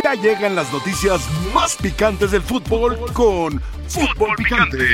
Ya 0.00 0.14
llegan 0.14 0.54
las 0.54 0.72
noticias 0.72 1.20
más 1.52 1.76
picantes 1.76 2.30
del 2.30 2.42
fútbol 2.42 2.98
con 3.12 3.60
Fútbol 3.88 4.36
Picante. 4.36 4.86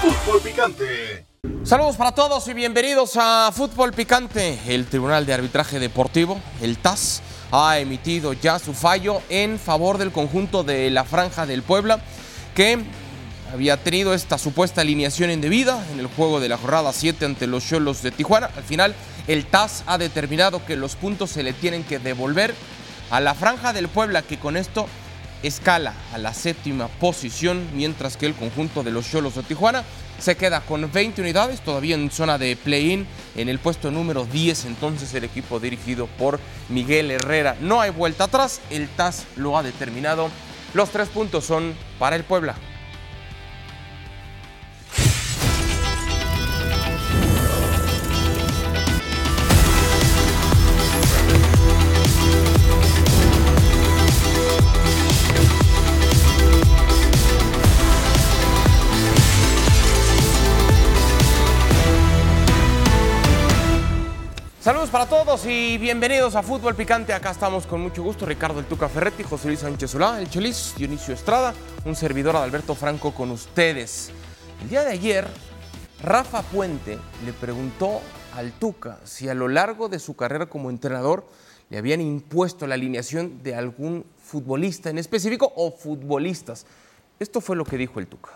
Fútbol 0.00 0.40
Picante. 0.40 1.26
Saludos 1.64 1.96
para 1.96 2.12
todos 2.12 2.48
y 2.48 2.54
bienvenidos 2.54 3.16
a 3.16 3.52
Fútbol 3.52 3.92
Picante. 3.92 4.58
El 4.66 4.86
Tribunal 4.86 5.26
de 5.26 5.34
Arbitraje 5.34 5.78
Deportivo, 5.78 6.40
el 6.62 6.78
TAS, 6.78 7.22
ha 7.52 7.78
emitido 7.78 8.32
ya 8.32 8.58
su 8.58 8.74
fallo 8.74 9.20
en 9.28 9.58
favor 9.58 9.98
del 9.98 10.10
conjunto 10.10 10.64
de 10.64 10.90
la 10.90 11.04
Franja 11.04 11.46
del 11.46 11.62
Puebla, 11.62 12.00
que 12.54 12.78
había 13.52 13.76
tenido 13.76 14.14
esta 14.14 14.38
supuesta 14.38 14.80
alineación 14.80 15.30
indebida 15.30 15.84
en 15.92 16.00
el 16.00 16.06
juego 16.06 16.40
de 16.40 16.48
la 16.48 16.58
jornada 16.58 16.92
7 16.92 17.24
ante 17.24 17.46
los 17.46 17.66
Cholos 17.66 18.02
de 18.02 18.10
Tijuana. 18.10 18.50
Al 18.56 18.64
final, 18.64 18.94
el 19.28 19.44
TAS 19.44 19.84
ha 19.86 19.98
determinado 19.98 20.64
que 20.64 20.74
los 20.74 20.96
puntos 20.96 21.30
se 21.30 21.42
le 21.42 21.52
tienen 21.52 21.84
que 21.84 21.98
devolver 21.98 22.54
a 23.10 23.20
la 23.20 23.34
Franja 23.34 23.72
del 23.72 23.88
Puebla, 23.88 24.22
que 24.22 24.38
con 24.38 24.56
esto 24.56 24.88
escala 25.42 25.92
a 26.12 26.18
la 26.18 26.34
séptima 26.34 26.88
posición, 26.88 27.68
mientras 27.74 28.16
que 28.16 28.26
el 28.26 28.34
conjunto 28.34 28.82
de 28.82 28.90
los 28.90 29.08
Cholos 29.08 29.36
de 29.36 29.42
Tijuana 29.42 29.84
se 30.18 30.36
queda 30.36 30.62
con 30.62 30.90
20 30.90 31.20
unidades, 31.20 31.60
todavía 31.60 31.94
en 31.94 32.10
zona 32.10 32.38
de 32.38 32.56
play-in, 32.56 33.06
en 33.36 33.48
el 33.48 33.58
puesto 33.58 33.90
número 33.90 34.24
10, 34.24 34.64
entonces 34.64 35.12
el 35.14 35.24
equipo 35.24 35.60
dirigido 35.60 36.06
por 36.06 36.40
Miguel 36.70 37.10
Herrera. 37.10 37.56
No 37.60 37.80
hay 37.80 37.90
vuelta 37.90 38.24
atrás, 38.24 38.60
el 38.70 38.88
TAS 38.88 39.26
lo 39.36 39.56
ha 39.56 39.62
determinado. 39.62 40.30
Los 40.74 40.90
tres 40.90 41.08
puntos 41.08 41.44
son 41.44 41.74
para 41.98 42.16
el 42.16 42.24
Puebla. 42.24 42.56
Saludos 64.60 64.90
para 64.90 65.06
todos 65.06 65.46
y 65.46 65.78
bienvenidos 65.78 66.34
a 66.34 66.42
Fútbol 66.42 66.74
Picante. 66.74 67.12
Acá 67.12 67.30
estamos 67.30 67.64
con 67.64 67.80
mucho 67.80 68.02
gusto. 68.02 68.26
Ricardo 68.26 68.58
El 68.58 68.66
Tuca 68.66 68.88
Ferretti, 68.88 69.22
José 69.22 69.46
Luis 69.46 69.60
Sánchez 69.60 69.92
Solá, 69.92 70.20
El 70.20 70.28
Chelis, 70.28 70.74
Dionisio 70.76 71.14
Estrada, 71.14 71.54
un 71.84 71.94
servidor 71.94 72.34
Adalberto 72.34 72.74
Franco 72.74 73.14
con 73.14 73.30
ustedes. 73.30 74.10
El 74.60 74.68
día 74.68 74.82
de 74.82 74.90
ayer, 74.90 75.28
Rafa 76.02 76.42
Puente 76.42 76.98
le 77.24 77.32
preguntó 77.34 78.00
al 78.34 78.50
Tuca 78.50 78.98
si 79.04 79.28
a 79.28 79.34
lo 79.34 79.46
largo 79.46 79.88
de 79.88 80.00
su 80.00 80.16
carrera 80.16 80.46
como 80.46 80.70
entrenador 80.70 81.24
le 81.70 81.78
habían 81.78 82.00
impuesto 82.00 82.66
la 82.66 82.74
alineación 82.74 83.44
de 83.44 83.54
algún 83.54 84.04
futbolista 84.16 84.90
en 84.90 84.98
específico 84.98 85.52
o 85.54 85.70
futbolistas. 85.70 86.66
Esto 87.20 87.40
fue 87.40 87.54
lo 87.54 87.64
que 87.64 87.78
dijo 87.78 88.00
el 88.00 88.08
Tuca. 88.08 88.32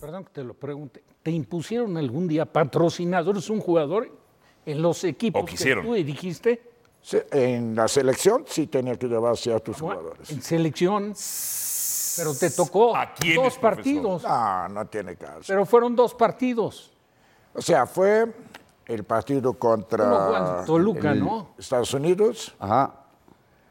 Perdón 0.00 0.24
que 0.24 0.30
te 0.30 0.42
lo 0.42 0.54
pregunte. 0.54 1.00
¿Te 1.22 1.30
impusieron 1.30 1.96
algún 1.96 2.26
día 2.26 2.44
patrocinadores 2.44 3.48
un 3.48 3.60
jugador 3.60 4.21
en 4.66 4.82
los 4.82 5.02
equipos 5.04 5.44
que 5.50 5.76
tú 5.76 5.94
dijiste? 5.94 6.70
Sí, 7.02 7.18
en 7.32 7.74
la 7.74 7.88
selección 7.88 8.44
sí 8.46 8.68
tenía 8.68 8.96
que 8.96 9.08
llevar 9.08 9.36
ciertos 9.36 9.80
Bueno, 9.80 10.00
jugadores. 10.00 10.30
En 10.30 10.40
selección. 10.42 11.14
Pero 12.16 12.34
te 12.34 12.50
tocó 12.50 12.94
¿A 12.94 13.14
quiénes, 13.14 13.42
dos 13.42 13.58
partidos. 13.58 14.22
No, 14.22 14.68
no 14.68 14.86
tiene 14.86 15.16
caso. 15.16 15.42
Pero 15.46 15.64
fueron 15.66 15.96
dos 15.96 16.14
partidos. 16.14 16.92
O 17.54 17.62
sea, 17.62 17.86
fue 17.86 18.32
el 18.86 19.04
partido 19.04 19.54
contra 19.54 20.62
Toluca, 20.64 21.12
el- 21.12 21.20
¿no? 21.20 21.48
Estados 21.58 21.92
Unidos. 21.94 22.54
Ajá, 22.58 22.94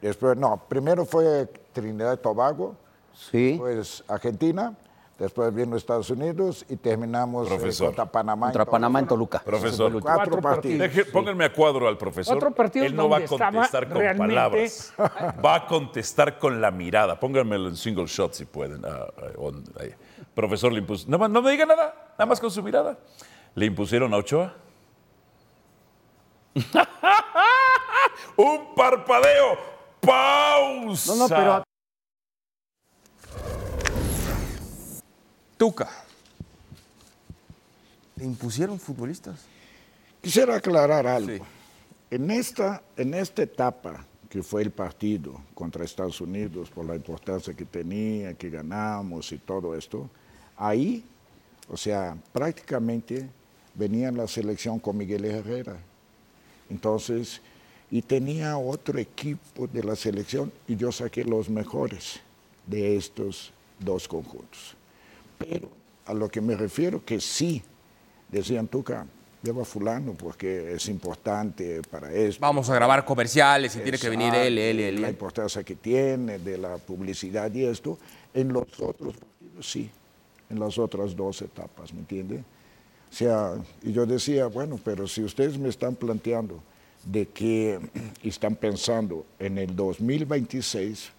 Después, 0.02 0.36
no, 0.36 0.58
primero 0.68 1.06
fue 1.06 1.46
Trinidad 1.74 2.14
y 2.16 2.18
Tobago, 2.18 2.76
sí. 3.14 3.52
después 3.52 4.04
Argentina, 4.08 4.76
después 5.22 5.54
vino 5.54 5.76
Estados 5.76 6.10
Unidos 6.10 6.66
y 6.70 6.76
terminamos 6.76 7.48
eh, 7.48 7.50
Profesor. 7.56 7.88
contra 7.88 8.06
Panamá. 8.12 8.48
Contra 8.48 8.66
Panamá 8.66 9.00
en 9.00 9.08
Toluca. 9.08 9.40
Profesor. 9.44 9.92
Cuatro, 10.02 10.16
Cuatro 10.16 10.42
partidos. 10.42 10.80
Deje- 10.90 11.06
pónganme 11.12 11.46
a 11.46 11.54
cuadro 11.54 11.88
al 11.88 11.98
profesor. 11.98 12.36
Otro 12.38 12.52
partido 12.52 12.86
Él 12.86 12.96
no 12.96 13.08
va 13.10 13.18
a 13.18 13.26
contestar 13.26 13.88
con 13.88 13.98
realmente- 13.98 14.36
palabras. 14.36 14.94
Va 15.46 15.56
a 15.56 15.68
contestar 15.68 16.38
con 16.40 16.60
la 16.62 16.72
mirada. 16.72 17.20
Pónganmelo 17.20 17.70
en 17.70 17.76
single 17.76 18.06
shot 18.06 18.34
si 18.34 18.46
pueden. 18.46 18.84
Ah, 18.86 19.08
ah, 19.18 19.22
on- 19.38 19.64
ahí. 19.80 19.94
Profesor 20.34 20.72
le 20.72 20.80
impuso. 20.80 21.06
No 21.08 21.18
me 21.42 21.52
diga 21.52 21.66
nada, 21.66 21.94
nada 22.18 22.26
más 22.26 22.40
con 22.40 22.50
su 22.52 22.62
mirada. 22.64 22.98
Le 23.56 23.66
impusieron 23.66 24.14
a 24.14 24.18
Ochoa. 24.18 24.54
Un 28.38 28.76
parpadeo. 28.76 29.58
Pausa. 30.02 31.14
No, 31.16 31.20
no, 31.20 31.28
pero 31.30 31.64
Tuca. 35.62 35.92
¿Le 38.16 38.26
impusieron 38.26 38.80
futbolistas? 38.80 39.42
Quisiera 40.20 40.56
aclarar 40.56 41.06
algo. 41.06 41.36
Sí. 41.36 41.42
En, 42.10 42.32
esta, 42.32 42.82
en 42.98 43.14
esta 43.14 43.44
etapa 43.44 44.04
que 44.28 44.42
fue 44.42 44.64
el 44.64 44.72
partido 44.72 45.40
contra 45.54 45.86
Estados 45.86 46.20
Unidos, 46.20 46.72
por 46.72 46.88
la 46.88 46.96
importancia 46.96 47.54
que 47.54 47.66
tenía, 47.66 48.34
que 48.34 48.50
ganamos 48.50 49.32
y 49.32 49.38
todo 49.38 49.76
esto, 49.76 50.10
ahí, 50.58 51.06
o 51.70 51.78
sea, 51.78 52.18
prácticamente 52.34 53.30
venía 53.76 54.12
la 54.12 54.28
selección 54.28 54.80
con 54.80 54.98
Miguel 54.98 55.26
Herrera. 55.26 55.78
Entonces, 56.72 57.40
y 57.92 58.02
tenía 58.02 58.58
otro 58.58 58.98
equipo 58.98 59.68
de 59.68 59.84
la 59.84 59.96
selección 59.96 60.52
y 60.68 60.76
yo 60.76 60.92
saqué 60.92 61.24
los 61.24 61.52
mejores 61.52 62.20
de 62.66 62.98
estos 62.98 63.54
dos 63.80 64.08
conjuntos. 64.08 64.76
Pero 65.50 65.70
a 66.06 66.14
lo 66.14 66.30
que 66.30 66.42
me 66.42 66.56
refiero 66.56 67.04
que 67.04 67.20
sí, 67.20 67.62
decían 68.30 68.68
Tuca, 68.68 69.06
lleva 69.44 69.64
a 69.64 69.66
fulano 69.66 70.14
porque 70.14 70.74
es 70.74 70.88
importante 70.88 71.82
para 71.90 72.14
esto. 72.14 72.42
Vamos 72.42 72.70
a 72.70 72.76
grabar 72.76 73.06
comerciales 73.06 73.76
y 73.76 73.80
tiene 73.80 73.98
que 73.98 74.10
venir 74.10 74.34
él, 74.36 74.58
él, 74.58 74.80
él. 74.80 75.02
La 75.02 75.10
importancia 75.10 75.64
que 75.64 75.76
tiene 75.76 76.40
de 76.40 76.58
la 76.58 76.78
publicidad 76.78 77.54
y 77.54 77.66
esto, 77.66 77.98
en 78.34 78.54
los 78.54 78.80
otros 78.80 79.16
partidos 79.16 79.32
sí, 79.62 79.90
en 80.50 80.60
las 80.60 80.78
otras 80.78 81.16
dos 81.16 81.42
etapas, 81.42 81.94
¿me 81.94 82.00
entiende? 82.00 82.44
O 83.12 83.14
sea, 83.14 83.54
y 83.84 83.92
yo 83.92 84.06
decía, 84.06 84.48
bueno, 84.48 84.80
pero 84.84 85.08
si 85.08 85.24
ustedes 85.24 85.58
me 85.58 85.70
están 85.70 85.96
planteando 85.96 86.62
de 87.04 87.28
que 87.28 87.80
están 88.24 88.56
pensando 88.56 89.26
en 89.40 89.58
el 89.58 89.76
2026, 89.76 91.12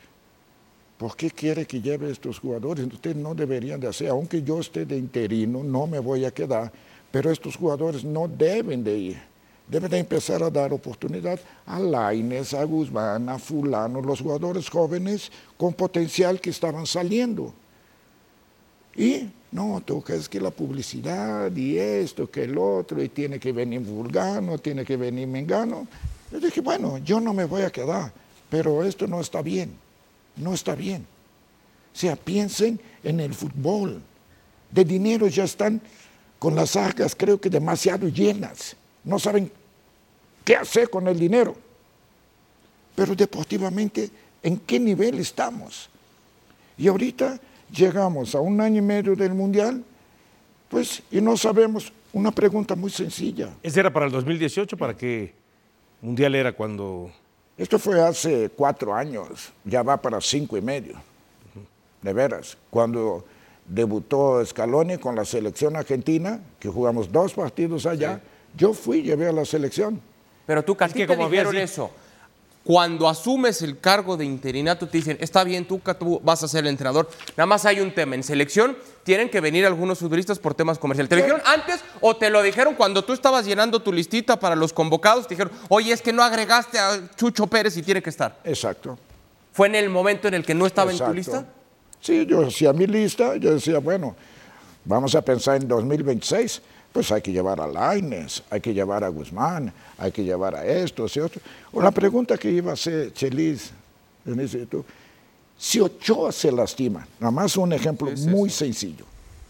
¿por 1.02 1.16
qué 1.16 1.32
quiere 1.32 1.66
que 1.66 1.80
lleve 1.80 2.12
estos 2.12 2.38
jugadores? 2.38 2.86
Ustedes 2.86 3.16
no 3.16 3.34
deberían 3.34 3.80
de 3.80 3.88
hacer, 3.88 4.08
aunque 4.08 4.40
yo 4.40 4.60
esté 4.60 4.86
de 4.86 4.96
interino, 4.96 5.64
no 5.64 5.88
me 5.88 5.98
voy 5.98 6.24
a 6.24 6.30
quedar, 6.30 6.70
pero 7.10 7.28
estos 7.28 7.56
jugadores 7.56 8.04
no 8.04 8.28
deben 8.28 8.84
de 8.84 8.96
ir. 8.96 9.22
Deben 9.66 9.90
de 9.90 9.98
empezar 9.98 10.44
a 10.44 10.50
dar 10.50 10.72
oportunidad 10.72 11.40
a 11.66 11.80
Laines, 11.80 12.54
a 12.54 12.62
Guzmán, 12.62 13.28
a 13.28 13.40
Fulano, 13.40 14.00
los 14.00 14.20
jugadores 14.20 14.68
jóvenes 14.68 15.32
con 15.56 15.74
potencial 15.74 16.40
que 16.40 16.50
estaban 16.50 16.86
saliendo. 16.86 17.52
Y 18.94 19.28
no, 19.50 19.82
toca 19.84 20.14
es 20.14 20.28
que 20.28 20.40
la 20.40 20.52
publicidad 20.52 21.50
y 21.56 21.78
esto, 21.78 22.30
que 22.30 22.44
el 22.44 22.56
otro, 22.56 23.02
y 23.02 23.08
tiene 23.08 23.40
que 23.40 23.50
venir 23.50 23.80
Vulgano, 23.80 24.56
tiene 24.58 24.84
que 24.84 24.96
venir 24.96 25.26
Mengano. 25.26 25.88
Yo 26.30 26.38
dije, 26.38 26.60
bueno, 26.60 26.98
yo 26.98 27.18
no 27.18 27.34
me 27.34 27.44
voy 27.44 27.62
a 27.62 27.70
quedar, 27.70 28.12
pero 28.48 28.84
esto 28.84 29.08
no 29.08 29.20
está 29.20 29.42
bien, 29.42 29.72
no 30.36 30.54
está 30.54 30.74
bien. 30.74 31.06
O 31.94 31.98
sea, 31.98 32.16
piensen 32.16 32.80
en 33.04 33.20
el 33.20 33.34
fútbol. 33.34 34.00
De 34.70 34.84
dinero 34.84 35.26
ya 35.28 35.44
están 35.44 35.80
con 36.38 36.54
las 36.54 36.76
arcas, 36.76 37.14
creo 37.14 37.40
que 37.40 37.50
demasiado 37.50 38.08
llenas. 38.08 38.76
No 39.04 39.18
saben 39.18 39.50
qué 40.44 40.56
hacer 40.56 40.88
con 40.90 41.06
el 41.06 41.18
dinero. 41.18 41.54
Pero 42.94 43.14
deportivamente, 43.14 44.10
¿en 44.42 44.58
qué 44.58 44.80
nivel 44.80 45.18
estamos? 45.18 45.88
Y 46.76 46.88
ahorita 46.88 47.38
llegamos 47.70 48.34
a 48.34 48.40
un 48.40 48.60
año 48.60 48.78
y 48.78 48.82
medio 48.82 49.14
del 49.14 49.34
Mundial, 49.34 49.84
pues, 50.68 51.02
y 51.10 51.20
no 51.20 51.36
sabemos 51.36 51.92
una 52.12 52.30
pregunta 52.30 52.74
muy 52.74 52.90
sencilla. 52.90 53.54
¿Ese 53.62 53.80
era 53.80 53.92
para 53.92 54.06
el 54.06 54.12
2018? 54.12 54.76
¿Para 54.76 54.96
qué 54.96 55.34
mundial 56.00 56.34
era 56.34 56.52
cuando.? 56.52 57.10
Esto 57.58 57.78
fue 57.78 58.00
hace 58.00 58.50
cuatro 58.50 58.94
años, 58.94 59.52
ya 59.64 59.82
va 59.82 59.96
para 59.96 60.20
cinco 60.20 60.56
y 60.56 60.60
medio, 60.62 60.94
de 62.00 62.12
veras. 62.12 62.56
Cuando 62.70 63.24
debutó 63.66 64.44
Scaloni 64.44 64.98
con 64.98 65.14
la 65.14 65.24
selección 65.24 65.76
argentina, 65.76 66.40
que 66.58 66.68
jugamos 66.68 67.12
dos 67.12 67.34
partidos 67.34 67.86
allá, 67.86 68.20
yo 68.56 68.72
fui, 68.74 69.02
llevé 69.02 69.28
a 69.28 69.32
la 69.32 69.44
selección. 69.44 70.00
Pero 70.46 70.64
tú, 70.64 70.76
Es 70.80 70.92
que 70.92 71.06
como 71.06 71.26
habías 71.26 71.44
dijeron 71.44 71.52
dicho- 71.52 71.64
eso. 71.64 71.90
Cuando 72.64 73.08
asumes 73.08 73.60
el 73.62 73.80
cargo 73.80 74.16
de 74.16 74.24
interinato, 74.24 74.86
te 74.86 74.98
dicen, 74.98 75.16
está 75.20 75.42
bien, 75.42 75.66
tú, 75.66 75.80
tú 75.98 76.20
vas 76.22 76.44
a 76.44 76.48
ser 76.48 76.60
el 76.64 76.68
entrenador. 76.68 77.10
Nada 77.36 77.46
más 77.46 77.64
hay 77.66 77.80
un 77.80 77.92
tema. 77.92 78.14
En 78.14 78.22
selección 78.22 78.76
tienen 79.02 79.28
que 79.28 79.40
venir 79.40 79.66
algunos 79.66 79.98
futbolistas 79.98 80.38
por 80.38 80.54
temas 80.54 80.78
comerciales. 80.78 81.08
¿Te 81.08 81.16
lo 81.16 81.22
dijeron 81.22 81.42
antes 81.44 81.80
o 82.00 82.14
te 82.14 82.30
lo 82.30 82.40
dijeron 82.40 82.74
cuando 82.76 83.04
tú 83.04 83.12
estabas 83.12 83.46
llenando 83.46 83.82
tu 83.82 83.92
listita 83.92 84.38
para 84.38 84.54
los 84.54 84.72
convocados? 84.72 85.26
Te 85.26 85.34
dijeron, 85.34 85.52
oye, 85.68 85.92
es 85.92 86.02
que 86.02 86.12
no 86.12 86.22
agregaste 86.22 86.78
a 86.78 87.10
Chucho 87.16 87.48
Pérez 87.48 87.76
y 87.76 87.82
tiene 87.82 88.00
que 88.00 88.10
estar. 88.10 88.38
Exacto. 88.44 88.96
¿Fue 89.52 89.66
en 89.66 89.74
el 89.74 89.90
momento 89.90 90.28
en 90.28 90.34
el 90.34 90.44
que 90.44 90.54
no 90.54 90.64
estaba 90.64 90.92
en 90.92 90.98
tu 90.98 91.12
lista? 91.12 91.44
Sí, 92.00 92.26
yo 92.26 92.46
hacía 92.46 92.72
mi 92.72 92.86
lista, 92.86 93.36
yo 93.36 93.54
decía, 93.54 93.78
bueno, 93.78 94.14
vamos 94.84 95.14
a 95.14 95.22
pensar 95.22 95.60
en 95.60 95.68
2026, 95.68 96.62
pues 96.92 97.10
hay 97.10 97.22
que 97.22 97.32
llevar 97.32 97.60
a 97.60 97.66
Laines, 97.66 98.42
hay 98.50 98.60
que 98.60 98.74
llevar 98.74 99.02
a 99.02 99.08
Guzmán, 99.08 99.72
hay 99.98 100.12
que 100.12 100.22
llevar 100.22 100.54
a 100.54 100.64
estos 100.66 101.16
y 101.16 101.20
otros. 101.20 101.42
Una 101.72 101.90
pregunta 101.90 102.36
que 102.36 102.50
iba 102.50 102.70
a 102.70 102.74
hacer 102.74 103.12
Chelis, 103.12 103.72
si 105.56 105.80
Ochoa 105.80 106.32
se 106.32 106.50
lastima, 106.50 107.06
nada 107.20 107.30
más 107.30 107.56
un 107.56 107.72
ejemplo 107.72 108.10
muy 108.28 108.50
sencillo, 108.50 109.04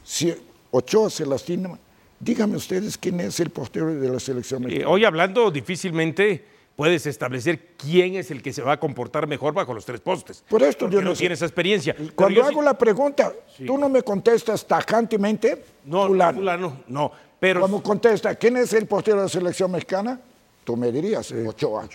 si 0.05 0.35
Ochoa 0.71 1.11
se 1.11 1.25
lastima, 1.27 1.79
díganme 2.21 2.57
ustedes 2.57 2.97
quién 2.99 3.21
es 3.21 3.41
el 3.41 3.51
portero 3.51 3.87
de 3.95 4.09
la 4.09 4.21
selección 4.21 4.63
Eh, 4.63 4.67
mexicana. 4.67 4.91
hoy 4.91 5.05
hablando 5.05 5.51
difícilmente 5.51 6.45
puedes 6.77 7.07
establecer 7.07 7.71
quién 7.77 8.15
es 8.15 8.31
el 8.31 8.43
que 8.43 8.53
se 8.53 8.63
va 8.63 8.73
a 8.73 8.81
comportar 8.81 9.27
mejor 9.27 9.53
bajo 9.53 9.75
los 9.75 9.85
tres 9.85 10.01
postes. 10.01 10.43
Por 10.49 10.63
esto, 10.63 10.81
porque 10.87 10.97
no 10.97 11.01
Dionisio, 11.03 11.21
tiene 11.21 11.35
esa 11.35 11.45
experiencia. 11.45 11.95
Cuando 12.15 12.37
yo 12.41 12.45
sí- 12.45 12.51
hago 12.53 12.63
la 12.63 12.77
pregunta, 12.79 13.33
tú 13.67 13.77
no 13.77 13.89
me 13.89 14.03
contestas 14.03 14.67
tajantemente, 14.67 15.63
no, 15.85 16.07
fulano. 16.07 16.39
fulano, 16.39 16.81
no, 16.89 17.13
pero 17.43 17.61
Como 17.63 17.83
contesta, 17.83 18.37
¿quién 18.37 18.57
es 18.57 18.73
el 18.73 18.87
portero 18.87 19.17
de 19.17 19.23
la 19.25 19.29
selección 19.29 19.69
mexicana? 19.73 20.21
Tú 20.63 20.77
me 20.77 20.93
dirías, 20.93 21.33
Ochoa. 21.33 21.89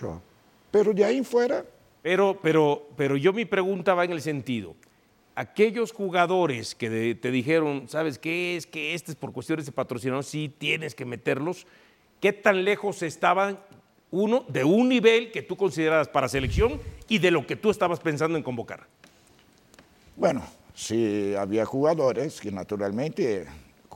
Pero 0.69 0.93
de 0.93 1.05
ahí 1.05 1.23
fuera, 1.23 1.63
Pero, 2.01 2.37
pero, 2.41 2.89
pero 2.97 3.15
yo 3.15 3.31
mi 3.31 3.45
pregunta 3.45 3.93
va 3.93 4.03
en 4.03 4.11
el 4.11 4.21
sentido, 4.21 4.75
aquellos 5.35 5.93
jugadores 5.93 6.75
que 6.75 6.89
de- 6.89 7.15
te 7.15 7.31
dijeron, 7.31 7.87
¿sabes 7.87 8.19
qué 8.19 8.57
es? 8.57 8.67
Que 8.67 8.93
este 8.93 9.11
es 9.11 9.15
por 9.15 9.31
cuestiones 9.31 9.65
de 9.65 9.71
patrocinador, 9.71 10.25
sí 10.25 10.53
tienes 10.57 10.93
que 10.95 11.05
meterlos, 11.05 11.65
¿qué 12.19 12.33
tan 12.33 12.65
lejos 12.65 13.01
estaban, 13.01 13.57
uno, 14.11 14.43
de 14.49 14.65
un 14.65 14.89
nivel 14.89 15.31
que 15.31 15.41
tú 15.43 15.55
consideras 15.55 16.09
para 16.09 16.27
selección 16.27 16.81
y 17.07 17.19
de 17.19 17.31
lo 17.31 17.47
que 17.47 17.55
tú 17.55 17.69
estabas 17.69 18.01
pensando 18.01 18.37
en 18.37 18.43
convocar? 18.43 18.85
bueno, 20.17 20.43
sí 20.73 21.33
había 21.37 21.63
jugadores 21.65 22.41
que 22.41 22.51
naturalmente 22.51 23.45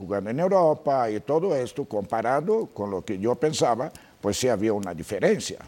jugando 0.02 0.30
en 0.30 0.40
Europa 0.40 1.08
y 1.08 1.20
todo 1.20 1.54
esto, 1.54 1.84
comparado 1.84 2.66
con 2.66 2.90
lo 2.90 3.04
que 3.04 3.18
yo 3.18 3.36
pensaba, 3.36 3.92
pues 4.20 4.36
sí 4.36 4.48
había 4.48 4.72
una 4.72 4.92
diferencia. 4.92 5.58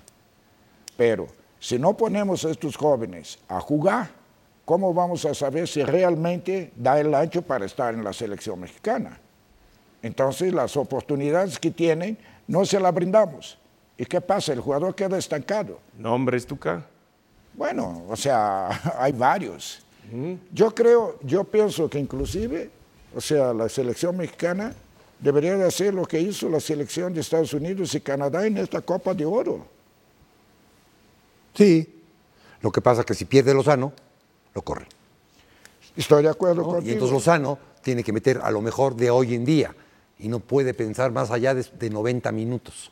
Pero 0.96 1.28
si 1.60 1.78
no 1.78 1.96
ponemos 1.96 2.44
a 2.44 2.50
estos 2.50 2.76
jóvenes 2.76 3.38
a 3.48 3.60
jugar, 3.60 4.10
¿cómo 4.64 4.92
vamos 4.92 5.24
a 5.24 5.34
saber 5.34 5.68
si 5.68 5.84
realmente 5.84 6.72
da 6.74 6.98
el 6.98 7.14
ancho 7.14 7.42
para 7.42 7.64
estar 7.64 7.94
en 7.94 8.02
la 8.02 8.12
selección 8.12 8.58
mexicana? 8.58 9.20
Entonces 10.02 10.52
las 10.52 10.76
oportunidades 10.76 11.60
que 11.60 11.70
tienen 11.70 12.18
no 12.48 12.64
se 12.64 12.80
las 12.80 12.92
brindamos. 12.92 13.56
¿Y 13.96 14.04
qué 14.04 14.20
pasa? 14.20 14.52
El 14.52 14.60
jugador 14.60 14.96
queda 14.96 15.16
estancado. 15.16 15.78
¿Nombres, 15.96 16.44
Tuca? 16.44 16.84
Bueno, 17.54 18.02
o 18.08 18.16
sea, 18.16 18.68
hay 18.98 19.12
varios. 19.12 19.80
Yo 20.52 20.74
creo, 20.74 21.18
yo 21.22 21.44
pienso 21.44 21.88
que 21.88 21.98
inclusive, 21.98 22.70
o 23.14 23.20
sea, 23.20 23.52
la 23.52 23.68
selección 23.68 24.16
mexicana 24.16 24.74
debería 25.18 25.56
de 25.56 25.64
hacer 25.64 25.94
lo 25.94 26.04
que 26.04 26.20
hizo 26.20 26.48
la 26.48 26.60
selección 26.60 27.14
de 27.14 27.20
Estados 27.20 27.52
Unidos 27.54 27.94
y 27.94 28.00
Canadá 28.00 28.46
en 28.46 28.58
esta 28.58 28.80
Copa 28.82 29.14
de 29.14 29.24
Oro. 29.24 29.66
Sí. 31.54 32.02
Lo 32.60 32.72
que 32.72 32.80
pasa 32.80 33.00
es 33.00 33.06
que 33.06 33.14
si 33.14 33.24
pierde 33.24 33.54
Lozano, 33.54 33.92
lo 34.54 34.62
corre. 34.62 34.86
Estoy 35.96 36.22
de 36.22 36.28
acuerdo 36.28 36.62
¿no? 36.62 36.68
contigo. 36.68 36.90
Y 36.90 36.92
entonces 36.92 37.12
Lozano 37.12 37.58
tiene 37.82 38.02
que 38.02 38.12
meter 38.12 38.40
a 38.42 38.50
lo 38.50 38.60
mejor 38.60 38.96
de 38.96 39.10
hoy 39.10 39.34
en 39.34 39.44
día 39.44 39.74
y 40.18 40.28
no 40.28 40.40
puede 40.40 40.74
pensar 40.74 41.12
más 41.12 41.30
allá 41.30 41.54
de, 41.54 41.64
de 41.78 41.90
90 41.90 42.32
minutos. 42.32 42.90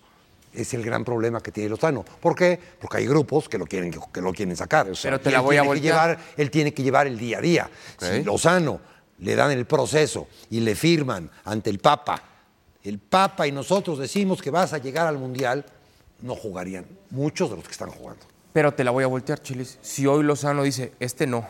Es 0.52 0.74
el 0.74 0.84
gran 0.84 1.04
problema 1.04 1.40
que 1.40 1.50
tiene 1.50 1.70
Lozano. 1.70 2.04
¿Por 2.20 2.34
qué? 2.34 2.60
Porque 2.78 2.98
hay 2.98 3.06
grupos 3.06 3.48
que 3.48 3.56
lo 3.56 3.64
quieren, 3.66 3.90
que 3.90 4.20
lo 4.20 4.32
quieren 4.32 4.54
sacar. 4.54 4.86
Pero 5.02 5.20
te 5.20 5.30
la 5.30 5.38
él 5.38 5.42
voy 5.42 5.56
a 5.56 5.62
tiene 5.62 5.62
que 5.62 5.80
voltear. 5.80 6.10
llevar, 6.10 6.34
Él 6.36 6.50
tiene 6.50 6.74
que 6.74 6.82
llevar 6.82 7.06
el 7.06 7.19
día 7.19 7.38
a 7.38 7.40
día. 7.40 7.70
Si 7.98 8.22
Lozano 8.22 8.92
le 9.22 9.36
dan 9.36 9.50
el 9.52 9.66
proceso 9.66 10.28
y 10.50 10.60
le 10.60 10.74
firman 10.74 11.30
ante 11.44 11.70
el 11.70 11.78
Papa, 11.78 12.22
el 12.84 12.98
Papa 12.98 13.46
y 13.46 13.52
nosotros 13.52 13.98
decimos 13.98 14.42
que 14.42 14.50
vas 14.50 14.72
a 14.72 14.78
llegar 14.78 15.06
al 15.06 15.19
Mundial, 15.19 15.64
no 16.20 16.34
jugarían 16.34 16.86
muchos 17.10 17.50
de 17.50 17.56
los 17.56 17.64
que 17.64 17.72
están 17.72 17.90
jugando. 17.90 18.24
Pero 18.52 18.74
te 18.74 18.84
la 18.84 18.90
voy 18.90 19.04
a 19.04 19.06
voltear, 19.06 19.40
Chilis. 19.40 19.78
Si 19.80 20.06
hoy 20.06 20.24
Lozano 20.24 20.62
dice, 20.62 20.92
este 21.00 21.26
no, 21.26 21.46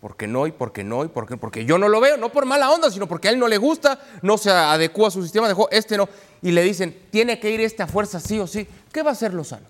porque 0.00 0.26
no 0.26 0.46
y 0.46 0.52
porque 0.52 0.84
no 0.84 1.04
y 1.04 1.08
porque, 1.08 1.36
porque 1.36 1.64
yo 1.64 1.78
no 1.78 1.88
lo 1.88 2.00
veo, 2.00 2.16
no 2.16 2.30
por 2.32 2.46
mala 2.46 2.70
onda, 2.70 2.90
sino 2.90 3.06
porque 3.06 3.28
a 3.28 3.30
él 3.30 3.38
no 3.38 3.46
le 3.46 3.58
gusta, 3.58 4.00
no 4.22 4.38
se 4.38 4.50
adecua 4.50 5.08
a 5.08 5.10
su 5.10 5.22
sistema 5.22 5.48
de 5.48 5.54
juego, 5.54 5.70
este 5.70 5.96
no. 5.96 6.08
Y 6.42 6.50
le 6.52 6.62
dicen, 6.62 7.06
tiene 7.10 7.38
que 7.38 7.50
ir 7.50 7.60
este 7.60 7.82
a 7.82 7.86
fuerza 7.86 8.20
sí 8.20 8.38
o 8.38 8.46
sí. 8.46 8.66
¿Qué 8.90 9.02
va 9.02 9.10
a 9.10 9.12
hacer 9.12 9.34
Lozano? 9.34 9.66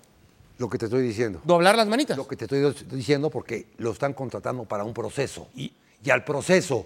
Lo 0.57 0.69
que 0.69 0.77
te 0.77 0.85
estoy 0.85 1.03
diciendo. 1.03 1.41
¿Doblar 1.43 1.75
las 1.75 1.87
manitas? 1.87 2.17
Lo 2.17 2.27
que 2.27 2.35
te 2.35 2.45
estoy 2.45 2.73
diciendo 2.89 3.29
porque 3.29 3.67
lo 3.77 3.91
están 3.91 4.13
contratando 4.13 4.63
para 4.63 4.83
un 4.83 4.93
proceso. 4.93 5.49
Y, 5.55 5.73
y 6.03 6.09
al 6.09 6.23
proceso, 6.23 6.85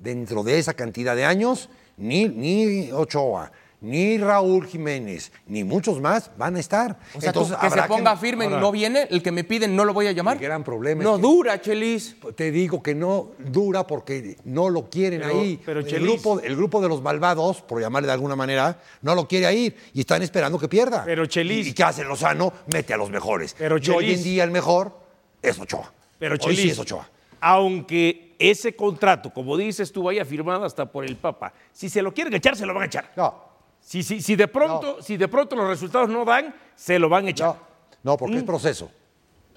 dentro 0.00 0.42
de 0.42 0.58
esa 0.58 0.74
cantidad 0.74 1.14
de 1.14 1.24
años, 1.24 1.68
ni, 1.96 2.26
ni 2.28 2.90
Ochoa, 2.90 3.52
ni 3.82 4.18
Raúl 4.18 4.66
Jiménez, 4.66 5.32
ni 5.46 5.64
muchos 5.64 6.00
más 6.02 6.30
van 6.36 6.56
a 6.56 6.60
estar. 6.60 6.98
O 7.14 7.20
sea, 7.20 7.32
tú, 7.32 7.40
Entonces, 7.40 7.56
que 7.58 7.70
se 7.80 7.82
ponga 7.88 8.14
firme 8.16 8.44
y 8.44 8.48
Ahora- 8.48 8.60
no 8.60 8.72
viene, 8.72 9.06
el 9.10 9.22
que 9.22 9.32
me 9.32 9.42
piden 9.44 9.74
no 9.74 9.84
lo 9.86 9.94
voy 9.94 10.06
a 10.06 10.12
llamar. 10.12 10.36
El 10.36 10.42
gran 10.42 10.62
problema 10.64 11.02
es 11.02 11.08
No 11.08 11.16
que- 11.16 11.22
dura, 11.22 11.60
Chelis. 11.62 12.16
Te 12.34 12.50
digo 12.50 12.82
que 12.82 12.94
no 12.94 13.28
dura 13.38 13.86
porque 13.86 14.36
no 14.44 14.68
lo 14.68 14.90
quieren 14.90 15.20
Pero- 15.22 15.40
ahí. 15.40 15.60
pero, 15.64 15.80
el, 15.80 15.86
Chelis- 15.86 16.02
grupo, 16.02 16.40
el 16.40 16.56
grupo 16.56 16.82
de 16.82 16.88
los 16.88 17.00
malvados, 17.00 17.62
por 17.62 17.80
llamarle 17.80 18.06
de 18.08 18.12
alguna 18.12 18.36
manera, 18.36 18.78
no 19.00 19.14
lo 19.14 19.26
quiere 19.26 19.50
ir 19.54 19.74
y 19.94 20.00
están 20.00 20.22
esperando 20.22 20.58
que 20.58 20.68
pierda. 20.68 21.02
Pero, 21.06 21.24
Chelis- 21.24 21.64
¿Y, 21.66 21.68
y 21.70 21.72
qué 21.72 21.82
hace 21.84 22.04
Lozano? 22.04 22.52
Mete 22.72 22.92
a 22.92 22.98
los 22.98 23.08
mejores. 23.10 23.54
Pero, 23.58 23.76
y 23.78 23.88
hoy 23.90 24.06
Chelis- 24.08 24.16
en 24.18 24.22
día 24.24 24.44
el 24.44 24.50
mejor 24.50 24.92
es 25.40 25.58
Ochoa. 25.58 25.90
Pero 26.18 26.34
Hoy 26.34 26.38
Chelis, 26.38 26.60
sí 26.60 26.70
es 26.70 26.78
Ochoa. 26.78 27.08
aunque 27.40 28.29
ese 28.40 28.74
contrato, 28.74 29.32
como 29.32 29.56
dices 29.56 29.92
tú, 29.92 30.02
vaya 30.02 30.24
firmado 30.24 30.64
hasta 30.64 30.90
por 30.90 31.04
el 31.04 31.14
Papa, 31.16 31.52
si 31.72 31.88
se 31.88 32.02
lo 32.02 32.12
quieren 32.12 32.34
echar, 32.34 32.56
se 32.56 32.66
lo 32.66 32.72
van 32.74 32.84
a 32.84 32.86
echar. 32.86 33.12
No, 33.16 33.44
Si, 33.80 34.02
si, 34.02 34.20
si, 34.20 34.34
de 34.36 34.48
pronto, 34.48 35.00
si 35.02 35.16
de 35.16 35.28
pronto 35.28 35.54
los 35.56 35.68
resultados 35.68 36.08
no 36.08 36.24
dan, 36.24 36.54
se 36.74 36.98
lo 36.98 37.08
van 37.08 37.26
a 37.26 37.30
echar. 37.30 37.48
no, 37.48 37.56
no, 38.02 38.16
porque 38.16 38.34
Mm. 38.34 38.38
es 38.38 38.44
proceso. 38.44 38.90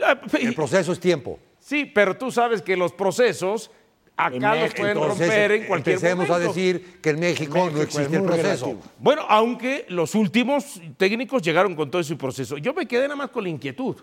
Ah, 0.04 0.20
El 0.40 0.54
proceso 0.54 0.92
es 0.92 1.00
tiempo. 1.00 1.40
Sí, 1.60 1.86
pero 1.86 2.16
tú 2.18 2.30
sabes 2.32 2.62
que 2.62 2.76
los 2.76 2.92
procesos 2.94 3.72
acá 4.18 4.56
los 4.56 4.74
pueden 4.74 4.98
Entonces, 4.98 5.28
romper 5.28 5.52
en 5.54 5.66
cualquier 5.66 5.96
empecemos 5.96 6.28
momento. 6.28 6.34
a 6.36 6.40
decir 6.54 7.00
que 7.02 7.10
en 7.12 7.20
México, 7.20 7.54
México 7.56 7.72
no 7.78 7.82
existe 7.82 8.16
el 8.18 8.24
proceso. 8.24 8.66
relativo. 8.66 8.82
Bueno, 9.00 9.24
aunque 9.30 9.86
los 9.90 10.14
últimos 10.16 10.82
técnicos 10.98 11.42
llegaron 11.42 11.76
con 11.76 11.90
todo 11.90 12.02
ese 12.02 12.16
proceso. 12.16 12.58
Yo 12.58 12.74
me 12.74 12.86
quedé 12.86 13.04
nada 13.04 13.16
más 13.16 13.30
con 13.30 13.44
la 13.44 13.50
inquietud. 13.50 13.96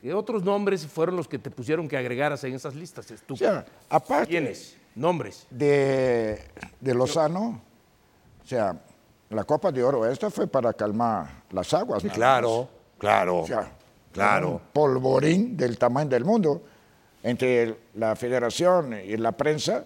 ¿Qué 0.00 0.14
otros 0.14 0.42
nombres 0.44 0.86
fueron 0.86 1.16
los 1.16 1.26
que 1.26 1.38
te 1.38 1.50
pusieron 1.50 1.88
que 1.88 1.96
agregaras 1.96 2.42
en 2.44 2.54
esas 2.54 2.74
listas? 2.74 3.06
Tú, 3.26 3.34
O 3.34 3.36
sea, 3.36 3.64
aparte 3.90 4.28
¿Quiénes? 4.28 4.76
Nombres. 4.94 5.46
de, 5.50 6.40
de 6.80 6.94
Lozano, 6.94 7.60
o 8.44 8.46
sea, 8.46 8.76
la 9.30 9.44
Copa 9.44 9.70
de 9.72 9.82
Oro 9.82 10.06
esta 10.10 10.30
fue 10.30 10.46
para 10.46 10.72
calmar 10.72 11.42
las 11.50 11.72
aguas. 11.74 12.02
Claro, 12.14 12.68
claro, 12.98 13.40
O 13.40 13.46
sea, 13.46 13.70
claro. 14.12 14.50
un 14.52 14.60
polvorín 14.72 15.56
del 15.56 15.76
tamaño 15.78 16.08
del 16.10 16.24
mundo 16.24 16.62
entre 17.22 17.76
la 17.94 18.16
federación 18.16 18.94
y 19.04 19.16
la 19.16 19.32
prensa. 19.32 19.84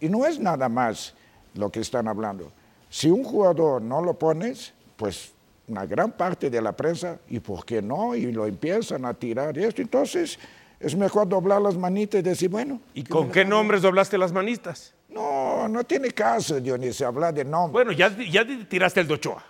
Y 0.00 0.08
no 0.08 0.26
es 0.26 0.38
nada 0.38 0.68
más 0.68 1.14
lo 1.54 1.70
que 1.70 1.80
están 1.80 2.08
hablando. 2.08 2.50
Si 2.90 3.10
un 3.10 3.24
jugador 3.24 3.80
no 3.82 4.02
lo 4.02 4.18
pones, 4.18 4.72
pues 4.96 5.32
una 5.68 5.86
gran 5.86 6.12
parte 6.12 6.50
de 6.50 6.60
la 6.60 6.76
prensa, 6.76 7.18
¿y 7.28 7.40
por 7.40 7.64
qué 7.64 7.82
no? 7.82 8.14
Y 8.14 8.32
lo 8.32 8.46
empiezan 8.46 9.04
a 9.04 9.14
tirar 9.14 9.56
y 9.56 9.64
esto. 9.64 9.82
Entonces, 9.82 10.38
es 10.80 10.96
mejor 10.96 11.28
doblar 11.28 11.60
las 11.60 11.76
manitas 11.76 12.20
y 12.20 12.22
decir, 12.22 12.48
bueno. 12.48 12.80
¿Y 12.94 13.04
con 13.04 13.30
qué 13.30 13.44
nombres 13.44 13.82
doblaste 13.82 14.16
las 14.16 14.32
manistas? 14.32 14.94
No, 15.08 15.68
no 15.68 15.84
tiene 15.84 16.10
caso, 16.10 16.60
Dionisio, 16.60 17.06
hablar 17.06 17.34
de 17.34 17.44
nombre. 17.44 17.72
Bueno, 17.72 17.92
ya, 17.92 18.14
ya 18.30 18.46
tiraste 18.68 19.00
el 19.00 19.08
de 19.08 19.14
Ochoa. 19.14 19.44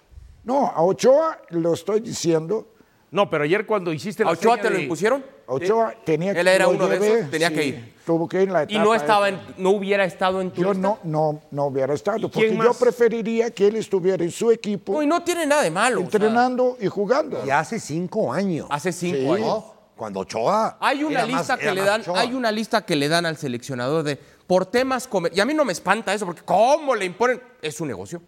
No, 0.44 0.66
a 0.66 0.82
Ochoa 0.82 1.38
lo 1.50 1.74
estoy 1.74 2.00
diciendo. 2.00 2.74
No, 3.10 3.28
pero 3.30 3.44
ayer 3.44 3.66
cuando 3.66 3.92
hiciste 3.92 4.24
la 4.24 4.30
¿A 4.30 4.32
Ochoa 4.32 4.60
te 4.60 4.70
lo 4.70 4.78
impusieron? 4.78 5.24
Ochoa 5.48 5.94
tenía 6.04 6.32
él 6.32 6.46
era 6.46 6.68
uno 6.68 6.86
de 6.86 6.96
esos, 6.96 7.30
tenía 7.30 7.48
sí, 7.48 7.54
que 7.54 7.64
ir. 7.66 7.94
Tuvo 8.04 8.28
que 8.28 8.42
ir 8.42 8.48
en 8.48 8.52
la 8.54 8.62
Y 8.62 8.64
etapa 8.64 8.84
no 8.84 8.94
estaba 8.94 9.28
en- 9.28 9.40
no 9.58 9.70
hubiera 9.70 10.04
estado 10.04 10.40
en 10.40 10.50
tu 10.50 10.62
Yo 10.62 10.72
lista. 10.72 10.88
no, 10.88 10.98
no, 11.04 11.40
no 11.50 11.64
hubiera 11.66 11.92
estado, 11.94 12.18
¿Y 12.18 12.22
porque 12.22 12.56
yo 12.56 12.74
preferiría 12.74 13.50
que 13.50 13.66
él 13.68 13.76
estuviera 13.76 14.22
en 14.22 14.30
su 14.30 14.50
equipo, 14.50 14.92
No, 14.94 15.02
y 15.02 15.06
no 15.06 15.22
tiene 15.22 15.46
nada 15.46 15.62
de 15.62 15.70
malo. 15.70 15.96
o 15.98 16.00
sea, 16.02 16.06
entrenando 16.12 16.76
y 16.80 16.86
jugando. 16.88 17.42
Y 17.46 17.50
hace 17.50 17.80
cinco 17.80 18.32
años. 18.32 18.66
hace 18.70 18.92
cinco 18.92 19.36
Sí. 19.36 19.42
años. 19.42 19.64
Cuando 19.96 20.20
Ochoa. 20.20 20.76
Hay 20.80 21.02
una 21.02 21.20
era 21.24 21.26
más- 21.26 21.38
lista 21.40 21.56
que 21.56 21.64
era 21.64 21.74
le 21.74 21.82
dan, 21.82 22.00
Ochoa. 22.02 22.20
hay 22.20 22.32
una 22.32 22.52
lista 22.52 22.86
que 22.86 22.94
le 22.94 23.08
dan 23.08 23.26
al 23.26 23.36
seleccionador 23.36 24.04
de 24.04 24.16
por 24.46 24.64
temas 24.66 25.08
comer- 25.08 25.32
y 25.34 25.40
a 25.40 25.44
mí 25.44 25.54
no 25.54 25.64
me 25.64 25.72
espanta 25.72 26.14
eso 26.14 26.24
porque 26.24 26.42
cómo 26.44 26.94
le 26.94 27.04
imponen 27.04 27.42
es 27.60 27.80
un 27.80 27.88
negocio. 27.88 28.22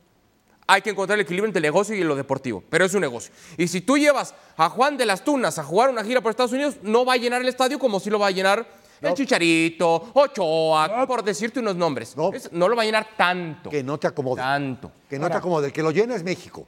Hay 0.72 0.82
que 0.82 0.90
encontrar 0.90 1.18
el 1.18 1.24
equilibrio 1.24 1.46
entre 1.46 1.58
el 1.58 1.62
negocio 1.64 1.94
y 1.96 2.02
lo 2.04 2.14
deportivo, 2.14 2.62
pero 2.70 2.84
es 2.84 2.94
un 2.94 3.00
negocio. 3.00 3.32
Y 3.56 3.66
si 3.68 3.80
tú 3.80 3.98
llevas 3.98 4.34
a 4.56 4.68
Juan 4.68 4.96
de 4.96 5.06
las 5.06 5.24
Tunas 5.24 5.58
a 5.58 5.64
jugar 5.64 5.90
una 5.90 6.04
gira 6.04 6.20
por 6.20 6.30
Estados 6.30 6.52
Unidos, 6.52 6.76
no 6.82 7.04
va 7.04 7.14
a 7.14 7.16
llenar 7.16 7.40
el 7.40 7.48
estadio 7.48 7.78
como 7.78 7.98
si 8.00 8.08
lo 8.10 8.18
va 8.18 8.28
a 8.28 8.30
llenar 8.30 8.66
el 9.00 9.14
Chicharito, 9.14 10.10
Ochoa, 10.14 11.06
por 11.06 11.24
decirte 11.24 11.58
unos 11.58 11.74
nombres. 11.74 12.16
No. 12.16 12.32
Es- 12.32 12.52
no 12.52 12.68
lo 12.68 12.76
va 12.76 12.82
a 12.82 12.84
llenar 12.84 13.08
tanto. 13.16 13.70
Que 13.70 13.82
no 13.82 13.98
te 13.98 14.06
acomode. 14.06 14.42
Tanto. 14.42 14.92
Que 15.08 15.18
no 15.18 15.28
te 15.30 15.36
acomode. 15.38 15.68
El 15.68 15.72
que 15.72 15.82
lo 15.82 15.90
llena 15.90 16.14
es 16.14 16.22
México. 16.22 16.66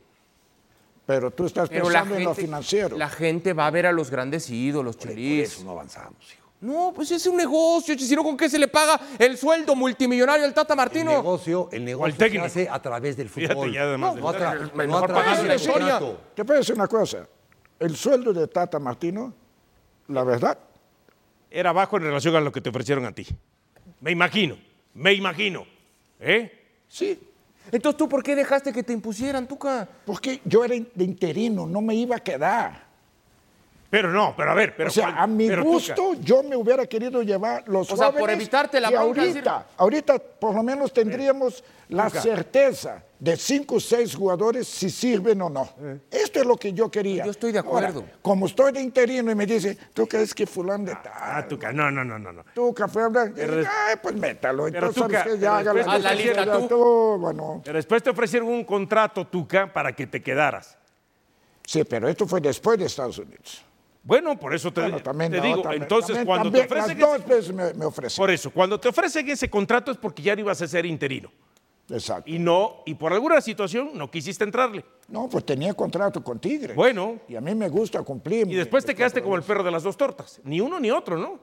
Pero 1.04 1.30
tú 1.30 1.46
estás 1.46 1.68
Pero 1.68 1.84
pensando 1.84 2.14
en 2.16 2.24
lo 2.24 2.34
financiero. 2.34 2.96
la 2.96 3.08
gente 3.08 3.52
va 3.52 3.66
a 3.66 3.70
ver 3.70 3.86
a 3.86 3.92
los 3.92 4.08
grandes 4.10 4.48
ídolos, 4.48 4.96
Por 4.96 5.08
Chelis. 5.08 5.52
eso 5.52 5.64
no 5.64 5.72
avanzamos, 5.72 6.16
hijo. 6.32 6.41
No, 6.62 6.92
pues 6.94 7.10
es 7.10 7.26
un 7.26 7.36
negocio, 7.36 7.98
si 7.98 8.14
no, 8.14 8.22
¿con 8.22 8.36
qué 8.36 8.48
se 8.48 8.56
le 8.58 8.68
paga 8.68 8.98
el 9.18 9.36
sueldo 9.36 9.74
multimillonario 9.74 10.44
al 10.46 10.54
Tata 10.54 10.74
El 10.74 10.76
Martino? 10.76 11.10
negocio, 11.10 11.68
el 11.72 11.84
negocio 11.84 12.12
se 12.12 12.18
técnico. 12.18 12.44
hace 12.44 12.68
a 12.70 12.80
través 12.80 13.16
del 13.16 13.28
Fíjate, 13.28 13.54
fútbol. 13.54 13.72
ya 13.72 13.82
además 13.82 14.14
no, 14.16 14.32
del- 14.32 14.42
a 14.42 14.54
tra- 14.54 14.72
Mejor 14.72 14.86
no 14.88 14.96
a 14.98 15.06
través 15.06 15.42
la 15.42 15.48
del 15.48 15.60
historia. 15.60 16.00
Te 16.34 16.44
puedo 16.44 16.60
decir 16.60 16.74
una 16.76 16.86
cosa. 16.86 17.26
El 17.80 17.96
sueldo 17.96 18.32
de 18.32 18.46
Tata 18.46 18.78
Martino, 18.78 19.34
la 20.08 20.22
verdad, 20.24 20.56
Era 21.50 21.72
bajo 21.72 21.96
en 21.98 22.04
relación 22.04 22.34
a 22.36 22.40
lo 22.40 22.50
que 22.52 22.60
te 22.62 22.70
ofrecieron 22.70 23.04
a 23.04 23.12
ti. 23.12 23.26
Me 24.00 24.10
imagino, 24.12 24.56
me 24.94 25.12
imagino. 25.12 25.66
¿Eh? 26.20 26.64
sí. 26.88 27.18
Entonces, 27.70 27.96
¿tú 27.98 28.08
por 28.08 28.22
qué 28.22 28.34
dejaste 28.34 28.72
que 28.72 28.82
te 28.82 28.92
impusieran, 28.92 29.46
Tuca? 29.46 29.88
Porque 30.04 30.40
yo 30.44 30.64
era 30.64 30.74
de 30.94 31.04
interino, 31.04 31.66
no 31.66 31.80
me 31.80 31.94
iba 31.94 32.16
a 32.16 32.20
quedar. 32.20 32.86
Pero 33.92 34.10
no, 34.10 34.32
pero 34.34 34.52
a 34.52 34.54
ver, 34.54 34.74
pero 34.74 34.88
o 34.88 34.90
sea, 34.90 35.08
a 35.22 35.26
mi 35.26 35.46
Tuca, 35.50 35.60
gusto, 35.60 36.14
yo 36.14 36.42
me 36.42 36.56
hubiera 36.56 36.86
querido 36.86 37.20
llevar 37.22 37.62
los 37.68 37.92
O 37.92 37.94
sea, 37.96 38.06
por 38.10 38.20
jóvenes 38.20 38.36
evitarte 38.40 38.80
la 38.80 38.90
y 38.90 38.94
ahorita, 38.94 39.22
decir- 39.26 39.64
ahorita 39.76 40.18
por 40.18 40.54
lo 40.54 40.62
menos 40.62 40.94
tendríamos 40.94 41.62
la 41.90 42.08
certeza 42.08 43.02
de 43.18 43.36
cinco 43.36 43.74
o 43.74 43.80
seis 43.80 44.14
jugadores 44.16 44.66
si 44.66 44.88
sirven 44.88 45.42
o 45.42 45.50
no. 45.50 45.68
Esto 46.10 46.40
es 46.40 46.46
lo 46.46 46.56
que 46.56 46.72
yo 46.72 46.90
quería. 46.90 47.26
Yo 47.26 47.32
estoy 47.32 47.52
de 47.52 47.58
Ahora, 47.58 47.88
acuerdo. 47.88 48.08
como 48.22 48.46
estoy 48.46 48.72
de 48.72 48.80
interino 48.80 49.30
y 49.30 49.34
me 49.34 49.44
dice, 49.44 49.76
¿tú 49.92 50.06
crees 50.08 50.32
que 50.34 50.46
fulano 50.46 50.84
de 50.86 50.92
Ah, 50.92 51.02
tal? 51.42 51.48
Tuca, 51.48 51.70
no, 51.70 51.90
no, 51.90 52.02
no, 52.02 52.18
no. 52.18 52.32
no. 52.32 52.44
Tú, 52.54 52.72
café, 52.72 53.00
hablar. 53.02 53.32
Pero- 53.34 53.58
Ay, 53.58 53.96
pues 54.02 54.14
métalo. 54.16 54.64
pero 54.72 54.86
Entonces, 54.86 55.02
Tuca, 55.02 55.18
¿sabes 55.18 55.34
qué? 55.34 55.38
Ya 55.42 55.58
haga 55.58 55.72
Haz 55.72 56.02
la 56.02 56.14
lista 56.14 56.66
tú, 56.66 57.18
bueno. 57.20 57.60
Pero 57.62 57.76
después 57.76 58.02
te 58.02 58.08
ofrecieron 58.08 58.48
un 58.48 58.64
contrato, 58.64 59.26
Tuca, 59.26 59.70
para 59.70 59.92
que 59.94 60.06
te 60.06 60.22
quedaras. 60.22 60.78
Sí, 61.66 61.84
pero 61.84 62.08
esto 62.08 62.26
fue 62.26 62.40
después 62.40 62.78
de 62.78 62.86
Estados 62.86 63.18
Unidos. 63.18 63.66
Bueno, 64.04 64.36
por 64.38 64.52
eso 64.54 64.72
te, 64.72 64.80
Bueno, 64.80 65.00
también, 65.00 65.30
te 65.30 65.38
no, 65.38 65.44
digo, 65.44 65.62
también- 65.62 65.82
entonces 65.82 66.08
también- 66.16 66.26
cuando 66.26 66.50
te 66.50 66.60
ofrecen 66.64 66.98
Las 66.98 67.08
ese, 67.10 67.18
dos 67.20 67.26
veces 67.28 67.54
me, 67.54 67.74
me 67.74 67.84
ofrecen. 67.84 68.20
por 68.22 68.30
eso, 68.30 68.50
cuando 68.50 68.80
te 68.80 68.88
ofrecen 68.88 69.28
ese 69.30 69.48
contrato 69.48 69.92
es 69.92 69.96
porque 69.98 70.22
ya 70.22 70.34
no 70.34 70.40
ibas 70.40 70.60
a 70.60 70.66
ser 70.66 70.84
interino 70.86 71.30
Exacto. 71.88 72.28
y 72.30 72.38
no 72.38 72.82
y 72.84 72.94
por 72.94 73.12
alguna 73.12 73.40
situación 73.40 73.90
no 73.94 74.10
quisiste 74.10 74.42
entrarle. 74.44 74.84
No, 75.08 75.28
pues 75.28 75.44
tenía 75.46 75.72
contrato 75.74 76.22
con 76.24 76.38
Tigre. 76.40 76.74
Bueno. 76.74 77.20
Y 77.28 77.36
a 77.36 77.40
mí 77.40 77.54
me 77.54 77.68
gusta 77.68 78.02
cumplir. 78.02 78.48
Y 78.50 78.54
después 78.54 78.84
te 78.84 78.94
quedaste 78.94 79.22
como 79.22 79.36
el 79.36 79.42
perro 79.42 79.62
de 79.62 79.70
las 79.70 79.82
dos 79.84 79.96
tortas, 79.96 80.40
ni 80.42 80.60
uno 80.60 80.80
ni 80.80 80.90
otro, 80.90 81.16
¿no? 81.16 81.38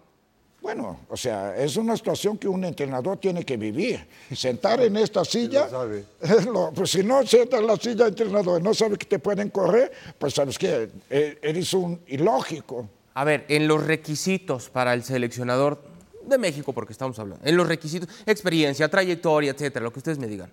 Bueno, 0.62 1.00
o 1.10 1.16
sea, 1.16 1.56
es 1.56 1.78
una 1.78 1.96
situación 1.96 2.38
que 2.38 2.48
un 2.48 2.63
entrenador 2.66 3.18
tiene 3.18 3.46
que 3.46 3.56
vivir. 3.58 4.06
Sentar 4.36 4.82
en 4.82 4.98
esta 4.98 5.24
silla, 5.24 5.70
sabe. 5.70 6.04
es 6.22 6.46
lo- 6.46 6.72
pues 6.74 6.92
si 6.92 7.04
no 7.04 7.25
sientas 7.25 7.62
en 7.62 7.68
la 7.68 7.78
silla 7.78 8.04
de 8.06 8.10
entrenador 8.10 8.60
y 8.60 8.63
no 8.63 8.74
sabes 8.74 8.98
que 8.98 9.06
te 9.06 9.20
pueden 9.20 9.50
correr, 9.50 9.92
pues 10.18 10.34
sabes 10.34 10.58
que 10.58 10.89
eres 11.10 11.74
un 11.74 12.00
ilógico. 12.08 12.89
A 13.13 13.24
ver, 13.24 13.46
en 13.48 13.68
los 13.68 13.84
requisitos 13.86 14.70
para 14.70 14.94
el 14.94 15.04
seleccionador 15.04 15.82
de 16.25 16.38
México, 16.38 16.74
porque 16.74 16.94
estamos 16.94 17.18
hablando, 17.20 17.44
en 17.46 17.58
los 17.58 17.68
requisitos, 17.68 18.08
experiencia, 18.25 18.88
trayectoria, 18.89 19.51
etcétera, 19.51 19.84
lo 19.84 19.92
que 19.92 20.00
ustedes 20.00 20.20
me 20.20 20.28
digan. 20.28 20.51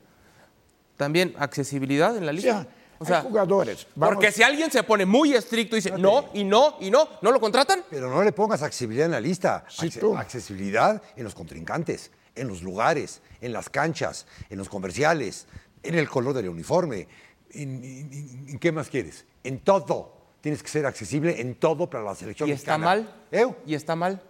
También 0.96 1.34
accesibilidad 1.38 2.16
en 2.16 2.24
la 2.24 2.32
O 2.32 2.66
lista. 3.00 3.04
sea, 3.06 3.18
hay 3.18 3.26
jugadores. 3.26 3.86
Vamos- 3.94 4.14
porque 4.14 4.32
si 4.32 4.42
alguien 4.42 4.70
se 4.70 4.82
pone 4.82 5.04
muy 5.06 5.34
estricto 5.34 5.76
y 5.76 5.80
dice 5.80 5.96
no, 5.98 6.26
y 6.34 6.44
no, 6.44 6.76
y 6.80 6.90
no, 6.90 7.08
¿no 7.22 7.30
lo 7.32 7.40
contratan? 7.40 7.84
Pero 7.90 8.08
no 8.10 8.22
le 8.22 8.32
pongas 8.32 8.62
accesibilidad 8.62 9.06
en 9.06 9.12
la 9.12 9.20
lista. 9.20 9.64
Sí, 9.68 9.86
Acce- 9.88 10.00
tú. 10.00 10.16
Accesibilidad 10.16 11.02
en 11.16 11.24
los 11.24 11.34
contrincantes, 11.34 12.10
en 12.34 12.48
los 12.48 12.62
lugares, 12.62 13.20
en 13.40 13.52
las 13.52 13.68
canchas, 13.70 14.26
en 14.50 14.58
los 14.58 14.68
comerciales, 14.68 15.46
en 15.82 15.94
el 15.96 16.08
color 16.08 16.34
del 16.34 16.48
uniforme. 16.48 17.06
¿En, 17.52 17.82
en- 17.84 18.12
en- 18.12 18.46
en 18.50 18.58
qué 18.58 18.72
más 18.72 18.88
quieres? 18.88 19.24
En 19.44 19.60
todo. 19.60 20.14
Tienes 20.40 20.62
que 20.62 20.68
ser 20.68 20.86
accesible 20.86 21.40
en 21.40 21.54
todo 21.56 21.88
para 21.90 22.04
la 22.04 22.14
selección 22.14 22.48
¿Y 22.48 22.52
está 22.52 22.78
mexicana. 22.78 22.84
mal? 22.86 23.24
¿Eh? 23.32 23.46
¿Y 23.66 23.74
está 23.74 23.96
mal? 23.96 24.22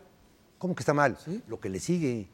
¿Cómo 0.58 0.74
que 0.74 0.80
está 0.80 0.94
mal? 0.94 1.18
Lo 1.48 1.60
que 1.60 1.68
le 1.68 1.78
sigue. 1.80 2.28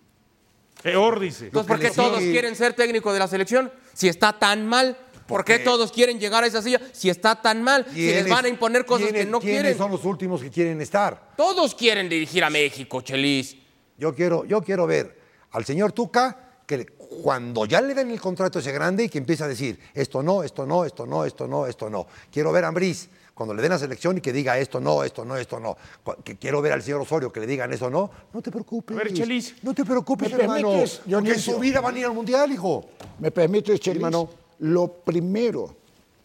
Peor, 0.83 1.19
dice. 1.21 1.47
Entonces, 1.47 1.69
¿por 1.69 1.79
qué 1.81 1.91
todos 1.91 2.19
quieren 2.21 2.55
ser 2.57 2.75
técnico 2.75 3.13
de 3.13 3.19
la 3.19 3.29
selección? 3.29 3.73
Si 3.93 4.09
está 4.09 4.39
tan 4.39 4.67
mal. 4.67 4.97
¿Por 5.27 5.45
qué 5.45 5.59
todos 5.61 5.93
quieren 5.93 6.19
llegar 6.19 6.45
a 6.45 6.47
esa 6.47 6.61
silla? 6.63 6.81
Si 6.93 7.09
está 7.11 7.41
tan 7.41 7.63
mal. 7.63 7.87
Si 7.93 8.01
les 8.07 8.13
¿Quiénes- 8.15 8.29
van 8.31 8.45
a 8.45 8.49
imponer 8.49 8.85
cosas 8.85 9.07
que 9.09 9.13
quiénes- 9.13 9.31
no 9.31 9.41
¿Quiénes 9.41 9.61
quieren. 9.63 9.79
son 9.79 9.91
los 9.91 10.05
últimos 10.05 10.41
que 10.43 10.51
quieren 10.51 10.81
estar? 10.81 11.35
Todos 11.37 11.75
quieren 11.75 12.09
dirigir 12.09 12.43
a 12.45 12.51
México, 12.51 13.01
Chelis. 13.01 13.57
Yo 13.99 14.15
quiero, 14.15 14.45
yo 14.45 14.63
quiero 14.63 14.87
ver 14.87 15.19
al 15.53 15.65
señor 15.65 15.93
Tuca 15.93 16.63
que 16.67 16.87
cuando 16.87 17.67
ya 17.67 17.81
le 17.83 17.95
den 17.95 18.11
el 18.11 18.21
contrato 18.21 18.59
ese 18.59 18.73
grande 18.73 19.05
y 19.05 19.09
que 19.09 19.19
empiece 19.19 19.45
a 19.45 19.49
decir 19.49 19.79
esto 19.95 20.23
no, 20.23 20.43
esto 20.43 20.65
no, 20.67 20.85
esto 20.85 21.07
no, 21.07 21.25
esto 21.27 21.47
no, 21.47 21.67
esto 21.67 21.91
no. 21.91 22.07
Quiero 22.31 22.51
ver 22.53 22.65
a 22.65 22.69
Ambriz 22.69 23.09
cuando 23.35 23.55
le 23.55 23.61
den 23.63 23.71
la 23.71 23.79
selección 23.79 24.17
y 24.19 24.21
que 24.21 24.33
diga 24.33 24.59
esto 24.59 24.81
no, 24.81 25.05
esto 25.05 25.25
no, 25.25 25.37
esto 25.37 25.61
no. 25.61 25.77
Que 26.25 26.37
quiero 26.37 26.63
ver 26.63 26.73
al 26.73 26.83
señor 26.83 27.01
Osorio 27.03 27.31
que 27.33 27.41
le 27.41 27.47
digan 27.47 27.73
eso 27.73 27.91
no. 27.91 28.11
No 28.33 28.41
te 28.41 28.51
preocupes. 28.51 28.97
A 28.97 29.01
ver, 29.01 29.13
Chelis. 29.13 29.55
No 29.63 29.75
te 29.75 29.85
preocupes, 29.85 30.33
¿Me 30.33 30.41
hermano. 30.43 30.69
permites, 30.71 31.01
Porque 31.11 31.33
en 31.33 31.39
su 31.41 31.59
vida 31.59 31.81
van 31.81 31.95
a 31.97 31.99
ir 31.99 32.07
al 32.07 32.13
mundial, 32.15 32.51
hijo. 32.53 32.89
¿Me 33.19 33.31
permites, 33.31 33.79
Chelis? 33.81 33.97
hermano. 33.99 34.31
Lo 34.63 34.87
primero, 34.87 35.75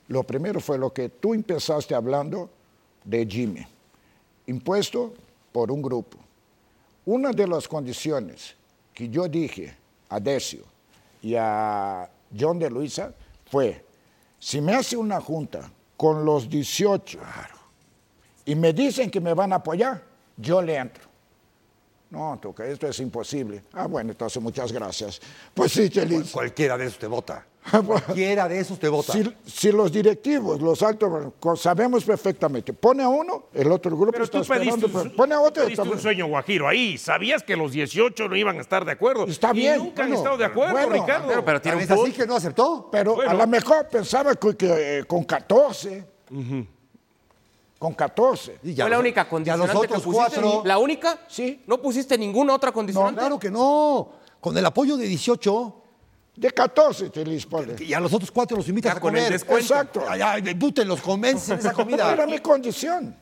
lo 0.10 0.22
primero 0.22 0.60
fue 0.60 0.78
lo 0.78 0.94
que 0.94 1.10
tú 1.10 1.34
empezaste 1.34 1.96
hablando 1.96 2.52
de 3.04 3.26
Jimmy, 3.26 3.66
impuesto 4.46 5.12
por 5.52 5.72
un 5.72 5.82
grupo. 5.82 6.20
Una 7.06 7.32
de 7.32 7.48
las 7.48 7.68
condiciones 7.68 8.54
que 8.94 9.10
yo 9.10 9.28
dije 9.28 9.76
a 10.10 10.20
Decio 10.20 10.66
y 11.24 11.34
a 11.34 12.08
John 12.40 12.60
de 12.60 12.70
Luisa 12.70 13.12
fue, 13.50 13.84
si 14.38 14.62
me 14.62 14.76
hace 14.76 14.96
una 14.96 15.20
junta 15.20 15.72
con 15.96 16.24
los 16.24 16.48
18 16.48 17.20
y 18.46 18.54
me 18.54 18.72
dicen 18.72 19.10
que 19.10 19.20
me 19.20 19.34
van 19.34 19.52
a 19.52 19.56
apoyar, 19.56 20.04
yo 20.36 20.62
le 20.62 20.76
entro. 20.76 21.06
No, 22.12 22.38
Tuca, 22.40 22.68
esto 22.68 22.88
es 22.88 23.00
imposible. 23.00 23.64
Ah, 23.74 23.88
bueno, 23.88 24.12
entonces 24.12 24.42
muchas 24.44 24.72
gracias. 24.72 25.20
Pues 25.56 25.72
sí, 25.72 25.90
Chelis. 25.90 26.32
Cualquiera 26.32 26.78
de 26.78 26.86
esos 26.86 27.00
te 27.00 27.08
vota. 27.08 27.44
Cualquiera 27.86 28.48
de 28.48 28.60
esos 28.60 28.80
te 28.80 28.88
vota. 28.90 29.14
Si, 29.14 29.24
si 29.46 29.72
los 29.72 29.92
directivos, 29.92 30.62
los 30.62 30.82
altos, 30.84 31.34
sabemos 31.60 32.04
perfectamente, 32.06 32.74
pone 32.74 33.04
a 33.04 33.10
uno, 33.10 33.46
el 33.54 33.72
otro 33.72 33.96
grupo 33.96 34.12
Pero 34.14 34.24
está 34.26 34.42
tú 34.42 34.48
pediste, 34.48 34.70
esperando, 34.76 35.04
pero 35.04 35.16
pone 35.16 35.36
a 35.36 35.42
otro. 35.42 35.64
pediste 35.66 35.82
un 35.88 36.00
sueño 36.00 36.28
guajiro 36.28 36.68
ahí. 36.68 36.98
Sabías 36.98 37.44
que 37.44 37.56
los 37.56 37.72
18 37.72 38.28
no 38.30 38.36
iban 38.36 38.58
a 38.58 38.62
estar 38.62 38.86
de 38.86 38.92
acuerdo. 38.94 39.26
Está 39.26 39.52
Y 39.52 39.58
bien, 39.60 39.78
nunca 39.80 40.04
han 40.04 40.14
estado 40.14 40.38
de 40.38 40.46
acuerdo, 40.46 40.72
bueno, 40.74 40.90
Ricardo. 40.94 41.28
pero- 41.28 41.46
pero 41.46 41.62
tiene 41.62 41.86
¿Tan 41.86 41.98
un 41.98 42.04
es 42.04 42.10
así 42.10 42.18
que 42.20 42.26
no 42.28 42.36
aceptó? 42.36 42.90
Pero 42.92 43.16
Bueno. 43.16 43.32
a 43.32 43.34
lo 43.34 43.48
mejor 43.48 43.88
pensaba 43.90 44.34
que, 44.36 44.56
que, 44.56 45.00
eh, 45.00 45.04
con 45.06 45.24
14, 45.24 46.06
con 47.80 47.94
14. 47.94 48.60
Y 48.64 48.74
ya 48.74 48.86
Fue 48.86 48.92
la 48.92 49.00
única 49.00 49.24
ya 49.24 49.30
condicionante 49.30 49.74
los 49.74 49.82
que 49.82 49.88
otros 49.88 50.04
pusiste. 50.04 50.42
cuatro. 50.42 50.62
¿La 50.66 50.78
única? 50.80 51.20
Sí. 51.28 51.62
¿No 51.68 51.80
pusiste 51.82 52.18
ninguna 52.18 52.56
otra 52.56 52.72
condicionante? 52.72 53.20
Claro 53.20 53.38
que 53.40 53.52
no. 53.52 54.10
Con 54.40 54.58
el 54.58 54.66
apoyo 54.66 54.98
de 54.98 55.06
18, 55.06 55.82
De 56.38 56.52
14, 56.52 57.10
Chelis, 57.10 57.46
ponle. 57.48 57.76
y 57.84 57.94
a 57.94 58.00
los 58.00 58.14
otros 58.14 58.30
cuatro 58.32 58.56
los 58.58 58.70
invitas 58.70 58.94
Ya 58.94 58.98
a 58.98 59.02
con 59.02 59.16
el 59.16 59.22
comer. 59.24 59.34
descuento. 59.34 59.74
Exacto. 59.74 60.04
Ay, 60.08 60.54
pute, 60.54 60.86
los 60.86 61.02
convences 61.02 61.50
en 61.50 61.58
esa 61.60 61.74
comida. 61.74 62.14
Era 62.14 62.28
mi 62.28 62.38
condición. 62.38 63.18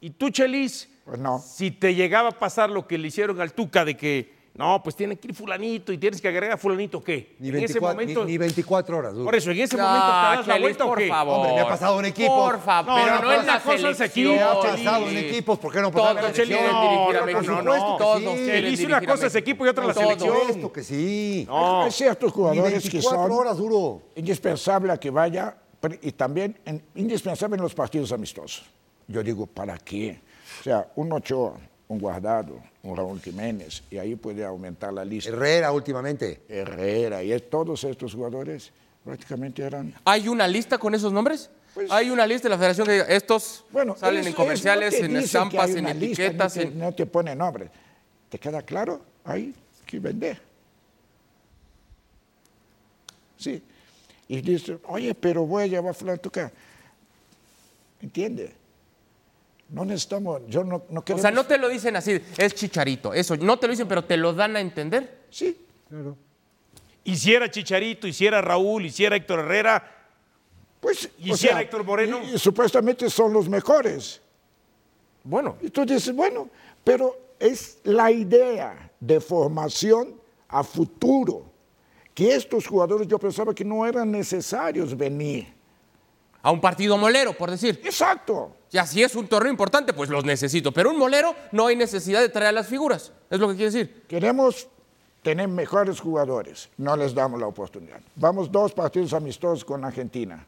Y 0.00 0.10
tú, 0.10 0.30
Chelis, 0.30 0.88
Pues 1.04 1.18
no. 1.18 1.38
si 1.46 1.70
te 1.70 1.94
llegaba 1.94 2.30
a 2.30 2.38
pasar 2.38 2.70
lo 2.70 2.86
que 2.88 2.96
le 2.96 3.08
hicieron 3.08 3.38
al 3.42 3.52
Tuca 3.52 3.84
de 3.84 3.96
que, 3.98 4.33
no, 4.56 4.80
pues 4.84 4.94
tiene 4.94 5.16
que 5.16 5.28
ir 5.28 5.34
fulanito 5.34 5.92
y 5.92 5.98
tienes 5.98 6.20
que 6.20 6.28
agregar 6.28 6.52
a 6.52 6.56
fulanito, 6.56 7.02
¿qué? 7.02 7.34
Ni 7.40 7.48
en 7.48 7.56
ese 7.56 7.74
24, 7.80 7.88
momento, 7.94 8.24
ni, 8.24 8.32
ni 8.32 8.38
24 8.38 8.98
horas. 8.98 9.12
duro. 9.12 9.24
por 9.24 9.34
eso, 9.34 9.50
en 9.50 9.60
ese 9.60 9.76
Ya, 9.76 9.82
momento 9.82 10.06
te 10.06 10.12
das 10.36 10.46
la 10.46 10.58
vuelta 10.60 10.84
o 10.84 10.88
por 10.88 10.98
qué? 10.98 11.08
favor. 11.08 11.34
Hombre, 11.38 11.52
me 11.54 11.60
ha 11.60 11.68
pasado 11.68 11.98
en 11.98 12.04
equipos. 12.06 12.34
Por 12.52 12.60
favor, 12.60 12.86
No, 12.92 13.04
pero 13.04 13.16
no, 13.16 13.22
no, 13.22 13.32
en 13.32 13.36
la 13.38 13.42
una 13.54 13.60
cosa 13.60 13.90
es 13.90 14.00
equipo, 14.00 14.30
Me 14.32 14.42
ha 14.42 14.60
pasado 14.60 15.08
en 15.08 15.16
equipos, 15.18 15.58
¿por 15.58 15.72
qué 15.72 15.80
no 15.80 15.90
puedo 15.90 16.06
Todos 16.14 16.32
quieren 16.32 16.48
dirigir 16.48 17.16
a 17.16 17.20
no, 17.20 17.26
México. 17.26 17.52
no, 17.52 17.62
no, 17.62 17.74
no. 17.90 17.96
Todos 17.96 18.20
dirigir 18.36 18.86
una 18.86 19.00
cosa 19.04 19.26
es 19.26 19.34
equipo 19.34 19.66
y 19.66 19.68
otra 19.70 19.86
la 19.86 19.94
selección. 19.94 20.36
Esto 20.48 20.72
que 20.72 20.82
sí. 20.84 21.44
No. 21.48 21.82
Hay 21.82 21.90
ciertos 21.90 22.32
jugadores 22.32 22.82
que 22.84 22.90
24 22.90 23.22
son 23.22 23.32
horas 23.32 23.56
duro. 23.56 24.02
indispensable 24.14 24.92
a 24.92 24.96
que 24.98 25.10
vaya 25.10 25.56
y 26.00 26.12
también 26.12 26.56
en- 26.64 26.82
indispensable 26.94 27.56
en 27.56 27.62
los 27.62 27.74
partidos 27.74 28.12
amistosos. 28.12 28.64
Yo 29.08 29.22
digo, 29.22 29.46
¿para 29.46 29.76
qué? 29.78 30.20
O 30.60 30.62
sea, 30.62 30.86
un 30.94 31.12
Ochoa, 31.12 31.54
un 31.88 31.98
Guardado, 31.98 32.58
un 32.84 32.96
Raúl 32.96 33.20
Jiménez, 33.20 33.82
y 33.90 33.96
ahí 33.98 34.14
puede 34.14 34.44
aumentar 34.44 34.92
la 34.92 35.04
lista. 35.04 35.30
Herrera 35.30 35.72
últimamente. 35.72 36.42
Herrera, 36.48 37.22
y 37.24 37.32
es- 37.32 37.48
todos 37.50 37.82
estos 37.84 38.14
jugadores 38.14 38.70
prácticamente 39.02 39.62
eran... 39.62 39.92
¿Hay 40.04 40.28
una 40.28 40.46
lista 40.46 40.78
con 40.78 40.94
esos 40.94 41.12
nombres? 41.12 41.50
Pues- 41.74 41.90
Hay 41.90 42.10
una 42.10 42.26
lista 42.26 42.44
de 42.46 42.50
la 42.50 42.58
federación 42.58 42.86
que 42.86 42.92
diga, 42.92 43.04
estos 43.06 43.64
Bueno, 43.72 43.96
salen 43.96 44.20
eso- 44.20 44.28
en 44.28 44.34
comerciales, 44.34 44.92
no 44.92 44.98
te 45.00 45.04
en 45.06 45.10
dicen 45.12 45.24
estampas, 45.24 45.70
en 45.70 45.74
lista, 45.76 45.92
no 45.92 45.98
etiquetas. 46.04 46.54
te- 46.54 46.62
en- 46.62 46.78
No 46.78 46.92
te 46.92 47.06
pone 47.06 47.34
nombre. 47.34 47.68
¿Te 48.28 48.38
queda 48.38 48.62
claro? 48.62 49.00
Hay 49.24 49.54
que 49.86 49.98
vender. 49.98 50.40
Sí. 53.38 53.62
Y 54.28 54.40
dice, 54.40 54.78
oye, 54.88 55.14
pero 55.14 55.44
voy 55.46 55.64
a 55.64 55.66
llevar 55.66 55.90
a 55.90 55.94
fulano 55.94 56.16
a 56.16 56.20
tocar. 56.22 56.52
¿Entiende? 58.00 58.52
No 59.70 59.84
necesitamos, 59.84 60.42
yo 60.48 60.62
no, 60.62 60.84
no 60.90 61.02
O 61.12 61.18
sea, 61.18 61.30
no 61.30 61.44
te 61.44 61.58
lo 61.58 61.68
dicen 61.68 61.96
así, 61.96 62.20
es 62.36 62.54
chicharito, 62.54 63.12
eso, 63.14 63.36
no 63.36 63.58
te 63.58 63.66
lo 63.66 63.72
dicen, 63.72 63.88
pero 63.88 64.04
te 64.04 64.16
lo 64.16 64.32
dan 64.32 64.56
a 64.56 64.60
entender. 64.60 65.22
Sí, 65.30 65.56
claro. 65.88 66.16
Hiciera 67.06 67.50
Chicharito, 67.50 68.06
hiciera 68.06 68.40
Raúl, 68.40 68.86
hiciera 68.86 69.16
Héctor 69.16 69.40
Herrera, 69.40 69.90
Pues, 70.80 71.08
¿Y 71.18 71.30
o 71.32 71.36
si 71.36 71.46
era 71.46 71.56
sea, 71.56 71.62
Héctor 71.62 71.82
Moreno? 71.84 72.20
y- 72.24 72.34
y 72.34 72.38
supuestamente 72.38 73.08
son 73.10 73.32
los 73.32 73.48
mejores. 73.48 74.20
Bueno, 75.22 75.56
Y 75.62 75.70
tú 75.70 75.84
dices, 75.86 76.14
bueno, 76.14 76.48
pero 76.84 77.16
es 77.38 77.78
la 77.84 78.10
idea 78.10 78.90
de 79.00 79.18
formación 79.20 80.14
a 80.48 80.62
futuro, 80.62 81.46
que 82.14 82.34
estos 82.34 82.66
jugadores 82.66 83.08
yo 83.08 83.18
pensaba 83.18 83.54
que 83.54 83.64
no 83.64 83.86
eran 83.86 84.10
necesarios 84.10 84.94
venir. 84.96 85.52
A 86.44 86.50
un 86.50 86.60
partido 86.60 86.98
molero, 86.98 87.32
por 87.32 87.50
decir. 87.50 87.80
Exacto. 87.82 88.54
Ya 88.70 88.86
si 88.86 89.02
es 89.02 89.16
un 89.16 89.26
torneo 89.26 89.50
importante, 89.50 89.94
pues 89.94 90.10
los 90.10 90.26
necesito. 90.26 90.72
Pero 90.72 90.90
un 90.90 90.98
molero 90.98 91.34
no 91.52 91.66
hay 91.66 91.74
necesidad 91.74 92.20
de 92.20 92.28
traer 92.28 92.52
las 92.52 92.66
figuras. 92.66 93.12
Es 93.30 93.40
lo 93.40 93.48
que 93.48 93.56
quiere 93.56 93.72
decir. 93.72 94.02
Queremos 94.06 94.68
tener 95.22 95.48
mejores 95.48 95.98
jugadores, 96.00 96.68
no 96.76 96.96
les 96.96 97.14
damos 97.14 97.40
la 97.40 97.46
oportunidad. 97.46 98.00
Vamos 98.16 98.52
dos 98.52 98.74
partidos 98.74 99.14
amistosos 99.14 99.64
con 99.64 99.86
Argentina. 99.86 100.46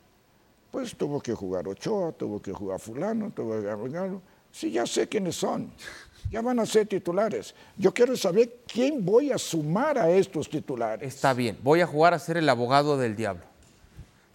Pues 0.70 0.94
tuvo 0.94 1.18
que 1.18 1.32
jugar 1.32 1.66
Ochoa, 1.66 2.12
tuvo 2.12 2.42
que 2.42 2.52
jugar 2.52 2.78
fulano, 2.78 3.32
tuvo 3.34 3.52
que 3.52 3.60
jugar 3.60 3.78
fulano. 3.78 4.22
Sí, 4.52 4.70
ya 4.70 4.84
sé 4.84 5.08
quiénes 5.08 5.36
son. 5.36 5.72
Ya 6.30 6.42
van 6.42 6.58
a 6.60 6.66
ser 6.66 6.86
titulares. 6.86 7.54
Yo 7.78 7.94
quiero 7.94 8.14
saber 8.18 8.58
quién 8.70 9.02
voy 9.02 9.32
a 9.32 9.38
sumar 9.38 9.96
a 9.96 10.10
estos 10.10 10.50
titulares. 10.50 11.14
Está 11.14 11.32
bien, 11.32 11.56
voy 11.62 11.80
a 11.80 11.86
jugar 11.86 12.12
a 12.12 12.18
ser 12.18 12.36
el 12.36 12.48
abogado 12.50 12.98
del 12.98 13.16
diablo. 13.16 13.55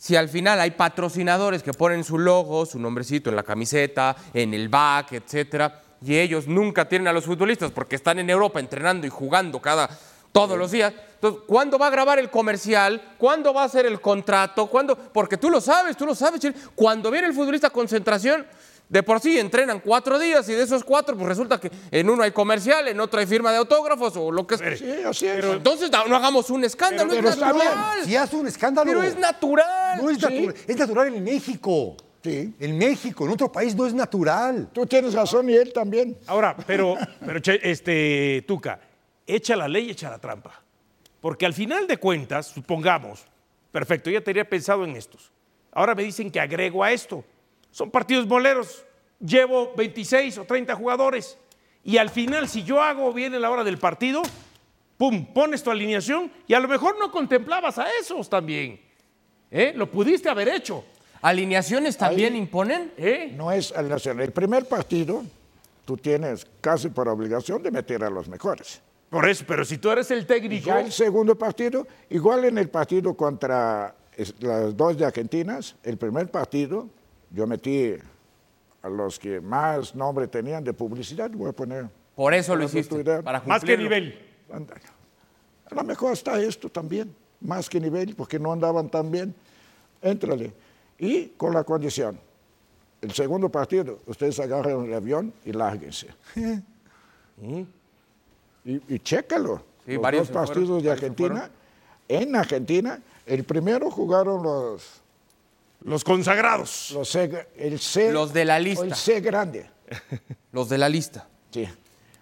Si 0.02 0.16
al 0.16 0.30
final 0.30 0.60
hay 0.60 0.72
patrocinadores 0.72 1.62
que 1.62 1.74
ponen 1.74 2.04
su 2.04 2.18
logo, 2.18 2.66
su 2.66 2.80
nombrecito 2.80 3.30
en 3.30 3.36
la 3.36 3.44
camiseta, 3.44 4.16
en 4.34 4.52
el 4.56 4.68
back, 4.68 5.12
etcétera, 5.12 5.80
y 6.04 6.18
ellos 6.18 6.48
nunca 6.48 6.90
tienen 6.90 7.08
a 7.08 7.14
los 7.14 7.26
futbolistas 7.26 7.70
porque 7.70 7.98
están 7.98 8.18
en 8.18 8.28
Europa 8.28 8.60
entrenando 8.60 9.06
y 9.06 9.12
jugando 9.12 9.62
cada 9.62 9.88
todos 10.32 10.58
los 10.58 10.72
días. 10.72 10.92
Entonces, 11.14 11.44
¿cuándo 11.46 11.78
va 11.78 11.86
a 11.86 11.90
grabar 11.92 12.18
el 12.18 12.32
comercial? 12.32 13.00
¿Cuándo 13.20 13.54
va 13.54 13.62
a 13.62 13.66
hacer 13.66 13.86
el 13.86 14.02
contrato? 14.02 14.66
¿Cuándo? 14.66 14.98
Porque 14.98 15.38
tú 15.38 15.52
lo 15.52 15.62
sabes, 15.62 15.96
tú 15.96 16.08
lo 16.08 16.16
sabes. 16.16 16.42
Cuando 16.74 17.12
viene 17.12 17.28
el 17.28 17.36
futbolista 17.36 17.68
a 17.68 17.70
concentración, 17.70 18.48
de 18.92 19.04
por 19.04 19.22
sí 19.22 19.40
entrenan 19.40 19.80
cuatro 19.80 20.20
días 20.20 20.48
y 20.50 20.52
de 20.54 20.64
esos 20.64 20.84
cuatro, 20.84 21.16
pues 21.16 21.26
resulta 21.30 21.58
que 21.62 21.72
en 21.92 22.10
uno 22.10 22.24
hay 22.24 22.32
comercial, 22.32 22.90
en 22.90 23.00
otro 23.00 23.22
hay 23.22 23.26
firma 23.26 23.50
de 23.52 23.58
autógrafos 23.58 24.18
o 24.18 24.30
lo 24.34 24.46
que 24.46 24.58
sea. 24.58 24.76
Sí, 24.76 24.92
así 25.08 25.28
es. 25.28 25.46
Entonces 25.46 25.90
no 25.90 26.14
hagamos 26.14 26.50
un 26.50 26.66
escándalo, 26.66 27.10
Pero- 27.10 27.30
es 27.30 27.36
pero 27.38 27.48
natural. 27.54 28.04
Si 28.04 28.16
hace 28.18 28.36
un 28.36 28.48
escándalo. 28.48 28.86
Pero 28.92 29.02
es 29.02 29.18
natural. 29.18 29.98
No 30.04 30.10
es 30.10 30.18
Sí. 30.18 30.24
natural. 30.24 30.56
Es 30.68 30.76
natural 30.78 31.08
en 31.16 31.24
México. 31.24 31.96
Sí. 32.22 32.54
En 32.60 32.78
México, 32.78 33.24
en 33.26 33.32
otro 33.32 33.50
país 33.50 33.74
no 33.76 33.86
es 33.88 33.94
natural. 33.94 34.68
Tú 34.74 34.86
tienes 34.86 35.14
razón 35.14 35.50
y 35.50 35.54
él 35.54 35.72
también. 35.72 36.18
Ahora, 36.28 36.54
pero, 36.68 36.98
pero 37.26 37.40
este, 37.64 38.44
Tuca, 38.46 38.78
echa 39.26 39.56
la 39.56 39.70
ley, 39.70 39.90
echa 39.92 40.10
la 40.10 40.20
trampa. 40.20 40.62
Porque 41.22 41.46
al 41.46 41.54
final 41.54 41.88
de 41.88 41.96
cuentas, 41.96 42.48
supongamos, 42.48 43.24
perfecto, 43.72 44.10
ya 44.10 44.20
tenía 44.20 44.44
pensado 44.48 44.84
en 44.84 44.98
estos. 44.98 45.32
Ahora 45.72 45.96
me 45.96 46.04
dicen 46.04 46.30
que 46.30 46.42
agrego 46.42 46.84
a 46.84 46.92
esto. 46.92 47.24
Son 47.72 47.90
partidos 47.90 48.28
boleros. 48.28 48.84
Llevo 49.20 49.74
26 49.76 50.40
o 50.40 50.46
30 50.46 50.76
jugadores. 50.76 51.38
Y 51.84 51.98
al 51.98 52.10
final, 52.10 52.48
si 52.48 52.64
yo 52.64 52.82
hago 52.82 53.12
bien 53.14 53.34
en 53.34 53.42
la 53.42 53.50
hora 53.50 53.64
del 53.64 53.78
partido, 53.78 54.22
pum, 54.98 55.26
pones 55.34 55.64
tu 55.64 55.72
alineación 55.72 56.32
y 56.48 56.54
a 56.54 56.60
lo 56.60 56.68
mejor 56.68 56.98
no 57.00 57.12
contemplabas 57.12 57.78
a 57.78 57.88
esos 58.00 58.30
también. 58.30 58.80
¿Eh? 59.50 59.74
Lo 59.76 59.90
pudiste 59.90 60.30
haber 60.30 60.48
hecho. 60.50 60.84
¿Alineaciones 61.22 61.98
también 61.98 62.36
imponen? 62.36 62.94
¿Eh? 62.98 63.34
No 63.36 63.52
es 63.52 63.72
al 63.72 63.90
nacional. 63.90 64.26
El 64.26 64.32
primer 64.32 64.66
partido, 64.66 65.24
tú 65.86 65.98
tienes 65.98 66.48
casi 66.62 66.90
por 66.90 67.08
obligación 67.08 67.62
de 67.62 67.72
meter 67.72 68.04
a 68.04 68.10
los 68.10 68.28
mejores. 68.28 68.82
Por 69.10 69.28
eso, 69.28 69.44
pero 69.48 69.66
si 69.66 69.78
tú 69.78 69.90
eres 69.92 70.10
el 70.10 70.26
técnico. 70.26 70.68
ya 70.68 70.80
el 70.80 70.92
segundo 70.92 71.38
partido, 71.38 71.86
igual 72.10 72.46
en 72.46 72.58
el 72.58 72.70
partido 72.70 73.14
contra 73.14 73.94
las 74.40 74.78
dos 74.78 74.98
de 74.98 75.06
Argentinas, 75.06 75.76
el 75.84 75.98
primer 75.98 76.32
partido, 76.32 76.88
yo 77.32 77.48
metí 77.48 77.96
a 78.82 78.90
los 78.90 79.20
que 79.20 79.40
más 79.40 79.96
nombre 79.96 80.28
tenían 80.28 80.64
de 80.64 80.74
publicidad, 80.74 81.30
voy 81.32 81.50
a 81.50 81.54
poner. 81.54 81.88
Por 82.16 82.34
eso 82.34 82.56
lo 82.56 82.66
Para 82.68 82.80
hiciste. 82.80 83.04
Para 83.22 83.40
Más 83.42 83.64
que 83.64 83.76
cumplirlo. 83.76 83.84
nivel. 83.84 84.20
A 85.70 85.76
lo 85.76 85.84
mejor 85.84 86.14
está 86.14 86.42
esto 86.42 86.70
también, 86.70 87.16
más 87.40 87.70
que 87.70 87.80
nivel, 87.80 88.16
porque 88.16 88.38
no 88.38 88.52
andaban 88.52 88.90
tan 88.90 89.10
bien. 89.10 89.34
Éntrale. 90.02 90.54
Y 90.98 91.28
con 91.38 91.54
la 91.54 91.64
condición, 91.64 92.20
el 93.02 93.12
segundo 93.12 93.50
partido, 93.50 94.00
ustedes 94.06 94.40
agarran 94.40 94.86
el 94.86 94.94
avión 94.94 95.34
y 95.46 95.54
lárguense. 95.54 96.08
y, 97.42 97.66
y 98.66 99.00
chécalo. 99.00 99.64
Sí, 99.86 99.94
los 99.94 100.02
varios 100.02 100.28
dos 100.28 100.34
fueron, 100.36 100.48
partidos 100.48 100.84
de 100.84 100.92
Argentina, 100.92 101.50
en 102.08 102.36
Argentina, 102.36 103.00
el 103.26 103.44
primero 103.44 103.90
jugaron 103.90 104.44
los, 104.44 105.01
Los 105.84 106.04
consagrados. 106.04 106.92
los 106.94 107.10
C, 107.10 107.48
el 107.58 107.80
C, 107.80 108.12
Los 108.12 108.34
de 108.34 108.46
la 108.46 108.60
lista. 108.60 108.86
el 108.86 108.96
C 108.96 109.20
grande. 109.20 109.70
Los 110.52 110.70
de 110.70 110.78
la 110.78 110.88
lista. 110.88 111.28
Sí, 111.50 111.68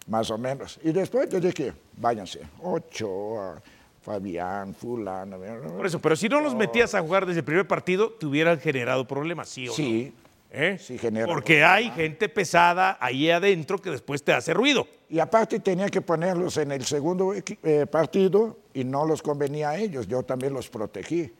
más 0.08 0.30
o 0.32 0.38
menos. 0.38 0.80
Y 0.84 0.92
después 0.92 1.30
yo 1.30 1.40
dije, 1.40 1.74
váyanse, 1.98 2.42
Ochoa, 2.64 3.62
Fabián, 4.02 4.74
fulano. 4.74 5.38
Por 5.78 5.86
eso, 5.86 6.00
pero 6.00 6.16
si 6.16 6.30
no 6.30 6.40
los 6.42 6.56
metías 6.56 6.96
a 6.96 7.02
jugar 7.02 7.26
desde 7.26 7.40
el 7.40 7.46
primer 7.46 7.68
partido, 7.68 8.12
te 8.12 8.26
hubieran 8.26 8.60
generado 8.60 9.06
problemas, 9.08 9.50
¿sí 9.50 9.68
o 9.68 9.74
Sí, 9.74 10.14
no? 10.16 10.30
¿Eh? 10.52 10.78
sí 10.80 10.98
genera 10.98 11.28
Porque 11.28 11.64
hay 11.64 11.92
gente 11.92 12.28
pesada 12.28 12.98
ahí 13.00 13.30
adentro 13.30 13.78
que 13.78 13.92
después 13.92 14.24
te 14.24 14.34
hace 14.34 14.54
ruido. 14.54 14.88
Y 15.10 15.20
aparte 15.20 15.60
tenía 15.60 15.90
que 15.90 16.02
ponerlos 16.02 16.58
en 16.58 16.72
el 16.72 16.86
segundo 16.86 17.34
eh, 17.36 17.86
partido 17.86 18.58
y 18.74 18.84
no 18.84 19.06
los 19.06 19.22
convenía 19.22 19.70
a 19.72 19.78
ellos, 19.78 20.08
yo 20.08 20.24
también 20.24 20.54
los 20.54 20.70
protegí. 20.70 21.32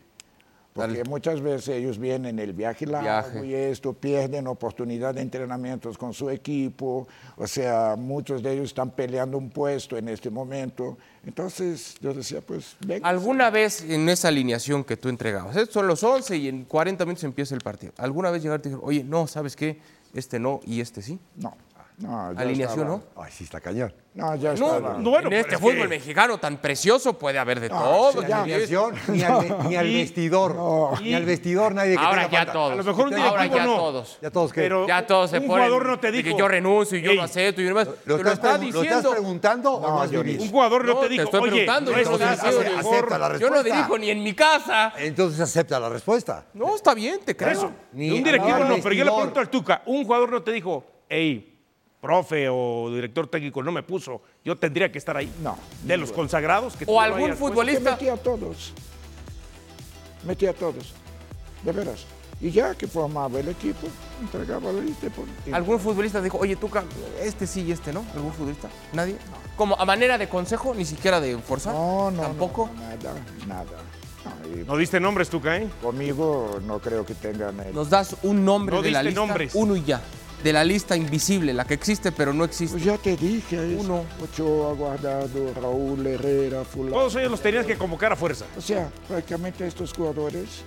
Porque 0.72 0.98
Dale. 0.98 1.10
muchas 1.10 1.40
veces 1.40 1.68
ellos 1.70 1.98
vienen 1.98 2.38
el 2.38 2.52
viaje 2.52 2.86
largo 2.86 3.02
Viaje. 3.02 3.46
y 3.46 3.54
esto, 3.54 3.92
pierden 3.92 4.46
oportunidad 4.46 5.14
de 5.14 5.20
entrenamientos 5.20 5.98
con 5.98 6.14
su 6.14 6.30
equipo, 6.30 7.08
o 7.36 7.46
sea, 7.48 7.96
muchos 7.98 8.40
de 8.42 8.52
ellos 8.52 8.66
están 8.66 8.90
peleando 8.92 9.36
un 9.36 9.50
puesto 9.50 9.96
en 9.96 10.08
este 10.08 10.30
momento. 10.30 10.96
Entonces 11.26 11.96
yo 12.00 12.14
decía, 12.14 12.40
pues, 12.40 12.76
venga. 12.86 13.08
¿Alguna 13.08 13.50
vez 13.50 13.82
en 13.82 14.08
esa 14.08 14.28
alineación 14.28 14.84
que 14.84 14.96
tú 14.96 15.08
entregabas, 15.08 15.56
estos 15.56 15.74
son 15.74 15.88
los 15.88 16.04
11 16.04 16.36
y 16.36 16.48
en 16.48 16.64
40 16.64 17.04
minutos 17.04 17.24
empieza 17.24 17.54
el 17.54 17.60
partido, 17.62 17.92
¿alguna 17.96 18.30
vez 18.30 18.42
llegaste 18.42 18.68
y 18.68 18.72
dijeron, 18.72 18.88
oye, 18.88 19.02
no, 19.02 19.26
¿sabes 19.26 19.56
qué? 19.56 19.78
Este 20.14 20.38
no 20.38 20.60
y 20.64 20.80
este 20.80 21.02
sí? 21.02 21.18
No, 21.36 21.56
no, 22.00 22.32
ya 22.32 22.40
Alineación, 22.40 22.80
estaba- 22.86 23.02
¿no? 23.16 23.22
Ay, 23.22 23.30
sí 23.32 23.44
está 23.44 23.60
cañón. 23.60 23.94
No, 24.12 24.34
ya 24.34 24.54
No, 24.54 24.74
estaba. 24.76 24.98
no, 24.98 25.10
bueno, 25.10 25.28
en 25.28 25.34
este 25.34 25.54
es 25.54 25.60
fútbol 25.60 25.82
que- 25.82 25.88
mexicano 25.88 26.38
tan 26.38 26.56
precioso 26.56 27.16
puede 27.16 27.38
haber 27.38 27.60
de 27.60 27.68
No, 27.68 27.78
todo. 27.80 28.12
sí. 28.22 28.26
Ni- 28.26 28.32
Alineación, 28.32 28.94
ni, 29.08 29.22
al, 29.22 29.68
ni 29.68 29.76
al 29.76 29.86
vestidor. 29.86 31.00
Ni 31.00 31.14
al 31.14 31.24
vestidor 31.24 31.74
nadie 31.74 31.92
que 31.96 32.02
Ahora 32.02 32.22
ya 32.28 32.38
falta. 32.38 32.52
todos. 32.52 32.72
A 32.72 32.74
lo 32.76 32.84
mejor 32.84 33.06
un 33.08 33.14
Ahora 33.14 33.46
ya 33.46 33.64
no. 33.66 33.76
todos. 33.76 34.18
Ya 34.20 34.30
todos 34.30 34.52
que. 34.52 34.62
Pero 34.62 34.86
Ya 34.88 35.06
todos 35.06 35.30
se 35.30 35.38
un 35.38 35.46
ponen 35.46 35.66
jugador 35.66 35.86
no 35.86 36.00
te 36.00 36.10
dijo. 36.10 36.24
que 36.28 36.36
yo 36.36 36.48
renuncio 36.48 36.98
y 36.98 37.02
yo 37.02 37.10
"Ey, 37.12 37.16
lo 37.18 37.22
acepto 37.22 37.60
y 37.60 37.64
demás. 37.64 37.86
¿Lo 37.86 38.16
Te 38.16 38.24
lo 38.24 38.32
estás, 38.32 38.32
está 38.62 38.66
¿Lo 38.72 38.82
estás 38.82 39.06
preguntando 39.06 39.72
o 39.74 39.80
no 39.80 40.02
has? 40.02 40.10
Un 40.10 40.50
jugador 40.50 40.84
no, 40.84 40.94
te 40.96 41.00
te 41.06 41.08
dijo, 41.10 41.22
estoy 41.24 41.40
oye, 41.42 41.50
preguntando, 41.50 41.92
acepta 41.94 43.18
la 43.18 43.38
Yo 43.38 43.48
no 43.48 43.56
respuesta. 43.56 43.62
dirijo 43.62 43.98
ni 43.98 44.10
en 44.10 44.22
mi 44.24 44.34
casa. 44.34 44.92
Entonces 44.98 45.38
acepta 45.40 45.78
la 45.78 45.88
respuesta. 45.88 46.46
No, 46.54 46.74
está 46.74 46.94
bien, 46.94 47.20
te 47.24 47.36
creo. 47.36 47.50
Eso. 47.52 47.66
Un 47.92 48.24
directivo 48.24 48.58
no, 48.58 48.76
pero 48.82 48.92
yo 48.94 49.04
le 49.04 49.10
pregunto 49.12 49.38
al 49.40 49.48
Tuca, 49.50 49.82
un 49.86 50.04
jugador 50.04 50.30
no 50.32 50.42
te 50.42 50.50
dijo, 50.52 50.84
hey, 51.08 51.49
profe 52.00 52.48
o 52.50 52.90
director 52.94 53.26
técnico, 53.26 53.62
no 53.62 53.72
me 53.72 53.82
puso, 53.82 54.22
yo 54.44 54.56
tendría 54.56 54.90
que 54.90 54.98
estar 54.98 55.16
ahí. 55.16 55.30
No, 55.42 55.56
De 55.84 55.96
los 55.96 56.12
consagrados 56.12 56.76
que 56.76 56.84
O 56.86 56.92
no 56.94 57.00
algún. 57.00 57.30
Que 57.30 57.36
futbolista. 57.36 57.90
metí 57.92 58.08
a 58.08 58.16
todos. 58.16 58.72
Metí 60.24 60.46
a 60.46 60.52
todos. 60.52 60.92
De 61.64 61.72
veras. 61.72 62.04
Y 62.40 62.50
ya 62.50 62.74
que 62.74 62.86
formaba 62.86 63.38
el 63.38 63.48
equipo, 63.50 63.86
entregaba 64.20 64.72
la 64.72 64.80
lista. 64.80 65.08
por- 65.10 65.26
y- 65.46 65.52
¿Algún 65.52 65.78
futbolista 65.78 66.22
dijo, 66.22 66.38
oye, 66.38 66.56
Tuca, 66.56 66.84
este 67.22 67.46
sí 67.46 67.62
y 67.66 67.72
este 67.72 67.92
no? 67.92 68.02
¿Algún 68.14 68.32
futbolista? 68.32 68.68
¿Nadie? 68.94 69.16
Como 69.56 69.74
a 69.78 69.84
manera 69.84 70.16
de 70.16 70.26
consejo, 70.26 70.74
ni 70.74 70.86
siquiera 70.86 71.20
de 71.20 71.36
forzar. 71.38 71.74
No, 71.74 72.10
no, 72.10 72.22
¿Tampoco? 72.22 72.70
no, 72.74 72.80
nada, 72.80 73.14
nada. 73.46 73.66
No, 74.24 74.64
No 74.66 74.76
diste 74.78 75.00
nombres, 75.00 75.28
Tuca, 75.28 75.56
¿eh? 75.58 75.68
conmigo 75.82 76.60
no 76.66 76.78
creo 76.78 77.04
que 77.04 77.14
tengan 77.14 77.60
el... 77.60 77.74
Nos 77.74 77.90
das 77.90 78.16
un 78.22 78.42
nombre 78.44 78.76
No 78.76 78.82
de 78.82 78.90
la 78.90 78.98
diste 79.00 79.10
lista. 79.10 79.20
nombres. 79.26 79.54
Uno 79.54 79.76
y 79.76 79.84
ya. 79.84 80.00
De 80.42 80.52
la 80.54 80.64
lista 80.64 80.96
invisible, 80.96 81.52
la 81.52 81.66
que 81.66 81.74
existe 81.74 82.12
pero 82.12 82.32
no 82.32 82.44
existe. 82.44 82.72
Pues 82.72 82.84
ya 82.84 82.96
te 82.96 83.16
dije, 83.16 83.74
es 83.74 83.80
Uno. 83.80 84.04
Ochoa, 84.22 84.72
Guardado, 84.72 85.52
Raúl 85.60 86.06
Herrera, 86.06 86.64
fulano. 86.64 86.96
Todos 86.96 87.16
ellos 87.16 87.30
los 87.32 87.40
tenías 87.42 87.66
que 87.66 87.76
convocar 87.76 88.12
a 88.12 88.16
fuerza. 88.16 88.46
O 88.56 88.60
sea, 88.60 88.90
prácticamente 89.06 89.66
estos 89.66 89.92
jugadores, 89.92 90.62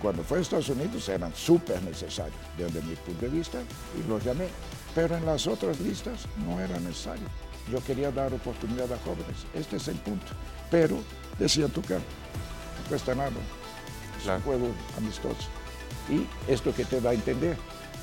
cuando 0.00 0.22
fue 0.22 0.38
a 0.38 0.40
Estados 0.40 0.70
Unidos, 0.70 1.06
eran 1.08 1.34
súper 1.34 1.82
necesarios 1.82 2.38
desde 2.56 2.80
mi 2.82 2.96
punto 2.96 3.20
de 3.20 3.28
vista 3.28 3.58
y 3.98 4.08
los 4.08 4.24
llamé. 4.24 4.48
Pero 4.94 5.16
en 5.16 5.26
las 5.26 5.46
otras 5.46 5.78
listas 5.80 6.26
no 6.46 6.60
era 6.60 6.78
necesario. 6.80 7.26
Yo 7.70 7.82
quería 7.84 8.10
dar 8.10 8.32
oportunidad 8.32 8.90
a 8.92 8.98
jóvenes. 8.98 9.46
Este 9.54 9.76
es 9.76 9.88
el 9.88 9.96
punto. 9.96 10.26
Pero, 10.70 10.98
decía 11.38 11.68
Tuca, 11.68 11.96
no 11.96 12.88
cuesta 12.88 13.14
nada. 13.14 13.30
Claro. 14.22 14.38
un 14.38 14.44
juego 14.44 14.68
amistoso. 14.96 15.48
Y 16.08 16.26
esto 16.50 16.74
que 16.74 16.84
te 16.84 17.00
da 17.00 17.10
a 17.10 17.14
entender, 17.14 17.56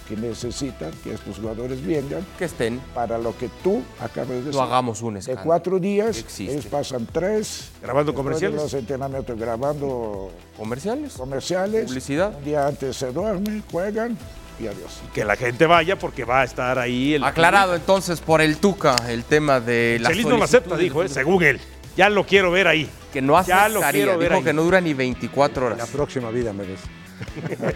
que 0.10 0.18
necesitan 0.18 0.92
que 1.04 1.14
estos 1.14 1.38
jugadores 1.38 1.86
vengan 1.86 2.26
Que 2.38 2.46
estén. 2.46 2.80
para 2.94 3.18
lo 3.18 3.38
que 3.38 3.48
tú 3.64 3.82
acabas 4.02 4.30
de 4.30 4.36
decir. 4.38 4.54
No 4.56 4.62
hagamos 4.64 5.02
un 5.04 5.14
De 5.14 5.20
escándalo. 5.22 5.46
cuatro 5.46 5.80
días, 5.80 6.18
Existe. 6.18 6.52
ellos 6.54 6.66
pasan 6.66 7.08
tres. 7.12 7.70
Grabando 7.82 8.12
de 8.12 8.16
comerciales. 8.18 8.62
los 8.62 8.74
entrenamientos, 8.74 9.40
grabando 9.40 10.32
¿Comerciales? 10.58 11.14
comerciales. 11.14 11.86
Publicidad. 11.86 12.34
Un 12.38 12.44
día 12.44 12.68
antes 12.68 12.96
se 12.98 13.12
duermen, 13.12 13.64
juegan 13.72 14.18
y 14.60 14.68
adiós. 14.68 15.00
Que 15.14 15.24
la 15.24 15.36
gente 15.36 15.66
vaya 15.68 15.98
porque 15.98 16.26
va 16.26 16.42
a 16.42 16.44
estar 16.44 16.80
ahí 16.80 17.14
el. 17.14 17.24
Aclarado 17.24 17.76
entonces 17.76 18.20
por 18.20 18.42
el 18.42 18.58
Tuca 18.58 18.96
el 19.08 19.24
tema 19.24 19.60
de 19.60 20.00
la 20.02 20.10
Chelis 20.10 20.26
no 20.26 20.38
lo 20.38 20.44
acepta, 20.44 20.76
dijo, 20.76 21.04
eh, 21.04 21.08
según 21.10 21.44
él. 21.44 21.60
Ya 21.96 22.10
lo 22.10 22.26
quiero 22.26 22.50
ver 22.52 22.68
ahí. 22.68 22.90
Que 23.14 23.22
no 23.22 23.42
Ya 23.46 23.68
lo 23.70 23.82
quiero 23.82 24.18
ver 24.18 24.30
Dijo 24.30 24.40
ahí. 24.40 24.44
que 24.44 24.54
no 24.54 24.64
dura 24.64 24.80
ni 24.82 24.94
24 24.94 25.70
La 25.70 25.76
horas. 25.76 25.90
próxima 25.90 26.30
vida 26.30 26.52
merece. 26.54 26.84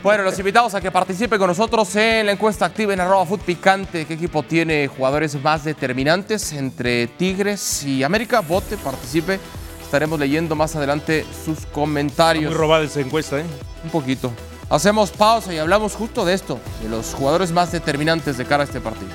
Bueno, 0.02 0.24
los 0.24 0.38
invitamos 0.40 0.74
a 0.74 0.82
que 0.82 0.92
participe 0.92 1.38
con 1.38 1.48
nosotros 1.48 1.96
en 1.96 2.26
la 2.26 2.32
encuesta 2.32 2.66
activa 2.66 2.94
en 2.94 3.00
arroba 3.02 3.26
Food 3.26 3.42
Picante. 3.42 4.06
¿Qué 4.06 4.14
equipo 4.14 4.44
tiene 4.44 4.88
jugadores 4.88 5.36
más 5.42 5.64
determinantes 5.64 6.54
entre 6.54 7.08
Tigres 7.08 7.84
y 7.84 8.04
América? 8.04 8.42
Vote, 8.42 8.78
participe. 8.78 9.40
Estaremos 9.82 10.20
leyendo 10.20 10.56
más 10.56 10.76
adelante 10.76 11.26
sus 11.46 11.60
Muy 11.60 11.72
comentarios. 11.72 12.54
robada 12.54 12.84
esa 12.84 13.00
encuesta, 13.00 13.40
¿eh? 13.40 13.46
Un 13.84 13.90
poquito. 13.92 14.32
Hacemos 14.70 15.12
pausa 15.12 15.54
y 15.54 15.58
hablamos 15.60 15.94
justo 15.94 16.26
de 16.26 16.34
esto, 16.34 16.60
de 16.82 16.90
los 16.90 17.14
jugadores 17.14 17.52
más 17.52 17.72
determinantes 17.72 18.38
de 18.38 18.46
cara 18.46 18.64
a 18.64 18.66
este 18.66 18.82
partido. 18.82 19.12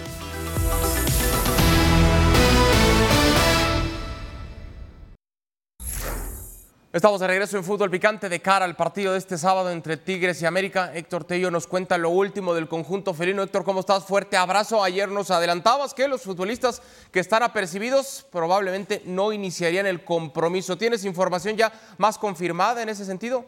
Estamos 6.91 7.21
de 7.21 7.27
regreso 7.27 7.59
en 7.59 7.65
Fútbol 7.65 7.91
Picante 7.91 8.31
de 8.31 8.41
cara 8.41 8.65
al 8.65 8.75
partido 8.75 9.13
de 9.13 9.19
este 9.19 9.37
sábado 9.37 9.71
entre 9.71 9.99
Tigres 9.99 10.41
y 10.41 10.47
América. 10.47 10.91
Héctor 10.95 11.25
Tello 11.25 11.51
nos 11.51 11.67
cuenta 11.67 11.99
lo 11.99 12.09
último 12.09 12.55
del 12.55 12.67
conjunto 12.67 13.13
felino. 13.13 13.43
Héctor, 13.43 13.63
¿cómo 13.63 13.81
estás? 13.81 14.07
Fuerte 14.07 14.39
abrazo. 14.39 14.83
Ayer 14.83 15.07
nos 15.11 15.31
adelantabas 15.31 15.93
que 15.93 16.09
los 16.09 16.23
futbolistas 16.23 16.81
que 17.13 17.21
están 17.21 17.43
apercibidos 17.43 18.25
probablemente 18.33 19.03
no 19.05 19.35
iniciarían 19.35 19.85
el 19.85 20.03
compromiso. 20.03 20.79
¿Tienes 20.79 21.05
información 21.05 21.59
ya 21.59 21.71
más 21.99 22.17
confirmada 22.17 22.83
en 22.83 22.89
ese 22.89 23.05
sentido? 23.05 23.45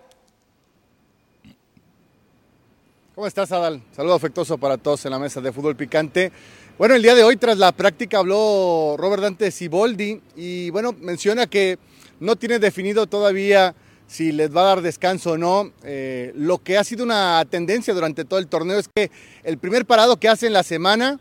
¿Cómo 3.15 3.27
estás, 3.27 3.51
Adal? 3.53 3.83
Saludo 3.97 4.17
afectuoso 4.17 4.59
para 4.59 4.77
todos 4.77 5.03
en 5.07 5.13
la 5.13 5.19
mesa 5.19 5.41
de 5.41 5.51
fútbol 5.51 5.77
picante. 5.77 6.31
Bueno, 6.77 6.95
el 6.95 7.03
día 7.03 7.15
de 7.15 7.25
hoy, 7.25 7.39
tras 7.39 7.57
la 7.57 7.73
práctica, 7.73 8.19
habló 8.19 8.97
Robert 8.99 9.23
Dante 9.23 9.51
Siboldi 9.51 10.21
y 10.37 10.69
bueno, 10.69 10.95
menciona 10.99 11.47
que 11.47 11.79
no 12.21 12.37
tiene 12.37 12.59
definido 12.59 13.07
todavía 13.07 13.75
si 14.07 14.33
les 14.33 14.55
va 14.55 14.63
a 14.63 14.65
dar 14.65 14.83
descanso 14.83 15.33
o 15.33 15.39
no. 15.39 15.73
Eh, 15.85 16.33
lo 16.37 16.59
que 16.59 16.79
ha 16.79 16.85
sido 16.85 17.05
una 17.05 17.45
tendencia 17.49 17.95
durante 17.95 18.25
todo 18.25 18.39
el 18.39 18.47
torneo 18.47 18.79
es 18.79 18.89
que 18.95 19.11
el 19.43 19.59
primer 19.59 19.87
parado 19.87 20.19
que 20.19 20.29
hace 20.29 20.47
en 20.47 20.53
la 20.53 20.63
semana, 20.63 21.19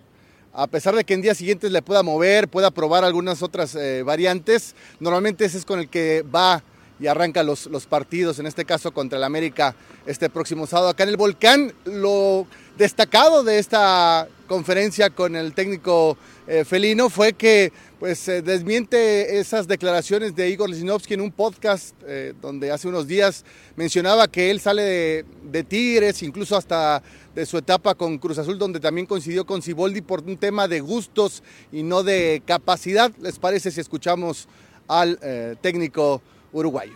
a 0.54 0.68
pesar 0.68 0.96
de 0.96 1.04
que 1.04 1.14
en 1.14 1.22
días 1.22 1.38
siguientes 1.38 1.72
le 1.72 1.82
pueda 1.82 2.04
mover, 2.04 2.48
pueda 2.48 2.72
probar 2.72 3.04
algunas 3.04 3.42
otras 3.44 3.76
eh, 3.76 4.04
variantes, 4.04 4.76
normalmente 5.00 5.46
ese 5.46 5.60
es 5.60 5.66
con 5.66 5.80
el 5.80 5.88
que 5.88 6.24
va 6.24 6.64
y 7.00 7.08
arranca 7.08 7.44
los, 7.44 7.68
los 7.68 7.86
partidos, 7.86 8.40
en 8.40 8.48
este 8.48 8.66
caso 8.66 8.92
contra 8.92 9.18
el 9.18 9.24
América 9.24 9.76
este 10.06 10.30
próximo 10.30 10.68
sábado. 10.68 10.90
Acá 10.90 11.04
en 11.04 11.10
el 11.10 11.18
Volcán, 11.18 11.74
lo 11.86 12.48
destacado 12.78 13.44
de 13.44 13.60
esta 13.60 14.28
conferencia 14.48 15.10
con 15.10 15.36
el 15.36 15.54
técnico 15.54 16.18
eh, 16.48 16.66
felino 16.66 17.10
fue 17.10 17.34
que 17.34 17.72
pues 18.00 18.28
eh, 18.28 18.42
desmiente 18.42 19.38
esas 19.38 19.68
declaraciones 19.68 20.36
de 20.36 20.50
Igor 20.50 20.70
Lisinovsky 20.70 21.14
en 21.14 21.22
un 21.22 21.32
podcast 21.32 21.94
eh, 22.08 22.34
donde 22.42 22.72
hace 22.72 22.88
unos 22.88 23.06
días 23.06 23.46
mencionaba 23.76 24.28
que 24.28 24.50
él 24.50 24.60
sale 24.60 25.26
de, 25.44 25.64
Tigres, 25.64 26.24
incluso 26.24 26.58
hasta 26.58 27.04
de 27.36 27.46
su 27.46 27.58
etapa 27.58 27.94
con 27.96 28.18
Cruz 28.18 28.38
Azul, 28.38 28.58
donde 28.58 28.80
también 28.80 29.06
coincidió 29.06 29.46
con 29.46 29.62
Siboldi 29.62 30.02
por 30.02 30.22
un 30.24 30.38
tema 30.38 30.68
de 30.68 30.80
gustos 30.80 31.44
y 31.72 31.84
no 31.84 32.02
de 32.02 32.42
capacidad. 32.46 33.12
¿Les 33.22 33.38
parece 33.38 33.72
si 33.72 33.82
escuchamos 33.82 34.48
al 34.88 35.20
técnico 35.62 36.24
uruguayo? 36.52 36.94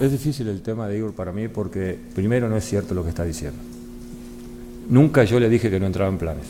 Es 0.00 0.10
difícil 0.10 0.48
el 0.48 0.60
tema 0.62 0.88
de 0.88 0.98
Igor 0.98 1.14
para 1.14 1.32
mí 1.32 1.48
porque 1.48 1.98
primero 2.14 2.48
no 2.48 2.56
es 2.56 2.64
cierto 2.64 2.94
lo 2.94 3.04
que 3.04 3.10
está 3.10 3.24
diciendo. 3.24 3.58
Nunca 4.88 5.24
yo 5.24 5.40
le 5.40 5.48
dije 5.48 5.70
que 5.70 5.80
no 5.80 5.86
entraba 5.86 6.10
en 6.10 6.18
planes, 6.18 6.46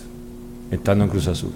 estando 0.70 1.04
en 1.04 1.10
Cruz 1.10 1.28
Azul. 1.28 1.52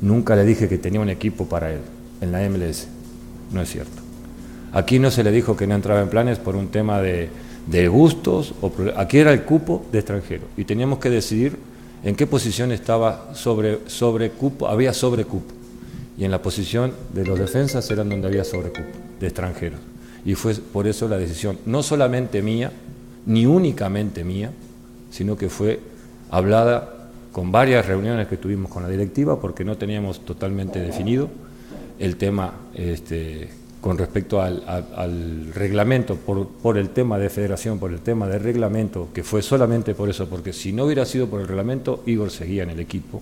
Nunca 0.00 0.36
le 0.36 0.44
dije 0.44 0.68
que 0.68 0.78
tenía 0.78 1.00
un 1.00 1.10
equipo 1.10 1.46
para 1.46 1.72
él 1.72 1.80
en 2.20 2.32
la 2.32 2.48
MLS. 2.48 2.86
No 3.52 3.60
es 3.60 3.70
cierto. 3.70 4.00
Aquí 4.72 4.98
no 4.98 5.10
se 5.10 5.22
le 5.22 5.30
dijo 5.30 5.56
que 5.56 5.66
no 5.66 5.74
entraba 5.74 6.00
en 6.00 6.08
planes 6.08 6.38
por 6.38 6.56
un 6.56 6.68
tema 6.68 7.00
de, 7.00 7.28
de 7.66 7.88
gustos. 7.88 8.54
O, 8.62 8.72
aquí 8.96 9.18
era 9.18 9.32
el 9.32 9.42
cupo 9.42 9.84
de 9.92 9.98
extranjero 9.98 10.44
y 10.56 10.64
teníamos 10.64 10.98
que 10.98 11.10
decidir 11.10 11.58
en 12.04 12.16
qué 12.16 12.26
posición 12.26 12.72
estaba 12.72 13.34
sobre, 13.34 13.80
sobre 13.86 14.30
cupo, 14.30 14.68
había 14.68 14.94
sobre 14.94 15.24
cupo. 15.24 15.61
Y 16.16 16.24
en 16.24 16.30
la 16.30 16.42
posición 16.42 16.92
de 17.12 17.24
los 17.24 17.38
defensas 17.38 17.90
eran 17.90 18.08
donde 18.08 18.28
había 18.28 18.44
sobre 18.44 18.68
cupo 18.68 18.98
de 19.18 19.26
extranjeros. 19.26 19.80
Y 20.24 20.34
fue 20.34 20.54
por 20.54 20.86
eso 20.86 21.08
la 21.08 21.18
decisión, 21.18 21.58
no 21.66 21.82
solamente 21.82 22.42
mía, 22.42 22.70
ni 23.26 23.46
únicamente 23.46 24.24
mía, 24.24 24.50
sino 25.10 25.36
que 25.36 25.48
fue 25.48 25.80
hablada 26.30 27.08
con 27.32 27.50
varias 27.50 27.86
reuniones 27.86 28.28
que 28.28 28.36
tuvimos 28.36 28.70
con 28.70 28.82
la 28.82 28.88
directiva 28.88 29.40
porque 29.40 29.64
no 29.64 29.76
teníamos 29.76 30.24
totalmente 30.24 30.80
definido 30.80 31.30
el 31.98 32.16
tema 32.16 32.52
este, 32.74 33.48
con 33.80 33.98
respecto 33.98 34.40
al, 34.40 35.50
reglamento, 35.54 36.16
por 36.16 36.78
el 36.78 36.90
tema 36.90 37.18
de 37.18 37.30
federación, 37.30 37.78
por 37.78 37.92
el 37.92 38.00
tema 38.00 38.28
de 38.28 38.38
reglamento, 38.38 39.08
que 39.12 39.22
fue 39.22 39.42
solamente 39.42 39.94
por 39.94 40.08
eso, 40.08 40.28
porque 40.28 40.52
si 40.52 40.72
no 40.72 40.84
hubiera 40.84 41.04
sido 41.04 41.26
por 41.26 41.40
el 41.40 41.48
reglamento, 41.48 42.02
Igor 42.06 42.30
seguía 42.30 42.62
en 42.62 42.70
el 42.70 42.80
equipo, 42.80 43.20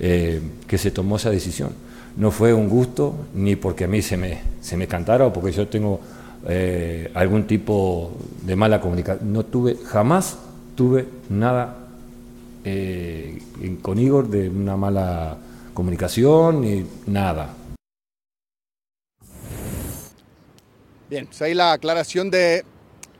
eh, 0.00 0.40
que 0.66 0.78
se 0.78 0.90
tomó 0.90 1.16
esa 1.16 1.30
decisión. 1.30 1.70
No 2.16 2.30
fue 2.30 2.52
un 2.54 2.68
gusto, 2.68 3.14
ni 3.34 3.54
porque 3.54 3.84
a 3.84 3.88
mí 3.88 4.02
se 4.02 4.16
me, 4.16 4.40
se 4.60 4.76
me 4.76 4.88
cantara 4.88 5.26
o 5.26 5.32
porque 5.32 5.52
yo 5.52 5.68
tengo 5.68 6.00
eh, 6.48 7.10
algún 7.14 7.46
tipo 7.46 8.12
de 8.42 8.56
mala 8.56 8.80
comunicación. 8.80 9.32
No 9.32 9.44
tuve, 9.44 9.76
jamás 9.84 10.38
tuve 10.74 11.06
nada 11.28 11.76
eh, 12.64 13.42
con 13.82 13.98
Igor 13.98 14.28
de 14.28 14.48
una 14.48 14.76
mala 14.76 15.36
comunicación 15.74 16.62
ni 16.62 16.86
nada. 17.06 17.54
Bien, 21.08 21.26
pues 21.26 21.42
ahí 21.42 21.54
la 21.54 21.72
aclaración 21.72 22.30
de. 22.30 22.64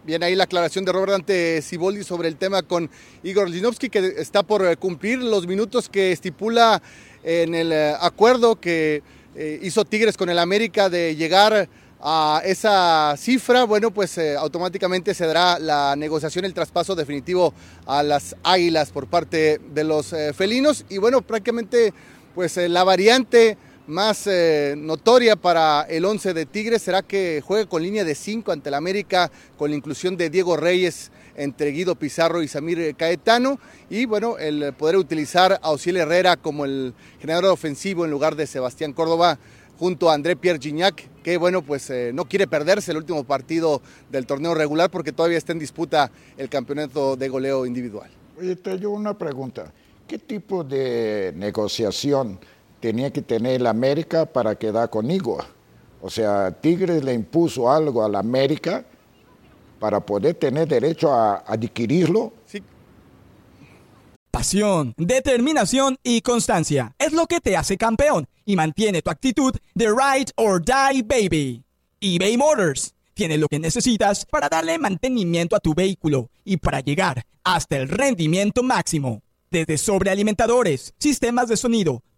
Bien, 0.02 0.22
ahí 0.22 0.34
la 0.34 0.44
aclaración 0.44 0.86
de 0.86 0.92
Robert 0.92 1.12
Dante 1.12 1.60
Siboldi 1.60 2.04
sobre 2.04 2.28
el 2.28 2.36
tema 2.36 2.62
con 2.62 2.88
Igor 3.22 3.50
Linovsky, 3.50 3.90
que 3.90 4.14
está 4.16 4.42
por 4.42 4.64
eh, 4.64 4.76
cumplir 4.78 5.18
los 5.18 5.46
minutos 5.46 5.90
que 5.90 6.10
estipula 6.10 6.80
en 7.22 7.54
el 7.54 7.70
eh, 7.70 7.94
acuerdo 8.00 8.58
que 8.58 9.02
eh, 9.36 9.60
hizo 9.62 9.84
Tigres 9.84 10.16
con 10.16 10.30
el 10.30 10.38
América 10.38 10.88
de 10.88 11.16
llegar 11.16 11.68
a 12.00 12.40
esa 12.46 13.14
cifra. 13.18 13.64
Bueno, 13.64 13.90
pues 13.90 14.16
eh, 14.16 14.36
automáticamente 14.36 15.12
se 15.12 15.26
dará 15.26 15.58
la 15.58 15.94
negociación, 15.96 16.46
el 16.46 16.54
traspaso 16.54 16.94
definitivo 16.94 17.52
a 17.84 18.02
las 18.02 18.34
Águilas 18.42 18.90
por 18.92 19.06
parte 19.06 19.60
de 19.74 19.84
los 19.84 20.14
eh, 20.14 20.32
felinos. 20.32 20.86
Y 20.88 20.96
bueno, 20.96 21.20
prácticamente, 21.20 21.92
pues 22.34 22.56
eh, 22.56 22.70
la 22.70 22.84
variante 22.84 23.58
más 23.86 24.26
eh, 24.26 24.74
notoria 24.76 25.36
para 25.36 25.82
el 25.82 26.04
11 26.04 26.34
de 26.34 26.46
Tigres 26.46 26.82
será 26.82 27.02
que 27.02 27.42
juegue 27.44 27.66
con 27.66 27.82
línea 27.82 28.04
de 28.04 28.14
5 28.14 28.52
ante 28.52 28.68
el 28.68 28.74
América, 28.74 29.30
con 29.56 29.70
la 29.70 29.76
inclusión 29.76 30.16
de 30.16 30.30
Diego 30.30 30.56
Reyes 30.56 31.10
entre 31.36 31.70
Guido 31.70 31.94
Pizarro 31.94 32.42
y 32.42 32.48
Samir 32.48 32.94
Caetano, 32.96 33.58
y 33.88 34.04
bueno, 34.04 34.38
el 34.38 34.72
poder 34.74 34.96
utilizar 34.96 35.58
a 35.62 35.70
Osiel 35.70 35.96
Herrera 35.96 36.36
como 36.36 36.64
el 36.64 36.94
generador 37.20 37.50
ofensivo 37.50 38.04
en 38.04 38.10
lugar 38.10 38.36
de 38.36 38.46
Sebastián 38.46 38.92
Córdoba, 38.92 39.38
junto 39.78 40.10
a 40.10 40.14
André 40.14 40.36
Pierre 40.36 40.58
Gignac, 40.58 41.08
que 41.22 41.38
bueno, 41.38 41.62
pues 41.62 41.88
eh, 41.88 42.10
no 42.12 42.26
quiere 42.26 42.46
perderse 42.46 42.90
el 42.90 42.98
último 42.98 43.24
partido 43.24 43.80
del 44.10 44.26
torneo 44.26 44.54
regular 44.54 44.90
porque 44.90 45.12
todavía 45.12 45.38
está 45.38 45.52
en 45.52 45.58
disputa 45.58 46.10
el 46.36 46.50
campeonato 46.50 47.16
de 47.16 47.28
goleo 47.30 47.64
individual. 47.64 48.10
Oye, 48.38 48.56
te 48.56 48.78
yo 48.78 48.90
una 48.90 49.16
pregunta. 49.16 49.72
¿Qué 50.06 50.18
tipo 50.18 50.64
de 50.64 51.32
negociación 51.36 52.38
tenía 52.80 53.12
que 53.12 53.22
tener 53.22 53.60
la 53.60 53.70
América 53.70 54.26
para 54.26 54.56
quedar 54.56 54.90
con 54.90 55.10
Igor? 55.10 55.44
O 56.02 56.10
sea, 56.10 56.50
Tigres 56.50 57.04
le 57.04 57.14
impuso 57.14 57.70
algo 57.70 58.04
a 58.04 58.08
la 58.08 58.20
América 58.20 58.84
para 59.78 60.00
poder 60.00 60.34
tener 60.34 60.66
derecho 60.68 61.12
a 61.12 61.36
adquirirlo. 61.46 62.32
Sí, 62.46 62.62
Pasión, 64.30 64.94
determinación 64.96 65.96
y 66.04 66.20
constancia 66.20 66.94
es 66.98 67.12
lo 67.12 67.26
que 67.26 67.40
te 67.40 67.56
hace 67.56 67.76
campeón 67.76 68.28
y 68.44 68.54
mantiene 68.54 69.02
tu 69.02 69.10
actitud 69.10 69.54
de 69.74 69.88
ride 69.88 70.30
or 70.36 70.62
die 70.64 71.02
baby. 71.02 71.64
eBay 72.00 72.36
Motors 72.36 72.94
tiene 73.14 73.38
lo 73.38 73.48
que 73.48 73.58
necesitas 73.58 74.24
para 74.26 74.48
darle 74.48 74.78
mantenimiento 74.78 75.56
a 75.56 75.60
tu 75.60 75.74
vehículo 75.74 76.30
y 76.44 76.58
para 76.58 76.80
llegar 76.80 77.24
hasta 77.42 77.76
el 77.76 77.88
rendimiento 77.88 78.62
máximo. 78.62 79.20
Desde 79.50 79.76
sobrealimentadores, 79.78 80.94
sistemas 80.98 81.48
de 81.48 81.56
sonido, 81.56 82.02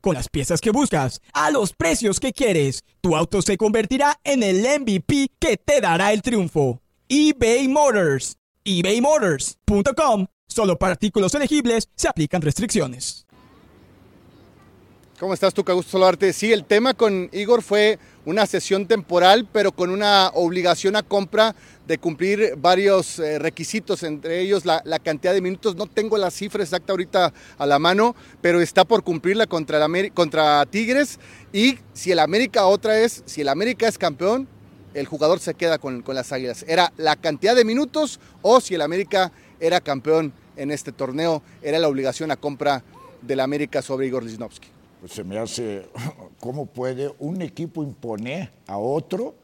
Con 0.00 0.14
las 0.14 0.28
piezas 0.28 0.60
que 0.60 0.70
buscas, 0.70 1.20
a 1.32 1.50
los 1.50 1.72
precios 1.72 2.20
que 2.20 2.32
quieres, 2.32 2.84
tu 3.00 3.16
auto 3.16 3.42
se 3.42 3.56
convertirá 3.56 4.18
en 4.24 4.42
el 4.42 4.60
MVP 4.80 5.30
que 5.38 5.56
te 5.56 5.80
dará 5.80 6.12
el 6.12 6.22
triunfo. 6.22 6.80
eBay 7.08 7.68
Motors. 7.68 8.36
ebaymotors.com. 8.64 10.26
Solo 10.48 10.78
para 10.78 10.92
artículos 10.92 11.34
elegibles 11.34 11.88
se 11.94 12.08
aplican 12.08 12.42
restricciones. 12.42 13.26
¿Cómo 15.18 15.32
estás 15.32 15.54
tú? 15.54 15.64
Qué 15.64 15.72
gusto 15.72 15.92
saludarte. 15.92 16.32
Sí, 16.34 16.52
el 16.52 16.64
tema 16.64 16.92
con 16.92 17.30
Igor 17.32 17.62
fue 17.62 17.98
una 18.26 18.44
sesión 18.44 18.86
temporal, 18.86 19.48
pero 19.50 19.72
con 19.72 19.88
una 19.88 20.28
obligación 20.34 20.94
a 20.94 21.02
compra 21.02 21.56
de 21.86 21.98
cumplir 21.98 22.54
varios 22.56 23.18
eh, 23.18 23.38
requisitos, 23.38 24.02
entre 24.02 24.40
ellos 24.40 24.64
la, 24.64 24.82
cantidad 24.98 25.32
de 25.32 25.40
minutos. 25.40 25.76
No 25.76 25.86
tengo 25.86 26.18
la 26.18 26.30
cifra 26.30 26.62
exacta 26.62 26.92
ahorita 26.92 27.32
a 27.58 27.66
la 27.66 27.78
mano, 27.78 28.16
pero 28.40 28.60
está 28.60 28.84
por 28.84 29.04
cumplirla 29.04 29.46
contra, 29.46 29.84
el 29.84 30.12
contra 30.12 30.66
Tigres. 30.66 31.18
Y 31.52 31.78
si 31.92 32.12
el 32.12 32.18
América 32.18 32.66
otra 32.66 32.94
vez, 32.94 33.22
si 33.26 33.40
el 33.42 33.48
América 33.48 33.86
es 33.86 33.98
campeón, 33.98 34.48
el 34.94 35.06
jugador 35.06 35.38
se 35.38 35.54
queda 35.54 35.78
con, 35.78 36.02
con 36.02 36.14
las 36.14 36.32
águilas. 36.32 36.64
Era 36.66 36.92
la 36.96 37.16
cantidad 37.16 37.54
de 37.54 37.64
minutos 37.64 38.18
o 38.42 38.60
si 38.60 38.74
el 38.74 38.82
América 38.82 39.30
era 39.60 39.80
campeón 39.80 40.32
en 40.56 40.70
este 40.70 40.90
torneo, 40.90 41.42
era 41.62 41.78
la 41.78 41.88
obligación 41.88 42.30
a 42.30 42.36
compra 42.36 42.82
del 43.22 43.40
América 43.40 43.82
sobre 43.82 44.06
Igor 44.06 44.24
Lichnowsky. 44.24 44.68
Pues 45.00 45.12
se 45.12 45.22
me 45.22 45.38
hace, 45.38 45.88
¿cómo 46.40 46.66
puede 46.66 47.12
un 47.18 47.42
equipo 47.42 47.82
imponer 47.82 48.50
a 48.66 48.78
otro 48.78 49.34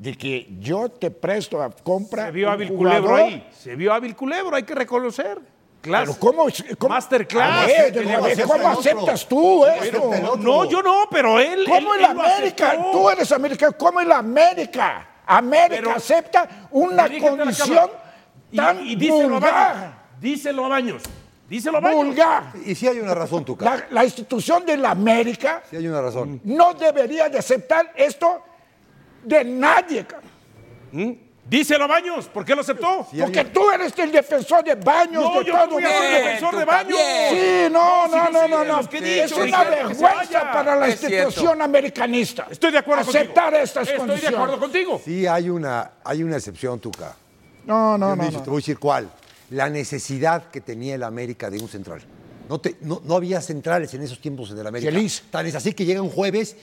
de 0.00 0.16
que 0.16 0.48
yo 0.60 0.88
te 0.88 1.10
presto 1.10 1.62
a 1.62 1.70
compra? 1.70 2.26
Se 2.26 2.30
vio 2.32 2.50
hábil 2.50 2.72
culebro 2.72 3.16
ahí. 3.16 3.46
Se 3.58 3.76
vio 3.76 3.92
hábil 3.92 4.16
culebro, 4.16 4.56
hay 4.56 4.62
que 4.62 4.74
reconocer. 4.74 5.38
Claro. 5.82 6.14
Pero 6.14 6.20
¿cómo, 6.20 6.46
cómo, 6.78 6.94
Masterclass. 6.94 7.64
A 7.64 7.66
ver, 7.66 8.44
¿cómo, 8.46 8.68
aceptas 8.68 9.26
tú 9.28 9.64
esto? 9.66 10.10
No, 10.38 10.64
yo 10.64 10.82
no, 10.82 11.04
pero 11.10 11.38
él. 11.38 11.64
¿Cómo 11.66 11.94
él- 11.94 12.00
el 12.00 12.10
él 12.10 12.16
lo 12.16 12.22
América? 12.22 12.68
aceptó. 12.70 12.90
Tú 12.92 13.10
eres 13.10 13.32
americano. 13.32 13.72
¿Cómo 13.78 14.00
el 14.00 14.12
América? 14.12 15.08
América 15.26 15.68
Pero- 15.76 15.90
acepta 15.92 16.48
una 16.70 17.04
a 17.04 17.18
condición. 17.18 17.90
Y- 18.52 18.56
tan 18.56 18.86
y, 18.86 18.96
díselo 18.96 19.24
a 19.36 19.38
vulgar. 19.38 19.74
Baños. 19.76 19.94
Díselo 20.20 20.64
a 20.64 20.68
Baños. 20.68 21.02
Díselo 21.48 21.78
a 21.78 21.80
Baños. 21.80 22.04
Vulgar. 22.04 22.42
Y 22.66 22.74
sí 22.74 22.86
hay 22.88 22.98
una 23.00 23.14
razón, 23.14 23.44
Tuca. 23.44 23.64
La, 23.64 23.86
la 23.90 24.04
institución 24.04 24.64
de 24.66 24.76
la 24.76 24.90
América 24.92 25.62
Sí 25.70 25.76
hay 25.76 25.86
una 25.88 26.00
razón. 26.02 26.40
no 26.44 26.74
debería 26.74 27.28
de 27.28 27.38
aceptar 27.38 27.92
esto 27.96 28.42
de 29.24 29.44
nadie. 29.44 30.06
cabrón. 30.06 30.30
¿Mm? 30.92 31.12
Díselo 31.48 31.84
a 31.84 31.86
Baños. 31.88 32.26
¿Por 32.28 32.44
qué 32.44 32.54
lo 32.54 32.60
aceptó? 32.60 33.08
Porque 33.18 33.44
tú 33.46 33.70
eres 33.72 33.92
el 33.98 34.12
defensor 34.12 34.62
de 34.62 34.76
baños, 34.76 35.20
No, 35.24 35.40
de 35.40 35.44
yo 35.46 35.52
no 35.52 35.58
todo 35.64 35.70
mundo. 35.80 35.88
defensor 35.88 36.56
de 36.56 36.64
Baños. 36.64 36.98
Sí, 37.30 37.38
no, 37.72 38.06
No, 38.06 38.06
no, 38.06 38.26
sí, 38.26 38.32
no, 38.32 38.44
sí, 38.44 38.50
no, 38.50 38.64
no. 38.64 38.80
he 38.92 39.24
Es 39.24 39.32
una 39.32 39.64
vergüenza 39.64 40.52
para 40.52 40.76
la 40.76 40.86
Es 40.88 41.02
institución 41.02 41.60
americanista. 41.60 42.46
Estoy 42.50 42.70
de 42.70 42.78
acuerdo 42.78 43.02
Aceptar 43.02 43.44
contigo. 43.46 43.64
estas 43.64 43.82
Estoy 43.82 43.98
condiciones. 43.98 44.30
de 44.30 44.36
acuerdo 44.36 44.60
contigo. 44.60 45.00
Sí 45.04 45.26
hay 45.26 45.50
una, 45.50 45.90
hay 46.04 46.22
una 46.22 46.36
excepción, 46.36 46.78
Tuca. 46.78 47.16
No, 47.66 47.98
no, 47.98 48.10
Yo 48.10 48.16
no. 48.16 48.28
te 48.30 48.32
no. 48.38 48.42
voy 48.44 48.54
a 48.54 48.56
decir 48.58 48.78
cuál. 48.78 49.10
La 49.50 49.68
necesidad 49.68 50.44
que 50.52 50.60
tenía 50.60 50.94
el 50.94 51.02
América 51.02 51.50
de 51.50 51.58
un 51.60 51.68
central. 51.68 52.00
No, 52.48 52.60
te- 52.60 52.76
no, 52.82 53.00
no 53.04 53.16
había 53.16 53.40
centrales 53.40 53.92
en 53.94 54.02
esos 54.02 54.20
tiempos 54.20 54.52
en 54.52 54.58
el 54.58 54.66
América. 54.68 54.92
Chelis. 54.92 55.24
Tan 55.32 55.46
es 55.46 55.54
así 55.56 55.72
que 55.72 55.84
llega 55.84 56.00
un 56.00 56.10
jueves, 56.10 56.56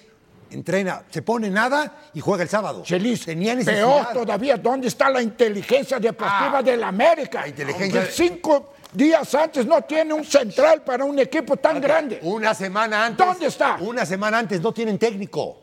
entrena, 0.51 1.03
se 1.09 1.21
pone 1.21 1.49
nada 1.49 2.09
y 2.13 2.19
juega 2.19 2.43
el 2.43 2.49
sábado. 2.49 2.83
Chelis, 2.83 3.25
Tenía 3.25 3.55
necesidad. 3.55 3.83
peor 3.85 4.07
todavía, 4.13 4.57
¿dónde 4.57 4.87
está 4.87 5.09
la 5.09 5.21
inteligencia 5.21 5.99
deportiva 5.99 6.59
Ah, 6.59 6.63
de 6.63 6.77
la 6.77 6.87
América? 6.87 7.41
la 7.41 7.47
inteligencia 7.49 8.01
Que 8.01 8.05
de- 8.07 8.11
cinco 8.11 8.73
días 8.93 9.33
antes 9.35 9.65
no 9.65 9.81
tiene 9.83 10.13
un 10.13 10.23
central 10.23 10.81
para 10.83 11.03
un 11.05 11.19
equipo 11.19 11.57
tan 11.57 11.79
grande. 11.81 12.19
Una 12.23 12.53
semana 12.53 13.05
antes. 13.05 13.25
¿Dónde 13.25 13.47
está? 13.47 13.77
Una 13.81 14.05
semana 14.05 14.39
antes 14.39 14.61
no 14.61 14.71
tienen 14.73 14.97
técnico. 14.97 15.61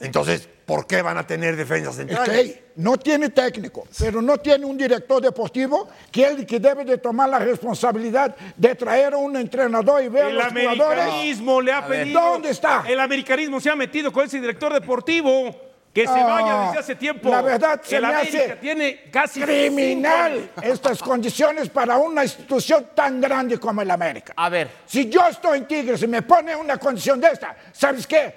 Entonces, 0.00 0.48
¿por 0.66 0.86
qué 0.86 1.02
van 1.02 1.18
a 1.18 1.26
tener 1.26 1.56
defensas 1.56 1.90
Es 1.92 1.96
centrales? 1.96 2.28
que 2.28 2.36
hey, 2.40 2.64
no 2.76 2.96
tiene 2.96 3.28
técnico, 3.30 3.86
pero 3.98 4.20
no 4.22 4.38
tiene 4.38 4.64
un 4.64 4.76
director 4.76 5.20
deportivo 5.22 5.88
que 6.10 6.26
él 6.26 6.46
que 6.46 6.58
debe 6.58 6.84
de 6.84 6.98
tomar 6.98 7.28
la 7.28 7.38
responsabilidad 7.38 8.34
de 8.56 8.74
traer 8.74 9.14
a 9.14 9.16
un 9.18 9.36
entrenador 9.36 10.02
y 10.02 10.08
ver 10.08 10.24
a 10.24 10.28
El 10.28 10.34
los 10.36 10.46
jugadores. 10.46 10.98
americanismo 11.04 11.60
le 11.60 11.72
ha 11.72 11.86
pedido. 11.86 12.20
¿Dónde 12.20 12.50
está? 12.50 12.84
El 12.86 12.98
americanismo 13.00 13.60
se 13.60 13.70
ha 13.70 13.76
metido 13.76 14.10
con 14.12 14.24
ese 14.24 14.40
director 14.40 14.72
deportivo 14.72 15.54
que 15.92 16.06
se 16.08 16.12
Ah, 16.12 16.24
vaya 16.26 16.66
desde 16.66 16.78
hace 16.80 16.94
tiempo. 16.96 17.28
La 17.30 17.40
verdad 17.40 17.80
se 17.84 17.94
el 17.96 18.02
me 18.02 18.08
América 18.08 18.38
hace 18.44 18.56
tiene 18.56 19.02
casi 19.12 19.40
criminal 19.42 20.50
estas 20.60 21.00
condiciones 21.00 21.68
para 21.68 21.96
una 21.98 22.24
institución 22.24 22.86
tan 22.96 23.20
grande 23.20 23.58
como 23.58 23.80
el 23.82 23.90
América. 23.92 24.32
A 24.36 24.48
ver, 24.48 24.68
Si 24.86 25.08
yo 25.08 25.24
estoy 25.28 25.58
en 25.58 25.66
Tigres 25.68 26.02
y 26.02 26.08
me 26.08 26.22
pone 26.22 26.56
una 26.56 26.78
condición 26.78 27.20
de 27.20 27.28
esta, 27.28 27.54
¿sabes 27.72 28.06
qué? 28.08 28.34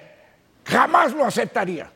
Jamás 0.64 1.12
lo 1.14 1.24
aceptaría. 1.24 1.90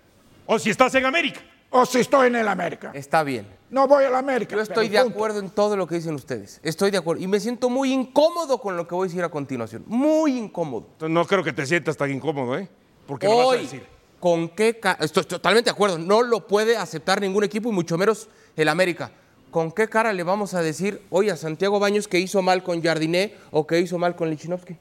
O 0.47 0.59
si 0.59 0.71
estás 0.71 0.95
en 0.95 1.05
América. 1.05 1.41
O 1.71 1.87
si 1.87 2.01
estoy 2.01 2.27
en 2.27 2.37
el 2.37 2.49
América. 2.49 2.91
está 2.95 3.23
bien. 3.23 3.47
No 3.71 3.89
voy 3.89 4.05
al 4.05 4.15
América. 4.15 4.55
Yo 4.57 4.61
estoy 4.61 4.89
de 4.91 5.01
punto. 5.01 5.15
acuerdo 5.17 5.39
en 5.41 5.49
todo 5.49 5.75
lo 5.77 5.87
que 5.87 5.95
dicen 5.95 6.15
ustedes. 6.15 6.61
Estoy 6.63 6.91
de 6.91 6.99
acuerdo. 6.99 7.23
Y 7.23 7.27
me 7.27 7.41
siento 7.41 7.71
muy 7.71 7.91
incómodo 7.93 8.59
con 8.59 8.77
lo 8.77 8.87
que 8.87 8.95
voy 8.95 9.07
a 9.07 9.09
decir 9.09 9.25
a 9.25 9.31
continuación. 9.31 9.83
Muy 9.87 10.37
incómodo. 10.37 10.89
No 11.09 11.25
creo 11.27 11.43
que 11.43 11.53
te 11.55 11.65
sientas 11.65 11.97
tan 11.97 12.11
incómodo, 12.11 12.59
¿eh? 12.59 12.69
Porque 13.07 13.27
lo 13.27 13.37
vas 13.39 13.45
a 13.45 13.49
Hoy, 13.49 13.59
decir. 13.63 13.87
¿con 14.21 14.51
qué 14.51 14.79
ca- 14.79 14.99
Estoy 15.01 15.25
totalmente 15.25 15.71
de 15.71 15.75
acuerdo. 15.75 15.97
No 15.99 16.23
lo 16.23 16.47
puede 16.47 16.77
aceptar 16.77 17.23
ningún 17.23 17.45
equipo 17.45 17.71
y 17.71 17.73
mucho 17.73 17.97
menos 17.97 18.29
el 18.57 18.69
América. 18.69 19.11
¿Con 19.51 19.73
qué 19.73 19.89
cara 19.89 20.13
le 20.13 20.23
vamos 20.23 20.53
a 20.53 20.61
decir 20.61 21.03
hoy 21.09 21.31
a 21.31 21.37
Santiago 21.37 21.79
Baños 21.81 22.07
que 22.09 22.19
hizo 22.19 22.43
mal 22.43 22.63
con 22.63 22.83
Jardiné 22.83 23.35
o 23.51 23.67
que 23.67 23.81
hizo 23.81 23.97
mal 23.97 24.15
con 24.17 24.29
Lichnowsky? 24.29 24.77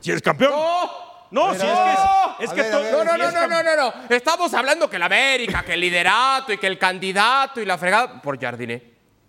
Si 0.00 0.10
eres 0.10 0.22
campeón. 0.22 0.52
¡No! 0.52 1.07
No, 1.30 1.54
si 1.54 1.60
es 1.60 1.66
que 1.66 2.44
es, 2.44 2.50
que 2.52 2.70
No, 2.70 3.04
no, 3.04 3.16
no, 3.16 3.30
no, 3.30 3.46
no, 3.48 3.62
no, 3.62 3.76
no. 3.76 3.94
Estamos 4.08 4.52
hablando 4.54 4.88
que 4.88 4.96
el 4.96 5.02
América, 5.02 5.62
que 5.64 5.74
el 5.74 5.80
liderato 5.80 6.52
y 6.52 6.58
que 6.58 6.66
el 6.66 6.78
candidato 6.78 7.60
y 7.60 7.66
la 7.66 7.76
fregada 7.78 8.20
por 8.22 8.40
Jardiné. 8.40 8.82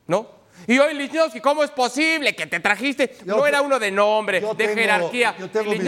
¿No? 0.08 0.40
Y 0.68 0.78
hoy 0.78 0.94
Lichnowsky, 0.94 1.40
¿cómo 1.40 1.64
es 1.64 1.72
posible 1.72 2.36
que 2.36 2.46
te 2.48 2.60
trajiste? 2.60 3.16
Yo 3.26 3.38
no 3.38 3.48
era 3.48 3.62
uno 3.62 3.80
de 3.80 3.92
nombre, 3.92 4.42
de 4.54 4.66
tengo- 4.68 4.76
jerarquía. 4.76 5.36
yo 5.40 5.50
tengo 5.50 5.72
mis 5.72 5.80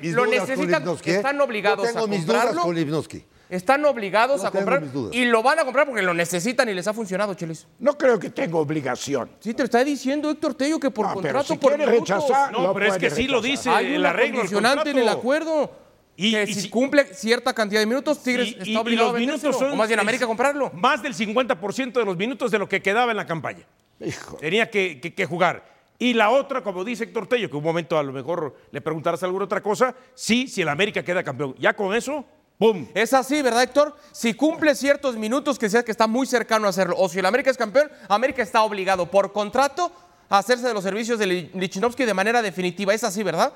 mis 0.00 0.12
lo 0.14 0.22
con 0.22 0.30
necesitan, 0.30 0.82
¿eh? 1.12 1.16
están 1.16 1.40
obligados 1.40 1.86
Yo 1.86 1.92
tengo 1.92 2.04
a 2.06 2.08
mis 2.08 2.26
dudas 2.26 2.36
comprarlo. 2.46 2.62
con 2.62 2.74
Lipnowski. 2.74 3.24
Están 3.48 3.84
obligados 3.84 4.44
a 4.44 4.50
comprar 4.50 4.82
y 5.12 5.24
lo 5.24 5.42
van 5.42 5.58
a 5.60 5.64
comprar 5.64 5.86
porque 5.86 6.02
lo 6.02 6.12
necesitan 6.12 6.68
y 6.68 6.74
les 6.74 6.86
ha 6.88 6.92
funcionado, 6.92 7.34
Chelis. 7.34 7.66
No 7.78 7.96
creo 7.96 8.18
que 8.18 8.30
tenga 8.30 8.56
obligación. 8.58 9.30
Sí, 9.38 9.54
te 9.54 9.62
está 9.62 9.84
diciendo 9.84 10.28
Héctor 10.30 10.54
Tello 10.54 10.80
que 10.80 10.90
por 10.90 11.06
No, 11.06 11.10
pero 11.12 11.22
contrato 11.22 11.54
si 11.54 11.58
por 11.58 11.74
quiere 11.76 11.92
minutos. 11.92 12.24
rechazar, 12.24 12.52
No, 12.52 12.62
lo 12.62 12.74
pero 12.74 12.86
es 12.86 12.98
que 12.98 13.10
sí 13.10 13.28
lo 13.28 13.40
dice 13.40 13.70
Hay 13.70 13.94
el 13.94 14.00
una 14.00 14.10
arreglo, 14.10 14.42
el 14.42 14.88
en 14.88 14.98
el 14.98 15.08
acuerdo. 15.08 15.70
Y- 16.18 16.32
que 16.32 16.44
y 16.44 16.54
si 16.54 16.60
si- 16.62 16.70
cumple 16.70 17.04
cierta 17.14 17.52
cantidad 17.52 17.78
de 17.80 17.86
minutos, 17.86 18.22
Tigres 18.22 18.48
Y- 18.48 18.50
está 18.52 18.64
y- 18.64 18.72
y 18.72 18.76
obligado 18.76 19.08
los 19.08 19.16
a 19.16 19.20
minutos 19.20 19.56
son 19.58 19.72
o 19.72 19.76
más 19.76 19.86
bien 19.86 20.00
América 20.00 20.24
a 20.24 20.28
comprarlo. 20.28 20.70
Más 20.72 21.02
del 21.02 21.14
50% 21.14 22.00
de 22.00 22.06
los 22.06 22.16
minutos 22.16 22.50
de 22.50 22.58
lo 22.58 22.66
que 22.68 22.80
quedaba 22.80 23.10
en 23.10 23.18
la 23.18 23.26
campaña. 23.26 23.66
Hijo. 24.00 24.36
Tenía 24.38 24.70
que, 24.70 24.98
que- 24.98 25.14
que 25.14 25.26
jugar. 25.26 25.62
Y 25.98 26.14
la 26.14 26.30
otra, 26.30 26.62
como 26.62 26.84
dice 26.84 27.04
Héctor 27.04 27.26
Tello, 27.26 27.48
que 27.50 27.56
un 27.56 27.62
momento 27.62 27.98
a 27.98 28.02
lo 28.02 28.12
mejor 28.12 28.56
le 28.70 28.80
preguntarás 28.80 29.22
alguna 29.22 29.44
otra 29.44 29.62
cosa, 29.62 29.94
sí, 30.14 30.48
si 30.48 30.62
el 30.62 30.68
América 30.68 31.02
queda 31.02 31.22
campeón. 31.22 31.54
Ya 31.58 31.74
con 31.76 31.94
eso, 31.94 32.24
¡pum! 32.58 32.86
Es 32.94 33.12
así, 33.12 33.42
¿verdad, 33.42 33.62
Héctor? 33.62 33.96
Si 34.12 34.34
cumple 34.34 34.74
ciertos 34.74 35.16
minutos, 35.16 35.58
que 35.58 35.68
sea 35.70 35.82
que 35.84 35.90
está 35.90 36.06
muy 36.06 36.26
cercano 36.26 36.66
a 36.66 36.70
hacerlo, 36.70 36.96
o 36.98 37.08
si 37.08 37.18
el 37.18 37.26
América 37.26 37.50
es 37.50 37.56
campeón, 37.56 37.90
América 38.08 38.42
está 38.42 38.62
obligado 38.62 39.10
por 39.10 39.32
contrato 39.32 39.92
a 40.28 40.38
hacerse 40.38 40.66
de 40.66 40.74
los 40.74 40.82
servicios 40.82 41.18
de 41.18 41.26
Li- 41.26 41.50
Lichnowsky 41.54 42.04
de 42.04 42.14
manera 42.14 42.42
definitiva. 42.42 42.92
Es 42.94 43.04
así, 43.04 43.22
¿verdad? 43.22 43.52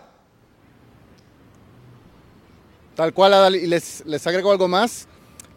Tal 2.94 3.14
cual, 3.14 3.34
Adal, 3.34 3.56
y 3.56 3.66
les, 3.66 4.04
les 4.06 4.26
agrego 4.26 4.50
algo 4.52 4.68
más. 4.68 5.06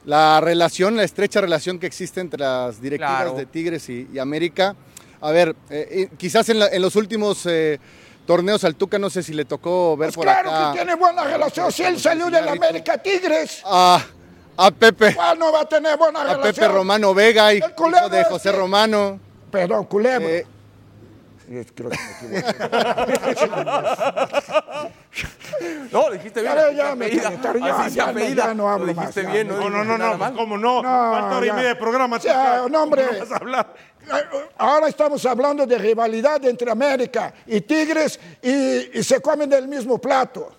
La 0.05 0.39
relación, 0.41 0.95
la 0.95 1.03
estrecha 1.03 1.41
relación 1.41 1.79
que 1.79 1.87
existe 1.87 2.19
entre 2.21 2.39
las 2.39 2.81
directivas 2.81 3.21
Claro. 3.23 3.35
de 3.37 3.45
Tigres 3.45 3.87
y, 3.89 4.07
y 4.13 4.19
América. 4.19 4.75
A 5.21 5.31
ver, 5.31 5.55
eh, 5.69 6.09
quizás 6.17 6.47
en, 6.49 6.59
la- 6.59 6.67
en 6.67 6.81
los 6.81 6.95
últimos 6.95 7.45
eh, 7.45 7.79
torneos 8.25 8.63
al 8.63 8.75
Tuca, 8.75 8.97
no 8.99 9.09
sé 9.09 9.21
si 9.23 9.33
le 9.33 9.45
tocó 9.45 9.95
ver 9.97 10.07
Pues 10.07 10.15
por 10.15 10.25
claro 10.25 10.49
acá 10.51 10.71
que 10.71 10.77
tiene 10.79 10.95
buena 10.95 11.23
relación. 11.23 11.71
Si 11.71 11.83
él 11.83 11.99
salió 11.99 12.29
de 12.29 12.41
la 12.41 12.51
América 12.53 12.97
Tigres, 12.97 13.61
a, 13.65 14.01
a 14.57 14.71
Pepe, 14.71 15.15
¿cuál 15.15 15.37
no 15.39 15.51
va 15.51 15.61
a 15.61 15.65
tener 15.65 15.97
buena 15.97 16.21
a 16.21 16.23
relación? 16.23 16.53
Pepe 16.55 16.67
Romano 16.67 17.13
Vega, 17.13 17.53
y 17.53 17.57
El 17.57 17.73
culebro 17.75 18.07
hijo 18.07 18.15
de 18.15 18.23
José 18.25 18.51
que- 18.51 18.57
Romano. 18.57 19.19
Perdón, 19.51 19.85
culebro. 19.85 20.27
Eh, 20.29 20.45
Creo 21.75 21.89
que 21.89 21.97
me 22.29 22.39
equivoqué. 22.39 23.53
No, 25.91 26.09
dijiste 26.09 26.41
bien. 26.41 26.53
Ya, 26.55 26.71
ya, 26.71 26.95
me 26.95 27.09
quitaron, 27.09 27.61
ya, 27.61 27.87
ya, 27.89 28.11
ya 28.33 28.53
no 28.55 28.69
hablo 28.69 28.93
más, 28.95 29.13
dijiste 29.13 29.23
ya. 29.23 29.29
bien, 29.31 29.47
No, 29.47 29.69
no, 29.69 29.83
no, 29.83 29.97
no, 29.97 30.17
mal. 30.17 30.33
cómo 30.33 30.57
no. 30.57 30.81
No, 30.81 31.11
Falta 31.11 31.37
hora 31.37 31.45
y 31.45 31.49
ya. 31.49 31.53
media 31.53 31.69
de 31.69 31.75
programa. 31.75 32.17
Ya, 32.19 32.63
no, 32.69 32.83
hombre. 32.83 33.05
¿Cómo 33.05 33.19
vas 33.19 33.31
a 33.31 33.35
hablar? 33.35 33.73
Ahora 34.57 34.87
estamos 34.87 35.25
hablando 35.25 35.65
de 35.65 35.77
rivalidad 35.77 36.43
entre 36.45 36.69
América 36.71 37.33
y 37.47 37.61
Tigres 37.61 38.19
y, 38.41 38.99
y 38.99 39.03
se 39.03 39.21
comen 39.21 39.49
del 39.49 39.67
mismo 39.67 39.97
plato. 39.99 40.51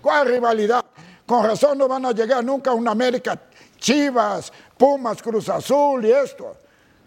¿Cuál 0.00 0.28
rivalidad? 0.28 0.84
Con 1.26 1.44
razón 1.44 1.78
no 1.78 1.88
van 1.88 2.04
a 2.06 2.12
llegar 2.12 2.44
nunca 2.44 2.70
a 2.70 2.74
una 2.74 2.90
América 2.92 3.40
Chivas, 3.78 4.52
Pumas, 4.76 5.22
Cruz 5.22 5.48
Azul 5.48 6.04
y 6.04 6.12
esto. 6.12 6.56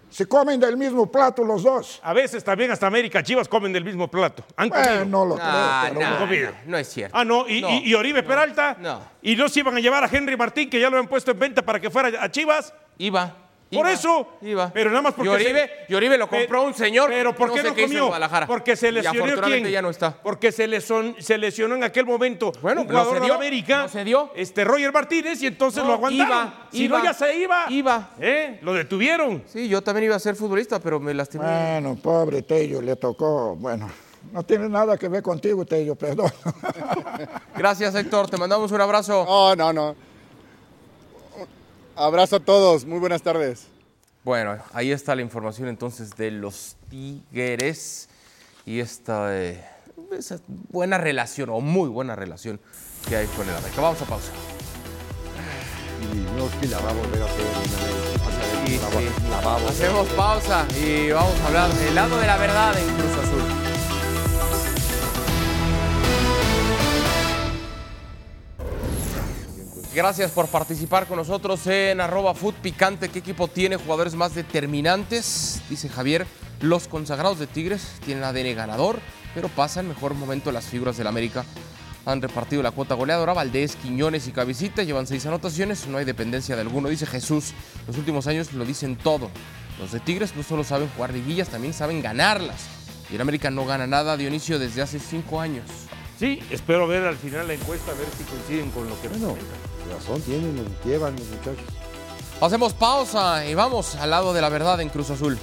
Se 0.10 0.26
comen 0.26 0.60
del 0.60 0.78
mismo 0.78 1.12
plato 1.12 1.44
los 1.44 1.64
dos. 1.64 2.00
A 2.02 2.14
veces 2.14 2.44
también 2.44 2.72
hasta 2.72 2.88
América 2.88 3.22
Chivas 3.22 3.48
comen 3.48 3.74
del 3.74 3.84
mismo 3.84 4.08
plato. 4.10 4.44
Han 4.56 4.70
Bueno, 4.70 4.86
comido. 4.86 5.06
no 5.06 5.26
lo 5.26 5.36
creo. 5.36 5.48
Pero 5.94 6.10
no, 6.10 6.18
comido. 6.20 6.52
no, 6.52 6.58
no 6.72 6.78
es 6.78 6.88
cierto. 6.88 7.18
Ah, 7.18 7.26
no, 7.26 7.48
y, 7.48 7.62
No, 7.62 7.70
y- 7.70 7.90
y 7.90 7.94
Oribe 7.94 8.24
Peralta. 8.24 8.78
no. 8.80 9.02
Y 9.22 9.36
no 9.36 9.50
se 9.50 9.60
iban 9.60 9.76
a 9.76 9.80
llevar 9.80 10.04
a 10.04 10.10
Henry 10.12 10.38
Martín, 10.38 10.70
que 10.70 10.80
ya 10.80 10.90
lo 10.90 10.98
habían 10.98 11.10
puesto 11.10 11.32
en 11.32 11.40
venta 11.40 11.62
para 11.62 11.80
que 11.80 11.90
fuera 11.90 12.24
a 12.24 12.32
Chivas. 12.32 12.74
Iba. 12.98 13.36
Por 13.70 13.80
iba, 13.80 13.92
eso. 13.92 14.28
Iba. 14.42 14.72
Pero 14.74 14.90
nada 14.92 15.02
más 15.02 15.14
porque. 15.14 15.30
Y 15.30 15.34
Oribe, 15.34 15.68
se- 15.88 15.92
y 15.92 15.96
Oribe 15.96 16.18
lo 16.18 16.30
compró 16.30 16.64
un 16.64 16.74
señor. 16.74 17.10
Pero 17.10 17.36
¿por 17.36 17.50
no 17.50 17.54
qué 17.56 17.62
sé 17.62 17.68
no 17.68 17.76
qué 17.76 17.82
hizo 17.82 17.88
en 17.92 17.98
comió? 18.00 18.08
Guadalajara. 18.08 18.48
Porque 18.48 18.76
se 18.78 18.88
Y 18.88 18.92
lesionó. 18.94 19.20
afortunadamente 19.20 19.62
¿quién? 19.64 19.74
ya 19.74 19.82
no 19.82 19.90
está. 19.90 20.14
Porque 20.24 20.52
se 20.54 20.68
lesionó, 20.68 21.16
se 21.20 21.38
lesionó 21.38 21.76
en 21.76 21.84
aquel 21.84 22.06
momento. 22.06 22.54
Bueno, 22.62 22.82
un 22.84 22.88
jugador 22.88 23.16
de 23.16 23.20
cedió, 23.20 23.34
América. 23.36 23.82
lo 23.84 23.90
cedió. 23.90 24.32
Este 24.36 24.64
Roger 24.64 24.94
Martínez 24.94 25.42
y 25.42 25.48
entonces 25.48 25.82
No, 25.84 25.90
lo 25.90 25.94
aguantaron. 25.96 26.28
iba, 26.28 26.68
si 26.72 26.84
iba, 26.86 26.98
no, 27.00 27.04
ya 27.04 27.14
se 27.14 27.38
iba. 27.38 27.66
iba. 27.70 28.10
¿Eh? 28.22 28.60
Lo 28.62 28.74
detuvieron. 28.74 29.44
Sí, 29.48 29.68
yo 29.68 29.82
también 29.82 30.06
iba 30.06 30.16
a 30.16 30.20
ser 30.20 30.36
futbolista, 30.36 30.80
pero 30.80 31.00
me 31.02 31.14
lastimé. 31.14 31.44
Bueno, 31.46 31.98
pobre 32.02 32.44
Tello, 32.44 32.82
le 32.82 32.96
tocó. 32.96 33.56
Bueno, 33.58 33.90
no 34.32 34.44
tiene 34.44 34.70
nada 34.70 34.98
que 34.98 35.10
ver 35.10 35.22
contigo, 35.22 35.66
Tello, 35.66 35.96
perdón. 35.96 36.32
Gracias, 37.58 37.94
Héctor. 37.96 38.30
Te 38.30 38.38
mandamos 38.38 38.72
un 38.72 38.82
abrazo. 38.82 39.26
No, 39.28 39.56
no, 39.56 39.74
no. 39.74 40.07
Abrazo 41.98 42.36
a 42.36 42.40
todos. 42.40 42.86
Muy 42.86 43.00
buenas 43.00 43.24
tardes. 43.24 43.66
Bueno, 44.24 44.58
ahí 44.72 44.92
está 44.92 45.16
la 45.16 45.24
información 45.24 45.68
entonces 45.68 46.16
de 46.16 46.30
los 46.30 46.76
Tigres 46.92 48.08
y 48.66 48.80
esta 48.82 49.36
eh, 49.36 49.66
esa 50.12 50.40
buena 50.48 51.00
relación 51.00 51.50
o 51.50 51.60
muy 51.60 51.90
buena 51.90 52.16
relación 52.16 52.60
que 53.10 53.16
hay 53.16 53.26
con 53.28 53.50
el 53.50 53.56
América. 53.56 53.82
Vamos 53.82 54.00
a 54.02 54.06
pausa. 54.06 54.32
Y 56.14 56.18
no, 56.38 56.48
que 56.62 56.68
la 56.68 56.78
a 56.78 56.82
a 56.82 56.86
hacer 56.86 57.46
la 59.32 59.42
la 59.42 59.70
Hacemos 59.70 60.08
pausa 60.10 60.68
y 60.80 61.10
vamos 61.10 61.40
a 61.40 61.48
hablar 61.48 61.74
del 61.74 61.96
lado 61.96 62.20
de 62.20 62.28
la 62.28 62.38
verdad 62.38 62.78
en 62.78 62.86
Cruz 62.96 63.18
Azul. 63.24 63.67
Gracias 69.98 70.30
por 70.30 70.48
participar 70.48 71.08
con 71.08 71.18
nosotros 71.18 71.66
en 71.66 72.00
arroba 72.02 72.36
Food 72.36 72.54
Picante. 72.62 73.10
¿Qué 73.10 73.18
equipo 73.18 73.48
tiene 73.48 73.78
jugadores 73.78 74.14
más 74.14 74.36
determinantes? 74.36 75.60
Dice 75.72 75.90
Javier, 75.90 76.28
los 76.62 76.88
consagrados 76.88 77.40
de 77.40 77.48
Tigres 77.48 77.94
tienen 78.06 78.24
ADN 78.24 78.56
ganador, 78.56 79.00
pero 79.34 79.48
pasan 79.48 79.88
mejor 79.88 80.14
momento 80.14 80.52
las 80.52 80.66
figuras 80.66 80.98
del 80.98 81.08
América. 81.08 81.46
Han 82.06 82.22
repartido 82.22 82.62
la 82.62 82.70
cuota 82.70 82.94
goleadora. 82.94 83.34
Valdés, 83.34 83.76
Quiñones 83.76 84.28
y 84.28 84.34
Cabecita 84.34 84.84
llevan 84.84 85.08
seis 85.08 85.26
anotaciones. 85.26 85.88
No 85.88 85.98
hay 85.98 86.06
dependencia 86.06 86.54
de 86.54 86.62
alguno. 86.62 86.90
Dice 86.90 87.08
Jesús, 87.08 87.56
los 87.88 87.98
últimos 87.98 88.28
años 88.28 88.54
lo 88.54 88.66
dicen 88.66 88.98
todo. 88.98 89.32
Los 89.80 89.94
de 89.94 90.00
Tigres 90.00 90.36
no 90.36 90.44
solo 90.44 90.64
saben 90.64 90.90
jugar 90.90 91.12
liguillas, 91.12 91.50
también 91.50 91.74
saben 91.74 92.04
ganarlas. 92.04 92.68
Y 93.10 93.16
el 93.16 93.22
América 93.22 93.50
no 93.50 93.66
gana 93.66 93.88
nada, 93.88 94.16
Dionisio, 94.16 94.60
desde 94.60 94.84
hace 94.84 95.00
cinco 95.00 95.42
años. 95.42 95.66
Sí, 96.20 96.40
espero 96.52 96.88
ver 96.88 97.04
al 97.04 97.18
final 97.18 97.48
la 97.48 97.56
encuesta, 97.56 97.94
a 97.94 97.96
ver 97.96 98.08
si 98.16 98.24
coinciden 98.26 98.70
con 98.70 98.88
lo 98.88 99.02
que 99.02 99.08
Bueno, 99.08 99.36
razón 99.88 100.22
tienen, 100.22 100.66
llevan 100.86 101.16
los 101.16 101.28
muchachos. 101.28 101.66
Hacemos 102.40 102.74
pausa 102.74 103.46
y 103.46 103.56
vamos 103.56 103.96
al 103.96 104.12
lado 104.12 104.34
de 104.34 104.42
la 104.42 104.50
verdad 104.50 104.80
en 104.82 104.90
Cruz 104.90 105.10
Azul. 105.10 105.38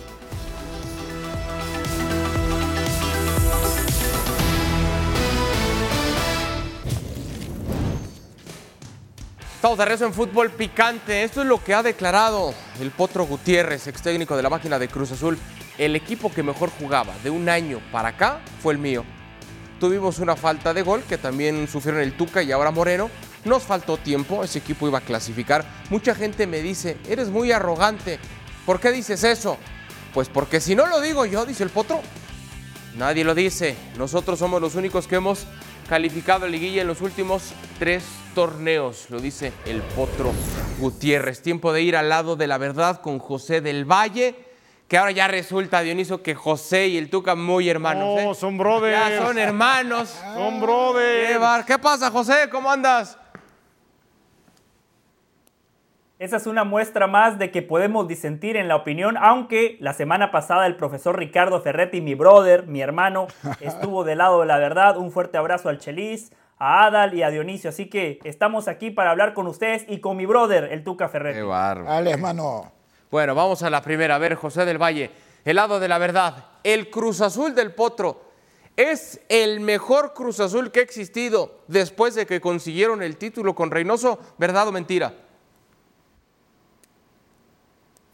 Estamos 9.64 9.78
de 9.78 9.84
regreso 9.86 10.04
en 10.04 10.12
fútbol 10.12 10.50
picante. 10.50 11.24
Esto 11.24 11.40
es 11.40 11.46
lo 11.46 11.64
que 11.64 11.72
ha 11.72 11.82
declarado 11.82 12.52
el 12.80 12.90
Potro 12.90 13.24
Gutiérrez, 13.24 13.86
ex 13.86 14.02
técnico 14.02 14.36
de 14.36 14.42
la 14.42 14.50
máquina 14.50 14.78
de 14.78 14.88
Cruz 14.88 15.10
Azul. 15.10 15.38
El 15.78 15.96
equipo 15.96 16.30
que 16.30 16.42
mejor 16.42 16.70
jugaba 16.78 17.14
de 17.24 17.30
un 17.30 17.48
año 17.48 17.80
para 17.90 18.10
acá 18.10 18.40
fue 18.62 18.74
el 18.74 18.78
mío. 18.78 19.06
Tuvimos 19.80 20.18
una 20.18 20.36
falta 20.36 20.74
de 20.74 20.82
gol 20.82 21.02
que 21.08 21.16
también 21.16 21.66
sufrieron 21.66 22.02
el 22.02 22.14
Tuca 22.14 22.42
y 22.42 22.52
ahora 22.52 22.70
Moreno. 22.70 23.10
Nos 23.44 23.62
faltó 23.62 23.96
tiempo, 23.98 24.42
ese 24.44 24.58
equipo 24.60 24.88
iba 24.88 24.98
a 24.98 25.02
clasificar. 25.02 25.64
Mucha 25.90 26.14
gente 26.14 26.46
me 26.46 26.60
dice, 26.62 26.96
eres 27.08 27.28
muy 27.28 27.52
arrogante. 27.52 28.18
¿Por 28.64 28.80
qué 28.80 28.90
dices 28.90 29.22
eso? 29.24 29.58
Pues 30.14 30.28
porque 30.28 30.60
si 30.60 30.74
no 30.74 30.86
lo 30.86 31.00
digo 31.00 31.26
yo, 31.26 31.44
dice 31.44 31.62
el 31.64 31.70
Potro, 31.70 32.00
nadie 32.96 33.24
lo 33.24 33.34
dice. 33.34 33.76
Nosotros 33.98 34.38
somos 34.38 34.60
los 34.60 34.74
únicos 34.76 35.06
que 35.06 35.16
hemos 35.16 35.46
calificado 35.88 36.46
a 36.46 36.48
liguilla 36.48 36.80
en 36.82 36.86
los 36.88 37.02
últimos 37.02 37.52
tres 37.78 38.04
torneos, 38.34 39.06
lo 39.10 39.20
dice 39.20 39.52
el 39.66 39.82
Potro 39.82 40.32
Gutiérrez. 40.78 41.42
Tiempo 41.42 41.72
de 41.74 41.82
ir 41.82 41.96
al 41.96 42.08
lado 42.08 42.36
de 42.36 42.46
la 42.46 42.56
verdad 42.58 43.00
con 43.02 43.18
José 43.18 43.60
del 43.60 43.84
Valle, 43.84 44.34
que 44.88 44.96
ahora 44.96 45.10
ya 45.10 45.28
resulta, 45.28 45.80
Dioniso, 45.82 46.22
que 46.22 46.34
José 46.34 46.88
y 46.88 46.96
el 46.96 47.10
Tuca 47.10 47.34
muy 47.34 47.68
hermanos. 47.68 48.20
No, 48.22 48.32
¿eh? 48.32 48.34
son 48.34 48.56
brothers. 48.56 48.98
Ya 49.10 49.18
son 49.22 49.38
hermanos. 49.38 50.08
Son 50.34 50.60
brothers. 50.60 51.28
Qué 51.32 51.36
bar- 51.38 51.64
¿Qué 51.66 51.78
pasa, 51.78 52.10
José? 52.10 52.48
¿Cómo 52.50 52.70
andas? 52.70 53.18
Esa 56.20 56.36
es 56.36 56.46
una 56.46 56.62
muestra 56.62 57.08
más 57.08 57.40
de 57.40 57.50
que 57.50 57.60
podemos 57.60 58.06
disentir 58.06 58.56
en 58.56 58.68
la 58.68 58.76
opinión, 58.76 59.16
aunque 59.16 59.76
la 59.80 59.94
semana 59.94 60.30
pasada 60.30 60.64
el 60.66 60.76
profesor 60.76 61.18
Ricardo 61.18 61.60
Ferretti, 61.60 62.00
mi 62.00 62.14
brother, 62.14 62.68
mi 62.68 62.80
hermano, 62.80 63.26
estuvo 63.60 64.04
del 64.04 64.18
lado 64.18 64.40
de 64.40 64.46
la 64.46 64.58
verdad. 64.58 64.96
Un 64.96 65.10
fuerte 65.10 65.38
abrazo 65.38 65.68
al 65.68 65.78
Chelis, 65.78 66.30
a 66.56 66.86
Adal 66.86 67.14
y 67.14 67.24
a 67.24 67.30
Dionisio. 67.30 67.70
Así 67.70 67.90
que 67.90 68.20
estamos 68.22 68.68
aquí 68.68 68.92
para 68.92 69.10
hablar 69.10 69.34
con 69.34 69.48
ustedes 69.48 69.84
y 69.88 69.98
con 69.98 70.16
mi 70.16 70.24
brother, 70.24 70.68
el 70.70 70.84
Tuca 70.84 71.08
Ferretti. 71.08 71.38
Qué 71.38 71.42
bárbaro. 71.42 71.90
Dale, 71.90 72.12
hermano. 72.12 72.70
Bueno, 73.10 73.34
vamos 73.34 73.64
a 73.64 73.70
la 73.70 73.82
primera. 73.82 74.14
A 74.14 74.18
ver, 74.18 74.36
José 74.36 74.64
del 74.64 74.80
Valle, 74.80 75.10
el 75.44 75.56
lado 75.56 75.80
de 75.80 75.88
la 75.88 75.98
verdad. 75.98 76.46
El 76.62 76.90
Cruz 76.90 77.22
Azul 77.22 77.56
del 77.56 77.74
Potro 77.74 78.22
es 78.76 79.20
el 79.28 79.58
mejor 79.58 80.14
Cruz 80.14 80.38
Azul 80.38 80.70
que 80.70 80.78
ha 80.78 80.84
existido 80.84 81.62
después 81.66 82.14
de 82.14 82.24
que 82.24 82.40
consiguieron 82.40 83.02
el 83.02 83.16
título 83.16 83.56
con 83.56 83.72
Reynoso, 83.72 84.20
¿verdad 84.38 84.68
o 84.68 84.72
mentira? 84.72 85.12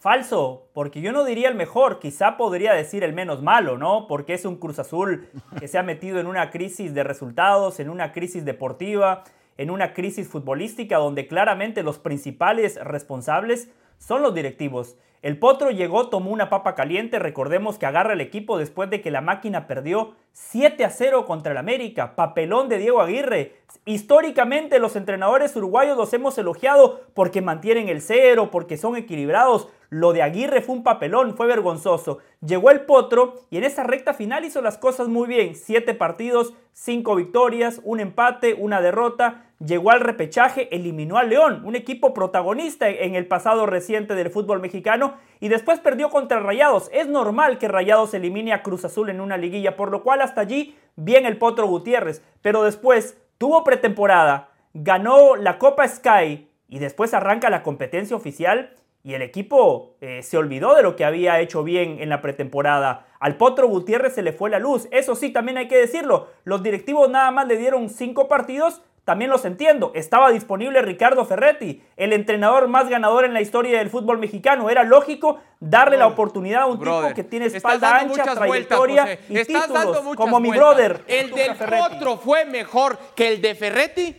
Falso, 0.01 0.71
porque 0.73 1.03
yo 1.03 1.13
no 1.13 1.27
diría 1.27 1.51
el 1.51 1.55
mejor, 1.55 1.99
quizá 1.99 2.39
podría 2.39 2.73
decir 2.73 3.05
el 3.05 3.13
menos 3.13 3.43
malo, 3.43 3.77
¿no? 3.77 4.07
Porque 4.09 4.33
es 4.33 4.47
un 4.47 4.57
Cruz 4.57 4.79
Azul 4.79 5.29
que 5.59 5.69
se 5.69 5.77
ha 5.77 5.83
metido 5.83 6.19
en 6.19 6.27
una 6.27 6.51
crisis 6.51 6.95
de 6.95 7.05
resultados, 7.05 7.81
en 7.81 7.91
una 7.91 8.11
crisis 8.11 8.47
deportiva, 8.47 9.25
en 9.59 9.69
una 9.69 9.93
crisis 9.93 10.27
futbolística 10.27 10.97
donde 10.97 11.27
claramente 11.27 11.83
los 11.83 11.99
principales 11.99 12.83
responsables 12.83 13.69
son 13.99 14.23
los 14.23 14.35
directivos. 14.35 14.97
El 15.21 15.39
Potro 15.39 15.71
llegó, 15.71 16.09
tomó 16.09 16.31
una 16.31 16.49
papa 16.49 16.75
caliente, 16.75 17.19
recordemos 17.19 17.77
que 17.77 17.85
agarra 17.85 18.15
el 18.15 18.23
equipo 18.23 18.57
después 18.57 18.89
de 18.89 19.03
que 19.03 19.11
la 19.11 19.21
máquina 19.21 19.67
perdió 19.67 20.15
7 20.33 20.83
a 20.83 20.89
0 20.89 21.27
contra 21.27 21.53
el 21.53 21.59
América, 21.59 22.17
papelón 22.17 22.71
de 22.71 22.79
Diego 22.79 23.03
Aguirre. 23.03 23.57
Históricamente 23.85 24.79
los 24.79 24.97
entrenadores 24.97 25.55
uruguayos 25.57 25.99
los 25.99 26.15
hemos 26.15 26.39
elogiado 26.39 27.03
porque 27.13 27.43
mantienen 27.43 27.91
el 27.91 28.01
cero, 28.01 28.49
porque 28.51 28.79
son 28.79 28.97
equilibrados. 28.97 29.69
Lo 29.91 30.13
de 30.13 30.23
Aguirre 30.23 30.63
fue 30.63 30.77
un 30.77 30.85
papelón, 30.85 31.37
fue 31.37 31.49
vergonzoso. 31.49 32.19
Llegó 32.41 32.71
el 32.71 32.83
Potro 32.83 33.35
y 33.51 33.59
en 33.59 33.65
esa 33.65 33.83
recta 33.83 34.15
final 34.15 34.45
hizo 34.45 34.63
las 34.63 34.79
cosas 34.79 35.09
muy 35.09 35.27
bien. 35.27 35.57
Siete 35.57 35.95
partidos, 35.95 36.55
cinco 36.73 37.17
victorias, 37.17 37.81
un 37.83 37.99
empate, 37.99 38.55
una 38.55 38.81
derrota. 38.81 39.47
Llegó 39.59 39.91
al 39.91 39.99
repechaje, 39.99 40.75
eliminó 40.75 41.19
al 41.19 41.31
León, 41.31 41.63
un 41.65 41.75
equipo 41.75 42.15
protagonista 42.15 42.89
en 42.89 43.17
el 43.17 43.27
pasado 43.27 43.67
reciente 43.67 44.15
del 44.15 44.31
fútbol 44.31 44.61
mexicano 44.61 45.15
y 45.41 45.49
después 45.49 45.81
perdió 45.81 46.09
contra 46.09 46.39
Rayados. 46.39 46.89
Es 46.93 47.09
normal 47.09 47.59
que 47.59 47.67
Rayados 47.67 48.15
elimine 48.15 48.53
a 48.53 48.63
Cruz 48.63 48.85
Azul 48.85 49.11
en 49.11 49.21
una 49.21 49.37
liguilla, 49.37 49.77
por 49.77 49.91
lo 49.91 50.05
cual 50.05 50.23
hasta 50.23 50.41
allí 50.41 50.77
bien 50.95 51.27
el 51.27 51.37
Potro 51.37 51.67
Gutiérrez. 51.67 52.23
Pero 52.43 52.63
después 52.63 53.19
tuvo 53.39 53.65
pretemporada, 53.65 54.51
ganó 54.73 55.35
la 55.35 55.59
Copa 55.59 55.87
Sky 55.89 56.49
y 56.69 56.79
después 56.79 57.13
arranca 57.13 57.51
la 57.51 57.65
competencia 57.65 58.17
oficial 58.17 58.71
y 59.03 59.15
el 59.15 59.23
equipo 59.23 59.95
eh, 60.01 60.23
se 60.23 60.37
olvidó 60.37 60.75
de 60.75 60.83
lo 60.83 60.95
que 60.95 61.05
había 61.05 61.41
hecho 61.41 61.65
bien 61.65 61.99
en 62.01 62.09
la 62.11 62.21
pretemporada. 62.21 63.07
Al 63.19 63.37
Potro 63.37 63.67
Gutiérrez 63.67 64.15
se 64.15 64.23
le 64.23 64.33
fue 64.33 64.51
la 64.51 64.59
luz. 64.59 64.89
Eso 64.91 65.15
sí, 65.15 65.31
también 65.31 65.59
hay 65.59 65.69
que 65.69 65.79
decirlo. 65.79 66.29
Los 66.45 66.63
directivos 66.63 67.09
nada 67.09 67.31
más 67.31 67.47
le 67.47 67.57
dieron 67.57 67.89
cinco 67.89 68.29
partidos, 68.29 68.83
también 69.05 69.31
los 69.31 69.45
entiendo. 69.47 69.93
Estaba 69.95 70.31
disponible 70.31 70.83
Ricardo 70.83 71.25
Ferretti, 71.25 71.83
el 71.97 72.13
entrenador 72.13 72.69
más 72.69 72.89
ganador 72.91 73.25
en 73.25 73.33
la 73.33 73.41
historia 73.41 73.79
del 73.79 73.89
fútbol 73.89 74.19
mexicano. 74.19 74.69
Era 74.69 74.85
lógico 74.85 75.41
darle 75.61 75.97
la 75.97 76.07
oportunidad 76.07 76.63
a 76.63 76.67
un 76.67 76.79
Brother, 76.79 77.09
tipo 77.09 77.15
que 77.17 77.25
tiene 77.25 77.47
estás 77.47 77.57
espalda 77.59 77.91
dando 77.91 78.13
ancha, 78.13 78.23
muchas 78.23 78.47
vueltas, 78.47 78.79
trayectoria 78.79 79.03
José. 79.03 79.19
y 79.31 79.39
Estás 79.39 79.69
dando 79.69 79.81
títulos, 79.81 80.05
muchas 80.05 80.17
como 80.17 80.41
mi 80.41 80.51
brother. 80.51 81.01
¿El 81.07 81.31
Tuca 81.31 81.43
del 81.43 81.55
Ferretti. 81.55 81.89
Potro 81.89 82.17
fue 82.19 82.45
mejor 82.45 82.99
que 83.17 83.29
el 83.29 83.41
de 83.41 83.55
Ferretti? 83.55 84.17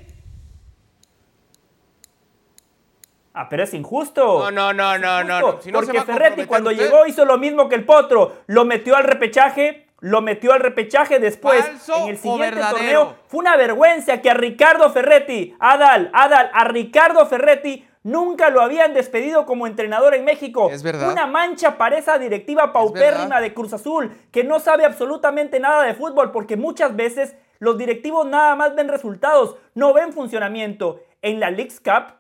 Ah, 3.34 3.48
pero 3.50 3.64
es 3.64 3.74
injusto. 3.74 4.52
No, 4.52 4.52
no, 4.52 4.74
no, 4.74 4.98
no, 4.98 5.24
no, 5.24 5.38
Injusto, 5.40 5.56
no. 5.58 5.62
Si 5.62 5.72
no 5.72 5.80
se 5.80 5.86
porque 5.86 5.98
va 5.98 6.04
a 6.04 6.06
Ferretti 6.06 6.46
cuando 6.46 6.70
usted. 6.72 6.84
llegó 6.84 7.06
hizo 7.06 7.26
lo 7.26 7.38
mismo 7.38 7.70
que 7.70 7.76
el 7.76 7.86
Potro. 7.86 8.38
Lo 8.48 8.66
metió 8.66 8.96
al 8.96 9.06
repechaje, 9.06 9.88
lo 10.00 10.22
metió 10.22 10.54
al 10.54 10.60
repechaje 10.60 11.20
después. 11.20 11.66
¿Falso 11.66 12.04
en 12.04 12.10
el 12.10 12.18
siguiente 12.18 12.60
torneo 12.60 13.16
fue 13.28 13.40
una 13.40 13.56
vergüenza 13.56 14.22
que 14.22 14.30
a 14.30 14.34
Ricardo 14.34 14.90
Ferretti, 14.92 15.56
Adal, 15.60 16.10
Adal, 16.14 16.52
a 16.54 16.66
Ricardo 16.66 17.26
Ferretti 17.26 17.88
nunca 18.04 18.50
lo 18.50 18.62
habían 18.62 18.94
despedido 18.94 19.46
como 19.46 19.68
entrenador 19.68 20.16
en 20.16 20.26
México. 20.26 20.70
Es 20.72 20.84
verdad. 20.84 21.12
Una 21.12 21.28
mancha 21.28 21.78
para 21.78 21.98
esa 21.98 22.18
directiva 22.18 22.74
paupérrima 22.74 23.40
de 23.42 23.54
Cruz 23.54 23.74
Azul 23.74 24.12
que 24.32 24.44
no 24.44 24.60
sabe 24.60 24.86
absolutamente 24.86 25.60
nada 25.60 25.84
de 25.84 25.94
fútbol 25.94 26.32
porque 26.32 26.58
muchas 26.58 26.96
veces 26.96 27.36
los 27.60 27.78
directivos 27.78 28.26
nada 28.26 28.56
más 28.56 28.76
ven 28.76 28.88
resultados, 28.88 29.56
no 29.76 29.94
ven 29.94 30.14
funcionamiento. 30.14 31.02
En 31.22 31.40
la 31.40 31.52
Leagues 31.52 31.80
Cup 31.80 32.16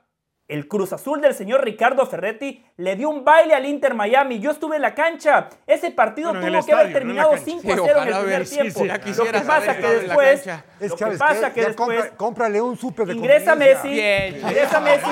el 0.51 0.67
Cruz 0.67 0.91
Azul 0.93 1.21
del 1.21 1.33
señor 1.33 1.63
Ricardo 1.63 2.05
Ferretti 2.05 2.63
le 2.77 2.95
dio 2.95 3.09
un 3.09 3.23
baile 3.23 3.53
al 3.55 3.65
Inter 3.65 3.93
Miami. 3.93 4.39
Yo 4.39 4.51
estuve 4.51 4.75
en 4.75 4.81
la 4.81 4.93
cancha. 4.93 5.47
Ese 5.65 5.91
partido 5.91 6.29
Bueno, 6.33 6.47
tuvo 6.47 6.57
el 6.59 6.65
que 6.65 6.71
haber 6.73 6.85
estadio, 6.87 6.87
no 6.87 6.93
terminado 6.99 7.29
cancha. 7.31 7.45
5 7.45 7.57
a 7.59 7.61
Sí, 7.61 7.81
0 7.85 8.01
en 8.01 8.07
el 8.07 8.15
primer 8.19 8.45
sí, 8.47 8.55
tiempo. 8.55 8.79
sí, 8.81 8.87
Lo 9.17 9.23
que 9.31 9.39
pasa 9.41 9.77
que 9.77 9.87
después. 9.87 10.39
Es 10.41 10.47
lo 10.47 10.61
que, 10.79 10.89
que 10.89 10.97
¿sabes 10.97 11.17
pasa 11.19 11.53
que 11.53 11.61
después 11.65 11.99
compra- 11.99 12.17
cómprale 12.17 12.61
un 12.61 12.77
súper 12.77 13.07
de 13.07 13.13
ingresa. 13.13 13.55
Messi, 13.55 13.89
Bien. 13.89 14.35
ingresa 14.41 14.79
Messi 14.81 15.09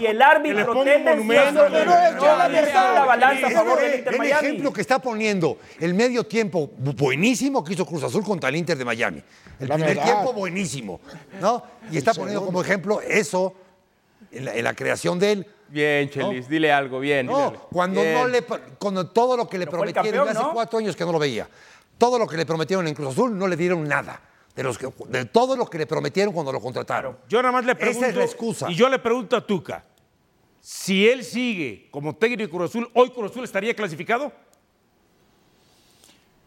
y 0.00 0.06
el 0.06 0.18
Que 0.18 0.24
árbitro 0.24 0.82
tendencioso 0.84 1.52
no 1.52 1.70
Pero 1.70 2.20
que 2.20 2.26
la 2.26 2.48
le 2.48 2.60
verdad, 2.62 2.94
la 2.94 3.04
balanza 3.04 3.46
a 3.46 3.50
favor 3.50 3.78
que 3.78 3.84
del 3.84 3.98
Inter 4.00 4.12
el 4.14 4.18
Miami. 4.18 4.46
ejemplo 4.48 4.72
que 4.72 4.80
está 4.80 4.98
poniendo 4.98 5.58
el 5.80 5.94
medio 5.94 6.24
tiempo 6.24 6.68
bu- 6.78 6.94
buenísimo 6.96 7.64
que 7.64 7.72
hizo 7.74 7.86
Cruz 7.86 8.02
Azul 8.04 8.24
contra 8.24 8.48
el 8.48 8.56
Inter 8.56 8.76
de 8.76 8.84
Miami. 8.84 9.22
El 9.60 9.68
primer 9.68 9.98
tiempo 10.02 10.32
buenísimo, 10.32 11.00
¿no? 11.40 11.62
Y 11.90 11.98
está 11.98 12.12
poniendo 12.14 12.44
como 12.44 12.60
ejemplo 12.60 13.00
eso 13.00 13.54
en 14.32 14.44
la, 14.44 14.54
en 14.54 14.64
la 14.64 14.74
creación 14.74 15.18
de 15.18 15.32
él. 15.32 15.46
Bien, 15.68 16.08
Chelis, 16.08 16.48
dile 16.48 16.72
algo, 16.72 16.98
bien. 17.00 17.26
dile 17.26 17.38
No, 17.38 17.48
algo. 17.48 17.68
cuando 17.70 18.00
Bien. 18.00 18.14
no 18.14 18.26
le 18.28 18.42
cuando 18.78 19.06
todo 19.10 19.36
lo 19.36 19.48
que 19.48 19.58
le 19.58 19.66
Pero 19.66 19.78
prometieron 19.78 20.04
campeón, 20.04 20.28
hace 20.28 20.38
¿no? 20.46 20.52
cuatro 20.54 20.78
años 20.78 20.96
que 20.96 21.04
no 21.04 21.12
lo 21.12 21.18
veía. 21.18 21.48
Todo 21.98 22.18
lo 22.18 22.26
que 22.26 22.36
le 22.36 22.46
prometieron 22.46 22.86
en 22.88 22.94
Cruz 22.94 23.08
Azul 23.12 23.36
no 23.36 23.46
le 23.48 23.56
dieron 23.56 23.84
nada. 23.86 24.20
De, 24.54 24.62
los 24.64 24.76
que, 24.78 24.88
de 25.08 25.24
todo 25.26 25.56
lo 25.56 25.66
que 25.66 25.78
le 25.78 25.86
prometieron 25.86 26.32
cuando 26.34 26.50
lo 26.50 26.60
contrataron. 26.60 27.16
Yo 27.28 27.40
nada 27.42 27.52
más 27.52 27.64
le 27.64 27.72
Esa 27.72 27.80
pregunto. 27.80 28.06
es 28.06 28.16
la 28.16 28.24
excusa. 28.24 28.70
Y 28.70 28.74
yo 28.74 28.88
le 28.88 28.98
pregunto 28.98 29.36
a 29.36 29.46
Tuca: 29.46 29.84
si 30.60 31.08
él 31.08 31.22
sigue 31.22 31.88
como 31.92 32.16
técnico 32.16 32.42
de 32.42 32.48
Cruz 32.48 32.70
Azul, 32.70 32.90
¿hoy 32.94 33.10
Cruz 33.10 33.30
Azul 33.30 33.44
estaría 33.44 33.74
clasificado? 33.74 34.32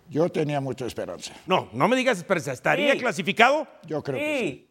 Yo 0.09 0.27
tenía 0.29 0.59
mucha 0.59 0.85
esperanza. 0.85 1.33
No, 1.45 1.69
no 1.71 1.87
me 1.87 1.95
digas 1.95 2.17
esperanza. 2.17 2.51
¿Estaría 2.51 2.93
Sí. 2.93 2.99
clasificado? 2.99 3.65
Yo 3.85 4.03
creo 4.03 4.17
que 4.19 4.39
sí. 4.39 4.67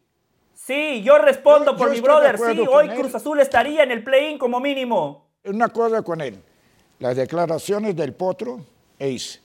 Sí. 0.65 1.01
Yo 1.03 1.17
respondo 1.17 1.71
Yo- 1.71 1.77
por 1.77 1.87
yo 1.87 1.93
mi 1.93 2.01
brother. 2.01 2.37
Sí, 2.37 2.59
hoy 2.69 2.89
él. 2.89 2.95
Cruz 2.95 3.15
Azul 3.15 3.39
estaría 3.39 3.83
en 3.83 3.91
el 3.91 4.03
play-in 4.03 4.37
como 4.37 4.59
mínimo. 4.59 5.27
Una 5.43 5.69
cosa 5.69 6.01
con 6.03 6.21
él. 6.21 6.41
Las 6.99 7.15
declaraciones 7.15 7.95
del 7.95 8.13
Potro 8.13 8.63
es 8.99 9.41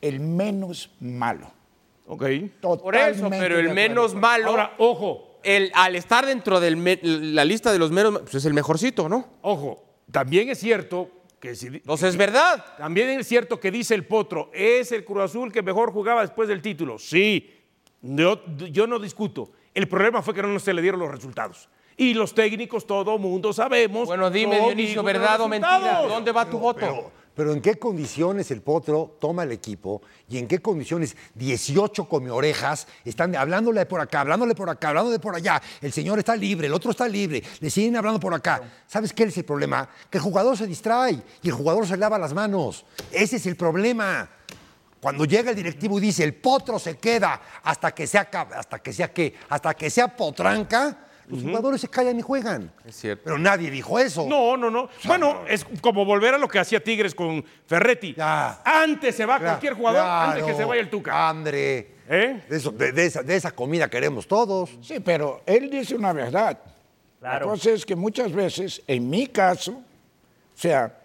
el 0.00 0.20
menos 0.20 0.90
malo. 1.00 1.52
Ok. 2.06 2.20
Por 2.20 2.30
eso, 2.30 2.50
Totalmente 2.60 3.38
pero 3.38 3.58
el 3.58 3.74
menos 3.74 4.14
malo, 4.14 4.48
Ahora, 4.48 4.74
ojo, 4.78 5.38
el, 5.42 5.70
al 5.74 5.94
estar 5.94 6.24
dentro 6.26 6.58
de 6.58 6.70
la 7.02 7.44
lista 7.44 7.70
de 7.70 7.78
los 7.78 7.90
menos, 7.90 8.20
pues 8.20 8.34
es 8.36 8.44
el 8.46 8.54
mejorcito, 8.54 9.08
¿no? 9.08 9.26
ojo. 9.42 9.84
También 10.10 10.48
es 10.48 10.58
cierto 10.58 11.08
que 11.38 11.54
si. 11.54 11.68
Entonces 11.68 12.08
es 12.08 12.16
verdad. 12.16 12.64
También 12.78 13.10
es 13.10 13.28
cierto 13.28 13.60
que 13.60 13.70
dice 13.70 13.94
el 13.94 14.06
Potro, 14.06 14.50
es 14.52 14.90
el 14.90 15.04
Cruz 15.04 15.22
Azul 15.22 15.52
que 15.52 15.62
mejor 15.62 15.92
jugaba 15.92 16.22
después 16.22 16.48
del 16.48 16.60
título. 16.62 16.98
Sí, 16.98 17.54
yo, 18.00 18.42
yo 18.56 18.86
no 18.88 18.98
discuto. 18.98 19.52
El 19.74 19.88
problema 19.88 20.22
fue 20.22 20.34
que 20.34 20.42
no 20.42 20.58
se 20.58 20.74
le 20.74 20.82
dieron 20.82 21.00
los 21.00 21.10
resultados. 21.10 21.68
Y 21.96 22.14
los 22.14 22.34
técnicos, 22.34 22.86
todo 22.86 23.18
mundo 23.18 23.52
sabemos. 23.52 24.06
Bueno, 24.06 24.30
dime, 24.30 24.58
no 24.58 24.66
Dionisio, 24.66 25.02
¿verdad 25.02 25.40
o 25.42 25.48
mentira? 25.48 26.02
¿Dónde 26.08 26.32
va 26.32 26.48
tu 26.48 26.58
voto? 26.58 26.80
Pero, 26.80 27.12
pero 27.34 27.52
¿en 27.52 27.60
qué 27.60 27.78
condiciones 27.78 28.50
el 28.50 28.62
Potro 28.62 29.16
toma 29.20 29.42
el 29.42 29.52
equipo 29.52 30.00
y 30.28 30.38
en 30.38 30.48
qué 30.48 30.60
condiciones 30.60 31.16
18 31.34 32.08
come 32.08 32.30
orejas 32.30 32.88
están 33.04 33.36
hablándole 33.36 33.84
por 33.86 34.00
acá, 34.00 34.22
hablándole 34.22 34.54
por 34.54 34.70
acá, 34.70 34.88
hablándole 34.88 35.18
por 35.18 35.36
allá? 35.36 35.60
El 35.80 35.92
señor 35.92 36.18
está 36.18 36.34
libre, 36.34 36.68
el 36.68 36.74
otro 36.74 36.90
está 36.90 37.06
libre, 37.06 37.42
le 37.60 37.70
siguen 37.70 37.96
hablando 37.96 38.18
por 38.18 38.32
acá. 38.34 38.62
¿Sabes 38.86 39.12
qué 39.12 39.24
es 39.24 39.36
el 39.36 39.44
problema? 39.44 39.88
Que 40.08 40.18
el 40.18 40.24
jugador 40.24 40.56
se 40.56 40.66
distrae 40.66 41.22
y 41.42 41.48
el 41.48 41.54
jugador 41.54 41.86
se 41.86 41.96
lava 41.96 42.18
las 42.18 42.32
manos. 42.32 42.86
Ese 43.12 43.36
es 43.36 43.46
el 43.46 43.56
problema. 43.56 44.28
Cuando 45.00 45.24
llega 45.24 45.50
el 45.50 45.56
directivo 45.56 45.98
y 45.98 46.02
dice 46.02 46.22
el 46.24 46.34
potro 46.34 46.78
se 46.78 46.98
queda 46.98 47.40
hasta 47.62 47.92
que 47.92 48.06
sea 48.06 48.28
hasta 48.54 48.78
que 48.80 48.92
sea 48.92 49.12
qué, 49.12 49.34
hasta 49.48 49.72
que 49.74 49.88
sea 49.88 50.08
potranca, 50.14 51.06
los 51.26 51.42
jugadores 51.42 51.80
se 51.80 51.88
callan 51.88 52.18
y 52.18 52.22
juegan. 52.22 52.72
Es 52.84 52.96
cierto. 52.96 53.22
Pero 53.24 53.38
nadie 53.38 53.70
dijo 53.70 53.98
eso. 53.98 54.26
No, 54.28 54.56
no, 54.56 54.68
no. 54.70 54.88
Bueno, 55.04 55.44
es 55.48 55.64
como 55.80 56.04
volver 56.04 56.34
a 56.34 56.38
lo 56.38 56.48
que 56.48 56.58
hacía 56.58 56.82
Tigres 56.82 57.14
con 57.14 57.44
Ferretti. 57.66 58.14
Ya. 58.14 58.60
Antes 58.64 59.14
se 59.14 59.24
va 59.24 59.38
cualquier 59.38 59.74
jugador, 59.74 60.00
antes 60.04 60.38
que 60.38 60.42
claro, 60.42 60.58
se 60.58 60.64
vaya 60.64 60.80
el 60.82 60.90
Tuca. 60.90 61.28
Hambre. 61.28 61.94
¿Eh? 62.08 62.42
De, 62.48 62.56
eso- 62.56 62.72
de- 62.72 62.90
de 62.92 63.06
esa, 63.06 63.22
de 63.22 63.36
esa 63.36 63.52
comida 63.52 63.88
queremos 63.88 64.26
todos. 64.26 64.70
Sí, 64.82 64.98
pero 64.98 65.42
él 65.46 65.70
dice 65.70 65.94
una 65.94 66.12
verdad. 66.12 66.58
Claro. 67.20 67.46
La 67.46 67.52
cosa 67.52 67.70
es 67.70 67.86
que 67.86 67.94
muchas 67.94 68.32
veces, 68.32 68.82
en 68.86 69.08
mi 69.08 69.28
caso, 69.28 69.72
o 69.72 69.82
sea, 70.58 70.99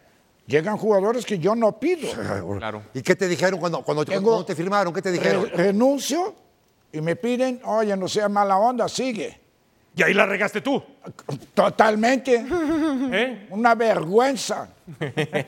llegan 0.48 0.78
jugadores 0.78 1.26
que 1.26 1.40
yo 1.40 1.56
no 1.56 1.80
pido. 1.80 2.08
Claro. 2.60 2.84
¿Y 2.94 3.02
qué 3.02 3.16
te 3.16 3.28
dijeron 3.28 3.60
cuando, 3.60 3.82
cuando, 3.82 4.06
te- 4.06 4.12
Tengo- 4.14 4.30
cuando 4.30 4.46
te 4.46 4.56
firmaron? 4.56 4.94
¿Qué 4.94 5.02
te 5.02 5.12
dijeron? 5.12 5.46
Re- 5.50 5.56
renuncio 5.66 6.34
y 6.92 7.02
me 7.02 7.16
piden, 7.16 7.62
oye, 7.66 7.96
no 7.98 8.08
sea 8.08 8.30
mala 8.30 8.58
onda, 8.58 8.88
sigue. 8.88 9.40
Y 9.98 10.04
ahí 10.04 10.14
la 10.14 10.26
regaste 10.26 10.60
tú. 10.62 10.84
Totalmente. 11.54 12.36
¿eh? 13.12 13.48
Una 13.50 13.76
vergüenza. 13.76 14.68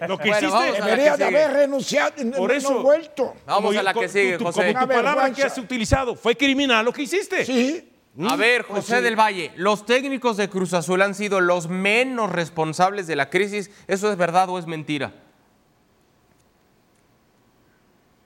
Lo 0.08 0.18
que 0.18 0.30
Bueno, 0.30 0.48
hiciste. 0.48 0.82
Debería 0.82 1.12
que 1.12 1.18
de 1.18 1.26
haber 1.26 1.52
renunciado 1.54 2.14
y 2.22 2.26
no- 2.26 2.38
Por 2.38 2.50
no 2.52 2.56
eso- 2.56 2.82
vuelto. 2.82 3.34
Vamos 3.46 3.66
como 3.70 3.80
a 3.80 3.84
la 3.84 3.94
que 3.94 4.08
sigue, 4.08 4.38
tu- 4.38 4.46
José. 4.46 4.74
Como 4.74 4.80
tu 4.80 4.86
Una 4.86 4.88
palabra 4.88 5.32
que 5.34 5.44
has 5.44 5.58
utilizado. 5.58 6.16
Fue 6.16 6.36
criminal 6.36 6.86
lo 6.86 6.94
que 6.94 7.04
hiciste. 7.04 7.46
Sí. 7.46 7.92
A 8.20 8.36
ver, 8.36 8.64
José 8.64 9.02
del 9.02 9.16
Valle, 9.16 9.52
los 9.58 9.86
técnicos 9.86 10.38
de 10.38 10.50
Cruz 10.50 10.74
Azul 10.74 11.04
han 11.04 11.14
sido 11.14 11.40
los 11.40 11.70
menos 11.70 12.32
responsables 12.32 13.06
de 13.06 13.16
la 13.16 13.30
crisis. 13.30 13.70
¿Eso 13.88 14.12
es 14.12 14.18
verdad 14.18 14.50
o 14.50 14.58
es 14.58 14.66
mentira? 14.66 15.14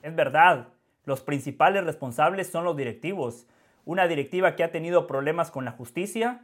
Es 0.02 0.16
verdad, 0.16 0.68
los 1.04 1.20
principales 1.20 1.84
responsables 1.84 2.50
son 2.50 2.64
los 2.64 2.76
directivos. 2.76 3.46
Una 3.84 4.08
directiva 4.08 4.56
que 4.56 4.64
ha 4.64 4.72
tenido 4.72 5.06
problemas 5.06 5.50
con 5.50 5.64
la 5.66 5.72
justicia, 5.72 6.40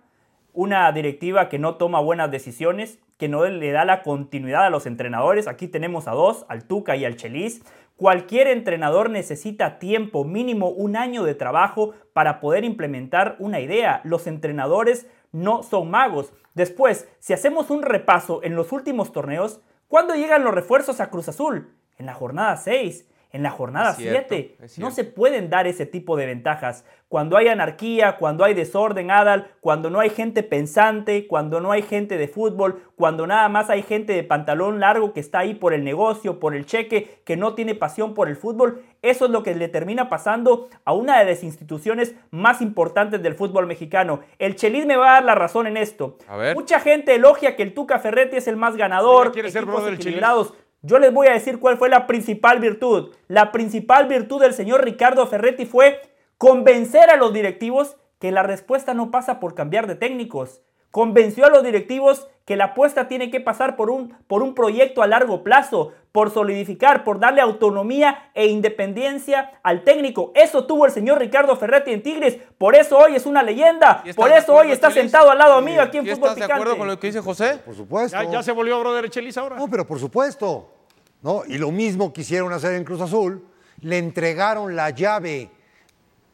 una 0.59 0.91
directiva 0.91 1.49
que 1.49 1.61
no 1.61 1.77
toma 1.77 2.01
buenas 2.01 2.33
decisiones, 2.33 2.99
que 3.17 3.29
no 3.29 3.47
le 3.47 3.71
da 3.71 3.85
la 3.85 4.03
continuidad 4.03 4.67
a 4.67 4.71
los 4.71 4.87
entrenadores. 4.87 5.47
Aquí 5.47 5.69
tenemos 5.69 6.09
a 6.09 6.11
dos, 6.11 6.47
al 6.49 6.65
Tuca 6.65 6.97
y 6.97 7.05
al 7.05 7.15
Chelis. 7.15 7.63
Cualquier 7.95 8.49
entrenador 8.49 9.09
necesita 9.09 9.79
tiempo, 9.79 10.25
mínimo 10.25 10.71
un 10.71 10.97
año 10.97 11.23
de 11.23 11.37
trabajo 11.37 11.95
para 12.13 12.41
poder 12.41 12.65
implementar 12.65 13.37
una 13.39 13.61
idea. 13.61 14.01
Los 14.03 14.27
entrenadores 14.27 15.07
no 15.31 15.63
son 15.63 15.93
magos. 15.93 16.33
Después, 16.55 17.09
si 17.21 17.33
hacemos 17.33 17.71
un 17.71 17.83
repaso 17.83 18.43
en 18.43 18.57
los 18.57 18.73
últimos 18.73 19.13
torneos, 19.13 19.61
¿cuándo 19.87 20.17
llegan 20.17 20.43
los 20.43 20.55
refuerzos 20.55 21.01
a 21.01 21.09
Cruz 21.09 21.29
Azul? 21.29 21.73
En 21.99 22.07
la 22.07 22.15
jornada 22.15 22.57
6, 22.57 23.08
en 23.33 23.43
la 23.43 23.51
jornada 23.51 23.91
Es 23.91 23.97
cierto, 23.97 24.35
7. 24.35 24.57
es 24.63 24.79
No 24.79 24.91
se 24.91 25.05
pueden 25.05 25.51
dar 25.51 25.67
ese 25.67 25.87
tipo 25.87 26.17
de 26.17 26.27
ventajas. 26.27 26.85
Cuando 27.09 27.37
hay 27.37 27.49
anarquía, 27.49 28.17
cuando 28.17 28.45
hay 28.45 28.53
desorden, 28.55 29.11
Adal, 29.11 29.51
cuando 29.61 29.89
no 29.89 30.01
hay 30.01 30.11
gente 30.11 30.43
pensante, 30.43 31.27
cuando 31.27 31.61
no 31.61 31.73
hay 31.73 31.83
gente 31.83 32.19
de 32.19 32.29
fútbol, 32.29 32.83
cuando 32.97 33.27
nada 33.27 33.49
más 33.49 33.71
hay 33.71 33.83
gente 33.83 34.13
de 34.13 34.25
pantalón 34.25 34.81
largo 34.81 35.13
que 35.15 35.21
está 35.21 35.41
ahí 35.41 35.55
por 35.55 35.73
el 35.73 35.85
negocio, 35.85 36.39
por 36.39 36.55
el 36.55 36.67
cheque, 36.67 37.21
que 37.25 37.37
no 37.37 37.55
tiene 37.55 37.75
pasión 37.75 38.13
por 38.13 38.29
el 38.29 38.37
fútbol, 38.37 38.83
eso 39.01 39.25
es 39.25 39.31
lo 39.31 39.43
que 39.43 39.55
le 39.55 39.69
termina 39.69 40.11
pasando 40.11 40.69
a 40.85 40.93
una 40.93 41.19
de 41.19 41.25
las 41.25 41.43
instituciones 41.43 42.15
más 42.31 42.61
importantes 42.61 43.23
del 43.23 43.35
fútbol 43.35 43.67
mexicano. 43.67 44.21
El 44.39 44.57
Chelis 44.57 44.85
me 44.85 44.97
va 44.97 45.11
a 45.11 45.15
dar 45.15 45.25
la 45.25 45.35
razón 45.35 45.67
en 45.67 45.77
esto. 45.77 46.19
A 46.29 46.37
ver. 46.37 46.55
Mucha 46.55 46.81
gente 46.81 47.15
elogia 47.15 47.57
que 47.57 47.63
el 47.63 47.73
Tuca 47.73 47.99
Ferretti 47.99 48.37
es 48.37 48.49
el 48.49 48.57
más 48.57 48.77
ganador, 48.77 49.33
ser 49.33 49.47
equipos 49.47 49.67
brother 49.67 49.99
del. 49.99 50.55
Yo 50.83 50.99
les 51.01 51.13
voy 51.13 51.27
a 51.27 51.33
decir 51.33 51.59
cuál 51.59 51.77
fue 51.77 51.89
la 51.89 52.07
principal 52.07 52.61
virtud. 52.61 53.13
La 53.27 53.51
principal 53.51 54.07
virtud 54.07 54.41
del 54.41 54.55
señor 54.55 54.85
Ricardo 54.85 55.27
Ferretti 55.27 55.67
fue 55.67 56.01
convencer 56.37 57.11
a 57.11 57.17
los 57.17 57.33
directivos 57.33 57.97
que 58.21 58.31
la 58.31 58.45
respuesta 58.45 58.95
no 58.95 59.11
pasa 59.11 59.41
por 59.41 59.55
cambiar 59.55 59.89
de 59.89 59.97
técnicos. 59.97 60.63
Convenció 60.91 61.47
a 61.47 61.51
los 61.51 61.65
directivos 61.65 62.29
que 62.49 62.57
la 62.57 62.65
apuesta 62.65 63.09
tiene 63.09 63.31
que 63.31 63.41
pasar 63.41 63.77
por 63.77 63.91
un, 63.91 64.17
por 64.27 64.43
un 64.43 64.55
proyecto 64.55 65.03
a 65.03 65.07
largo 65.07 65.45
plazo, 65.45 65.93
por 66.13 66.31
solidificar, 66.33 67.05
por 67.05 67.21
darle 67.21 67.43
autonomía 67.43 68.31
e 68.33 68.47
independencia 68.47 69.61
al 69.63 69.85
técnico. 69.85 70.33
Eso 70.35 70.65
tuvo 70.65 70.87
el 70.87 70.93
señor 70.93 71.19
Ricardo 71.19 71.55
Ferretti 71.57 71.93
en 71.93 72.03
Tigres, 72.03 72.39
por 72.57 72.75
eso 72.75 72.97
hoy 72.97 73.17
es 73.17 73.27
una 73.27 73.43
leyenda, 73.43 74.01
¿Y 74.03 74.15
por 74.15 74.33
eso 74.33 74.55
hoy 74.55 74.71
está 74.71 74.89
Chelis? 74.89 75.11
sentado 75.11 75.31
al 75.31 75.37
lado 75.37 75.61
mío 75.61 75.83
aquí 75.83 75.99
en 75.99 76.07
¿Sí 76.07 76.11
Fútbol 76.13 76.31
estás 76.31 76.49
de 76.49 76.55
acuerdo 76.55 76.79
con 76.79 76.89
lo 76.89 76.99
que 76.99 77.09
dice 77.09 77.21
José? 77.21 77.59
Por 77.63 77.75
supuesto. 77.75 78.17
¿Ya, 78.17 78.31
ya 78.31 78.43
se 78.43 78.53
volvió 78.53 78.81
brother 78.81 79.11
Chelis 79.11 79.37
ahora? 79.37 79.57
No, 79.57 79.69
pero 79.69 79.87
por 79.87 79.99
supuesto. 79.99 80.73
¿no? 81.21 81.43
Y 81.47 81.59
lo 81.59 81.71
mismo 81.71 82.15
quisieron 82.15 82.51
hacer 82.55 82.73
en 82.77 82.85
Cruz 82.85 83.03
Azul. 83.03 83.45
Le 83.83 83.99
entregaron 83.99 84.75
la 84.75 84.89
llave, 84.89 85.51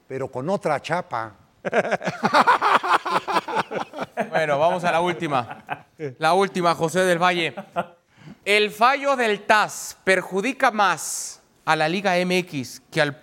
pero 0.06 0.30
con 0.30 0.48
otra 0.48 0.80
chapa. 0.80 1.34
Bueno, 4.30 4.58
vamos 4.58 4.84
a 4.84 4.92
la 4.92 5.00
última. 5.00 5.83
La 6.18 6.34
última, 6.34 6.74
José 6.74 7.00
del 7.00 7.22
Valle. 7.22 7.54
¿El 8.44 8.70
fallo 8.70 9.16
del 9.16 9.42
TAS 9.42 9.98
perjudica 10.04 10.70
más 10.70 11.42
a 11.64 11.76
la 11.76 11.88
Liga 11.88 12.14
MX 12.24 12.80
que 12.90 13.00
al 13.00 13.20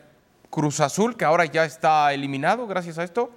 Cruz 0.49 0.79
Azul, 0.79 1.15
que 1.15 1.25
ahora 1.25 1.45
ya 1.45 1.65
está 1.65 2.13
eliminado 2.13 2.67
gracias 2.67 2.97
a 2.97 3.03
esto? 3.03 3.31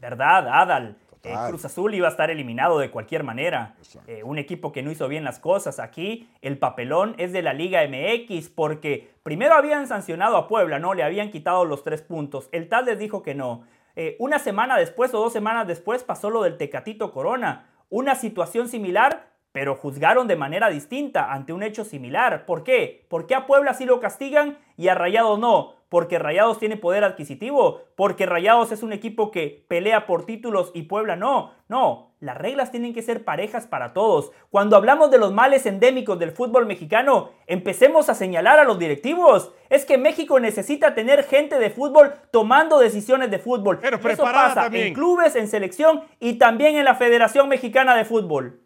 ¿Verdad, 0.00 0.48
Adal? 0.48 0.96
Eh. 1.24 1.34
Cruz 1.48 1.64
Azul 1.64 1.94
iba 1.94 2.08
a 2.08 2.10
estar 2.10 2.30
eliminado 2.30 2.78
de 2.80 2.90
cualquier 2.90 3.22
manera. 3.22 3.74
Eh, 4.08 4.22
un 4.24 4.38
equipo 4.38 4.72
que 4.72 4.82
no 4.82 4.90
hizo 4.90 5.06
bien 5.06 5.22
las 5.22 5.38
cosas. 5.38 5.78
Aquí 5.78 6.28
el 6.40 6.58
papelón 6.58 7.14
es 7.18 7.32
de 7.32 7.42
la 7.42 7.52
Liga 7.52 7.82
MX 7.86 8.48
porque 8.48 9.12
primero 9.22 9.54
habían 9.54 9.86
sancionado 9.86 10.36
a 10.36 10.48
Puebla, 10.48 10.80
¿no? 10.80 10.94
Le 10.94 11.04
habían 11.04 11.30
quitado 11.30 11.64
los 11.64 11.84
tres 11.84 12.02
puntos. 12.02 12.48
El 12.50 12.68
tal 12.68 12.86
les 12.86 12.98
dijo 12.98 13.22
que 13.22 13.34
no. 13.34 13.64
Eh, 13.96 14.16
una 14.18 14.38
semana 14.38 14.76
después 14.76 15.12
o 15.14 15.18
dos 15.18 15.32
semanas 15.32 15.66
después 15.66 16.04
pasó 16.04 16.30
lo 16.30 16.42
del 16.42 16.56
Tecatito 16.56 17.12
Corona. 17.12 17.68
Una 17.90 18.14
situación 18.14 18.68
similar, 18.68 19.31
pero 19.52 19.76
juzgaron 19.76 20.26
de 20.26 20.36
manera 20.36 20.70
distinta 20.70 21.30
ante 21.32 21.52
un 21.52 21.62
hecho 21.62 21.84
similar. 21.84 22.46
¿Por 22.46 22.64
qué? 22.64 23.04
Porque 23.08 23.34
a 23.34 23.46
Puebla 23.46 23.74
sí 23.74 23.84
lo 23.84 24.00
castigan 24.00 24.58
y 24.76 24.88
a 24.88 24.94
Rayados 24.94 25.38
no. 25.38 25.74
Porque 25.90 26.18
Rayados 26.18 26.58
tiene 26.58 26.78
poder 26.78 27.04
adquisitivo. 27.04 27.82
Porque 27.96 28.24
Rayados 28.24 28.72
es 28.72 28.82
un 28.82 28.94
equipo 28.94 29.30
que 29.30 29.66
pelea 29.68 30.06
por 30.06 30.24
títulos 30.24 30.70
y 30.72 30.84
Puebla 30.84 31.16
no. 31.16 31.52
No, 31.68 32.14
las 32.18 32.38
reglas 32.38 32.70
tienen 32.70 32.94
que 32.94 33.02
ser 33.02 33.26
parejas 33.26 33.66
para 33.66 33.92
todos. 33.92 34.32
Cuando 34.48 34.76
hablamos 34.76 35.10
de 35.10 35.18
los 35.18 35.32
males 35.32 35.66
endémicos 35.66 36.18
del 36.18 36.30
fútbol 36.30 36.64
mexicano, 36.64 37.32
empecemos 37.46 38.08
a 38.08 38.14
señalar 38.14 38.58
a 38.58 38.64
los 38.64 38.78
directivos. 38.78 39.52
Es 39.68 39.84
que 39.84 39.98
México 39.98 40.40
necesita 40.40 40.94
tener 40.94 41.24
gente 41.24 41.58
de 41.58 41.68
fútbol 41.68 42.14
tomando 42.30 42.78
decisiones 42.78 43.30
de 43.30 43.38
fútbol. 43.38 43.78
Pero 43.78 43.98
Eso 43.98 44.22
pasa 44.22 44.62
también. 44.62 44.88
en 44.88 44.94
clubes, 44.94 45.36
en 45.36 45.46
selección 45.46 46.04
y 46.20 46.38
también 46.38 46.76
en 46.76 46.86
la 46.86 46.94
Federación 46.94 47.50
Mexicana 47.50 47.94
de 47.94 48.06
Fútbol. 48.06 48.61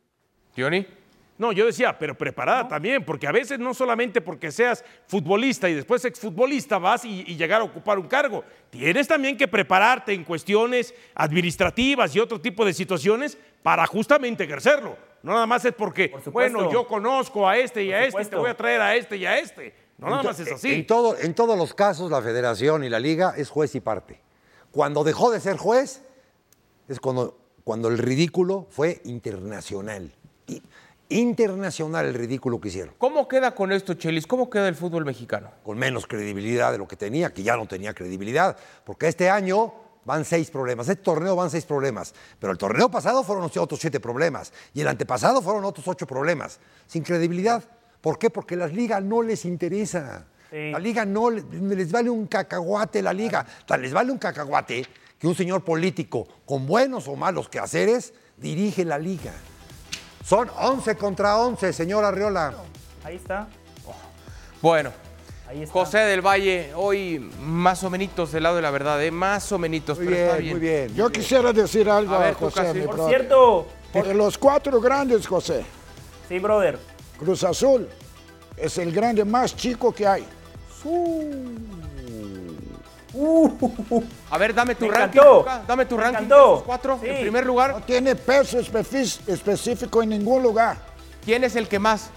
Johnny. 0.56 0.86
No, 1.38 1.52
yo 1.52 1.66
decía, 1.66 1.98
pero 1.98 2.16
preparada 2.16 2.66
también, 2.66 3.04
porque 3.04 3.26
a 3.26 3.32
veces 3.32 3.58
no 3.58 3.74
solamente 3.74 4.22
porque 4.22 4.50
seas 4.50 4.82
futbolista 5.06 5.68
y 5.68 5.74
después 5.74 6.02
exfutbolista 6.06 6.78
vas 6.78 7.04
y, 7.04 7.24
y 7.26 7.36
llegar 7.36 7.60
a 7.60 7.64
ocupar 7.64 7.98
un 7.98 8.08
cargo, 8.08 8.42
tienes 8.70 9.06
también 9.06 9.36
que 9.36 9.46
prepararte 9.46 10.14
en 10.14 10.24
cuestiones 10.24 10.94
administrativas 11.14 12.16
y 12.16 12.20
otro 12.20 12.40
tipo 12.40 12.64
de 12.64 12.72
situaciones 12.72 13.36
para 13.62 13.86
justamente 13.86 14.44
ejercerlo. 14.44 14.96
No 15.22 15.32
nada 15.34 15.44
más 15.46 15.62
es 15.66 15.74
porque, 15.74 16.08
Por 16.08 16.22
supuesto. 16.22 16.56
bueno, 16.58 16.72
yo 16.72 16.86
conozco 16.86 17.46
a 17.46 17.58
este 17.58 17.82
y 17.84 17.88
Por 17.88 17.94
a 17.96 17.98
este, 17.98 18.06
y 18.06 18.06
te 18.06 18.10
supuesto. 18.12 18.38
voy 18.40 18.50
a 18.50 18.56
traer 18.56 18.80
a 18.80 18.96
este 18.96 19.16
y 19.18 19.26
a 19.26 19.38
este. 19.38 19.74
No 19.98 20.08
nada 20.08 20.22
más 20.22 20.40
es 20.40 20.50
así. 20.52 20.72
En, 20.72 20.86
todo- 20.86 21.18
en 21.18 21.34
todos 21.34 21.58
los 21.58 21.74
casos, 21.74 22.10
la 22.10 22.22
federación 22.22 22.82
y 22.84 22.88
la 22.88 22.98
liga 23.00 23.34
es 23.36 23.50
juez 23.50 23.74
y 23.74 23.80
parte. 23.80 24.20
Cuando 24.70 25.04
dejó 25.04 25.30
de 25.30 25.40
ser 25.40 25.56
juez, 25.58 26.02
es 26.88 26.98
cuando, 27.00 27.36
cuando 27.64 27.88
el 27.88 27.98
ridículo 27.98 28.66
fue 28.70 29.00
internacional. 29.04 30.12
Internacional 31.08 32.04
el 32.06 32.14
ridículo 32.14 32.60
que 32.60 32.66
hicieron. 32.68 32.94
¿Cómo 32.98 33.28
queda 33.28 33.54
con 33.54 33.70
esto, 33.70 33.94
Chelis? 33.94 34.26
¿Cómo 34.26 34.50
queda 34.50 34.66
el 34.66 34.74
fútbol 34.74 35.04
mexicano? 35.04 35.50
Con 35.64 35.78
menos 35.78 36.04
credibilidad 36.06 36.72
de 36.72 36.78
lo 36.78 36.88
que 36.88 36.96
tenía, 36.96 37.32
que 37.32 37.44
ya 37.44 37.56
no 37.56 37.66
tenía 37.68 37.94
credibilidad. 37.94 38.56
Porque 38.84 39.06
este 39.06 39.30
año 39.30 39.72
van 40.04 40.24
seis 40.24 40.50
problemas. 40.50 40.88
Este 40.88 41.02
torneo 41.04 41.36
van 41.36 41.48
seis 41.48 41.64
problemas. 41.64 42.12
Pero 42.40 42.50
el 42.52 42.58
torneo 42.58 42.90
pasado 42.90 43.22
fueron 43.22 43.44
otros 43.44 43.78
siete 43.80 44.00
problemas. 44.00 44.52
Y 44.74 44.80
el 44.80 44.88
antepasado 44.88 45.40
fueron 45.42 45.64
otros 45.64 45.86
ocho 45.86 46.08
problemas. 46.08 46.58
Sin 46.88 47.04
credibilidad. 47.04 47.62
¿Por 48.00 48.18
qué? 48.18 48.28
Porque 48.28 48.56
las 48.56 48.72
ligas 48.72 49.00
no 49.00 49.22
les 49.22 49.44
interesa. 49.44 50.26
Sí. 50.50 50.72
La 50.72 50.80
liga 50.80 51.04
no 51.04 51.30
le- 51.30 51.42
les 51.76 51.92
vale 51.92 52.10
un 52.10 52.26
cacahuate 52.26 53.00
la 53.00 53.12
liga. 53.12 53.46
Tan 53.64 53.80
les 53.80 53.92
vale 53.92 54.10
un 54.10 54.18
cacahuate 54.18 54.84
que 55.20 55.26
un 55.28 55.36
señor 55.36 55.62
político 55.62 56.26
con 56.44 56.66
buenos 56.66 57.06
o 57.06 57.14
malos 57.14 57.48
quehaceres 57.48 58.12
dirige 58.36 58.84
la 58.84 58.98
liga. 58.98 59.32
Son 60.26 60.50
11 60.58 60.96
contra 60.96 61.38
11, 61.38 61.72
señor 61.72 62.04
Arriola. 62.04 62.52
Ahí 63.04 63.14
está. 63.14 63.46
Bueno, 64.60 64.90
Ahí 65.48 65.62
está. 65.62 65.72
José 65.72 65.98
del 65.98 66.20
Valle, 66.20 66.72
hoy 66.74 67.30
más 67.40 67.84
o 67.84 67.90
menos 67.90 68.32
del 68.32 68.42
lado 68.42 68.56
de 68.56 68.62
la 68.62 68.72
verdad, 68.72 69.00
¿eh? 69.04 69.12
Más 69.12 69.52
o 69.52 69.58
menos, 69.58 69.86
Muy 69.96 70.06
pero 70.06 70.16
está 70.16 70.36
bien, 70.38 70.40
bien. 70.40 70.50
muy 70.58 70.60
bien. 70.60 70.94
Yo 70.96 71.10
quisiera 71.10 71.52
decir 71.52 71.88
algo 71.88 72.14
A 72.14 72.18
a, 72.18 72.20
ver, 72.24 72.34
José, 72.34 72.74
mi 72.74 72.80
Por 72.80 72.86
Por 72.88 72.96
brother. 72.96 73.16
cierto, 73.16 73.66
De 73.92 74.14
los 74.14 74.36
cuatro 74.36 74.80
grandes, 74.80 75.28
José, 75.28 75.64
sí, 76.28 76.40
brother. 76.40 76.76
Cruz 77.20 77.44
Azul 77.44 77.88
es 78.56 78.78
el 78.78 78.90
grande 78.90 79.24
más 79.24 79.54
chico 79.54 79.94
que 79.94 80.08
hay. 80.08 80.26
A 84.30 84.38
ver, 84.38 84.54
dame 84.54 84.74
tu 84.74 84.86
Me 84.86 84.90
ranking. 84.92 85.20
Cuca, 85.20 85.62
Dame 85.66 85.86
tu 85.86 85.96
Me 85.96 86.02
ranking. 86.02 86.26
esos 86.26 86.62
cuatro. 86.62 86.98
Sí. 87.02 87.08
En 87.08 87.20
primer 87.22 87.46
lugar, 87.46 87.72
No 87.72 87.80
tiene 87.82 88.14
peso 88.16 88.58
específico 88.58 90.02
en 90.02 90.10
ningún 90.10 90.42
lugar. 90.42 90.76
¿quién 91.24 91.42
es 91.44 91.56
el 91.56 91.66
que 91.68 91.78
más? 91.78 92.10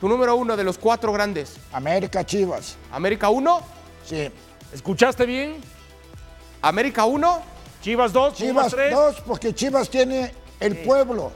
Tu 0.00 0.08
número 0.08 0.36
uno 0.36 0.56
de 0.56 0.64
los 0.64 0.78
cuatro 0.78 1.12
grandes. 1.12 1.56
América 1.72 2.24
Chivas. 2.24 2.76
América 2.92 3.28
1, 3.30 3.60
Sí. 4.04 4.30
¿Escuchaste 4.72 5.24
bien? 5.24 5.56
América 6.60 7.04
1, 7.04 7.42
Chivas 7.82 8.12
2, 8.12 8.34
Pumas 8.34 8.38
Chivas 8.38 8.70
3. 8.72 8.94
dos, 8.94 9.20
porque 9.26 9.54
Chivas 9.54 9.88
tiene 9.88 10.32
el 10.60 10.76
pueblo. 10.78 11.32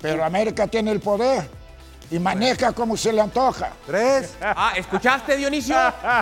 Pero 0.00 0.24
América 0.24 0.66
tiene 0.66 0.90
el 0.92 1.00
poder 1.00 1.48
y 2.10 2.18
maneja 2.18 2.72
como 2.72 2.96
se 2.96 3.12
le 3.12 3.20
antoja. 3.20 3.70
Tres. 3.86 4.34
Ah, 4.42 4.72
¿escuchaste, 4.76 5.36
Dionisio? 5.36 5.76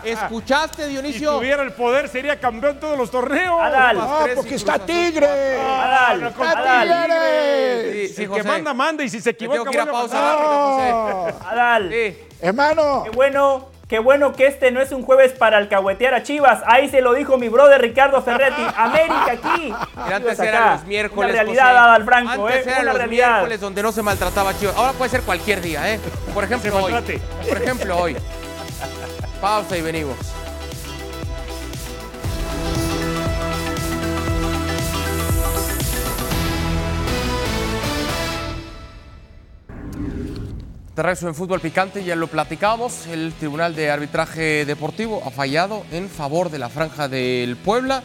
¿Escuchaste, 0.05 0.85
Si 0.85 0.91
Dionisio? 0.91 1.33
tuviera 1.39 1.63
el 1.63 1.73
poder 1.73 2.09
sería 2.09 2.39
campeón 2.39 2.79
todos 2.79 2.99
los 2.99 3.11
torneos. 3.11 3.59
Adal. 3.61 3.97
Y 4.31 4.35
porque 4.35 4.55
está 4.57 4.79
Tigre. 4.79 5.27
Adal, 5.61 6.21
no, 6.23 6.29
¡Está 6.29 6.51
Adal. 6.51 6.89
Tigre! 6.89 7.93
Sí, 8.09 8.15
sí, 8.15 8.23
el 8.23 8.29
José. 8.29 8.43
que 8.43 8.49
manda, 8.49 8.75
manda 8.75 9.03
y 9.05 9.09
si 9.09 9.21
se 9.21 9.31
equivoca, 9.31 9.59
tengo 9.59 9.71
que 9.71 9.77
ir 9.77 9.81
a 9.83 9.91
pausa. 9.91 11.29
Adal. 11.51 11.91
Sí. 11.91 12.19
Hermano, 12.41 13.03
Qué 13.05 13.11
bueno, 13.11 13.69
qué 13.89 13.99
bueno 13.99 14.33
que 14.35 14.47
este 14.47 14.71
no 14.71 14.81
es 14.81 14.93
un 14.93 15.03
jueves 15.03 15.33
para 15.33 15.57
alcahuetear 15.59 16.15
a 16.15 16.23
Chivas. 16.23 16.63
Ahí 16.67 16.89
se 16.89 17.01
lo 17.01 17.15
dijo 17.15 17.39
mi 17.39 17.49
brother 17.49 17.81
Ricardo 17.81 18.23
Ferretti. 18.23 18.63
América 18.77 19.33
aquí. 19.33 19.75
Mira, 20.05 20.17
antes 20.17 20.39
eran 20.39 20.73
los 20.75 20.85
miércoles. 20.85 21.33
Una 21.33 21.43
realidad, 21.43 21.65
José. 21.65 21.79
Adal 21.79 22.05
Franco, 22.05 22.47
Antes 22.47 22.67
¿eh? 22.67 22.71
eran 22.71 22.83
Una 22.83 22.93
los 22.93 22.99
realidad. 22.99 23.29
miércoles 23.31 23.61
donde 23.61 23.83
no 23.83 23.93
se 23.93 24.03
maltrataba 24.03 24.51
a 24.51 24.59
Chivas. 24.59 24.77
Ahora 24.77 24.93
puede 24.93 25.11
ser 25.11 25.23
cualquier 25.23 25.61
día, 25.61 25.93
¿eh? 25.93 25.99
Por 26.35 26.45
ejemplo, 26.45 26.77
hoy. 26.77 26.93
Por 27.49 27.57
ejemplo, 27.63 27.97
hoy. 27.97 28.17
Pausa 29.41 29.77
y 29.77 29.83
venimos. 29.83 30.17
De 40.99 41.05
regreso 41.05 41.29
en 41.29 41.37
fútbol 41.37 41.61
picante, 41.61 42.03
ya 42.03 42.17
lo 42.17 42.27
platicamos, 42.27 43.07
el 43.07 43.33
Tribunal 43.35 43.77
de 43.77 43.89
Arbitraje 43.89 44.65
Deportivo 44.65 45.23
ha 45.25 45.31
fallado 45.31 45.87
en 45.93 46.09
favor 46.09 46.51
de 46.51 46.59
la 46.59 46.69
franja 46.69 47.07
del 47.07 47.55
Puebla, 47.55 48.03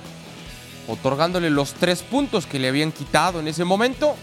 otorgándole 0.87 1.49
los 1.49 1.73
tres 1.73 2.03
puntos 2.03 2.45
que 2.45 2.59
le 2.59 2.67
habían 2.67 2.91
quitado 2.91 3.39
en 3.39 3.47
ese 3.47 3.63
momento. 3.63 4.15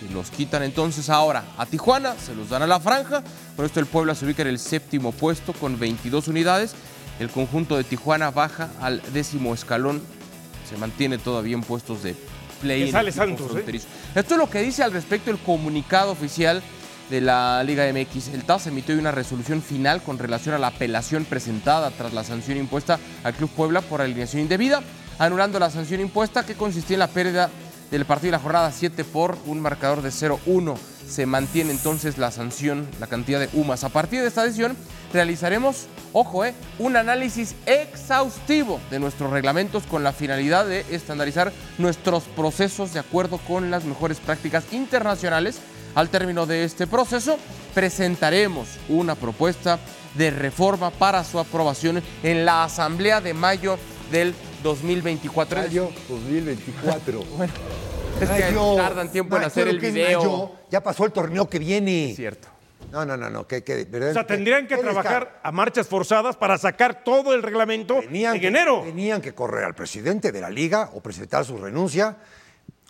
Se 0.00 0.10
los 0.14 0.30
quitan 0.30 0.62
entonces 0.62 1.10
ahora 1.10 1.44
a 1.58 1.66
Tijuana, 1.66 2.14
se 2.14 2.34
los 2.34 2.48
dan 2.48 2.62
a 2.62 2.66
la 2.66 2.80
franja. 2.80 3.22
Con 3.54 3.66
esto 3.66 3.80
el 3.80 3.86
Puebla 3.86 4.14
se 4.14 4.24
ubica 4.24 4.40
en 4.40 4.48
el 4.48 4.58
séptimo 4.58 5.12
puesto 5.12 5.52
con 5.52 5.78
22 5.78 6.26
unidades. 6.28 6.74
El 7.18 7.28
conjunto 7.28 7.76
de 7.76 7.84
Tijuana 7.84 8.30
baja 8.30 8.70
al 8.80 9.02
décimo 9.12 9.52
escalón. 9.52 10.00
Se 10.66 10.78
mantiene 10.78 11.18
todavía 11.18 11.54
en 11.54 11.62
puestos 11.62 12.02
de 12.02 12.16
play. 12.62 12.86
Que 12.86 12.92
sale 12.92 13.12
Santos, 13.12 13.54
¿eh? 13.56 13.80
Esto 14.14 14.34
es 14.34 14.38
lo 14.38 14.48
que 14.48 14.62
dice 14.62 14.82
al 14.82 14.92
respecto 14.92 15.30
el 15.30 15.36
comunicado 15.36 16.12
oficial 16.12 16.62
de 17.10 17.20
la 17.20 17.62
Liga 17.64 17.84
MX. 17.92 18.28
El 18.28 18.44
TAS 18.44 18.68
emitió 18.68 18.96
una 18.96 19.10
resolución 19.10 19.60
final 19.62 20.02
con 20.02 20.18
relación 20.18 20.54
a 20.54 20.58
la 20.58 20.68
apelación 20.68 21.24
presentada 21.24 21.90
tras 21.90 22.12
la 22.12 22.24
sanción 22.24 22.56
impuesta 22.56 22.98
al 23.24 23.34
Club 23.34 23.50
Puebla 23.50 23.80
por 23.80 24.00
alineación 24.00 24.42
indebida, 24.42 24.80
anulando 25.18 25.58
la 25.58 25.70
sanción 25.70 26.00
impuesta 26.00 26.46
que 26.46 26.54
consistía 26.54 26.94
en 26.94 27.00
la 27.00 27.08
pérdida 27.08 27.50
del 27.90 28.04
partido 28.04 28.28
de 28.28 28.38
la 28.38 28.42
jornada 28.42 28.72
7 28.72 29.04
por 29.04 29.36
un 29.46 29.60
marcador 29.60 30.02
de 30.02 30.10
0-1. 30.10 30.76
se 31.08 31.26
mantiene 31.26 31.72
entonces 31.72 32.18
la 32.18 32.30
sanción, 32.30 32.88
la 33.00 33.08
cantidad 33.08 33.40
de 33.40 33.48
UMAS. 33.54 33.82
A 33.82 33.88
partir 33.88 34.20
de 34.20 34.28
esta 34.28 34.44
decisión 34.44 34.76
realizaremos, 35.12 35.88
ojo, 36.12 36.44
eh, 36.44 36.54
un 36.78 36.96
análisis 36.96 37.56
exhaustivo 37.66 38.80
de 38.92 39.00
nuestros 39.00 39.32
reglamentos 39.32 39.82
con 39.90 40.04
la 40.04 40.12
finalidad 40.12 40.66
de 40.66 40.86
estandarizar 40.90 41.52
nuestros 41.78 42.22
procesos 42.24 42.92
de 42.92 43.00
acuerdo 43.00 43.38
con 43.38 43.72
las 43.72 43.84
mejores 43.84 44.20
prácticas 44.20 44.72
internacionales. 44.72 45.58
Al 45.94 46.08
término 46.08 46.46
de 46.46 46.64
este 46.64 46.86
proceso, 46.86 47.36
presentaremos 47.74 48.68
una 48.88 49.14
propuesta 49.14 49.78
de 50.14 50.30
reforma 50.30 50.90
para 50.90 51.24
su 51.24 51.38
aprobación 51.38 52.02
en 52.22 52.44
la 52.44 52.64
Asamblea 52.64 53.20
de 53.20 53.34
mayo 53.34 53.78
del 54.10 54.34
2024. 54.62 55.60
Mayo 55.62 55.90
2024. 56.08 57.24
Bueno, 57.36 57.52
es 58.20 58.28
que 58.28 58.42
Mayo. 58.52 58.76
tardan 58.76 59.10
tiempo 59.10 59.36
en 59.36 59.44
hacer 59.44 59.66
el 59.68 59.80
¿qué 59.80 59.88
es 59.88 59.94
video. 59.94 60.20
mayo? 60.22 60.50
Ya 60.70 60.82
pasó 60.82 61.06
el 61.06 61.12
torneo 61.12 61.48
que 61.48 61.58
viene. 61.58 62.12
Cierto. 62.14 62.48
No, 62.92 63.06
no, 63.06 63.16
no, 63.16 63.30
no. 63.30 63.46
Que, 63.46 63.64
que. 63.64 63.86
O 64.10 64.12
sea, 64.12 64.26
tendrían 64.26 64.62
que 64.66 64.74
¿Qué 64.76 64.82
les 64.82 64.92
trabajar 64.92 65.40
a 65.42 65.50
marchas 65.52 65.86
forzadas 65.88 66.36
para 66.36 66.58
sacar 66.58 67.02
todo 67.02 67.32
el 67.34 67.42
reglamento 67.42 68.00
Tenían 68.00 68.34
en 68.34 68.40
que- 68.42 68.46
enero. 68.48 68.82
Tenían 68.84 69.22
que 69.22 69.32
correr 69.34 69.64
al 69.64 69.74
presidente 69.74 70.32
de 70.32 70.40
la 70.40 70.50
liga 70.50 70.90
o 70.92 71.00
presentar 71.00 71.44
su 71.46 71.56
renuncia. 71.56 72.16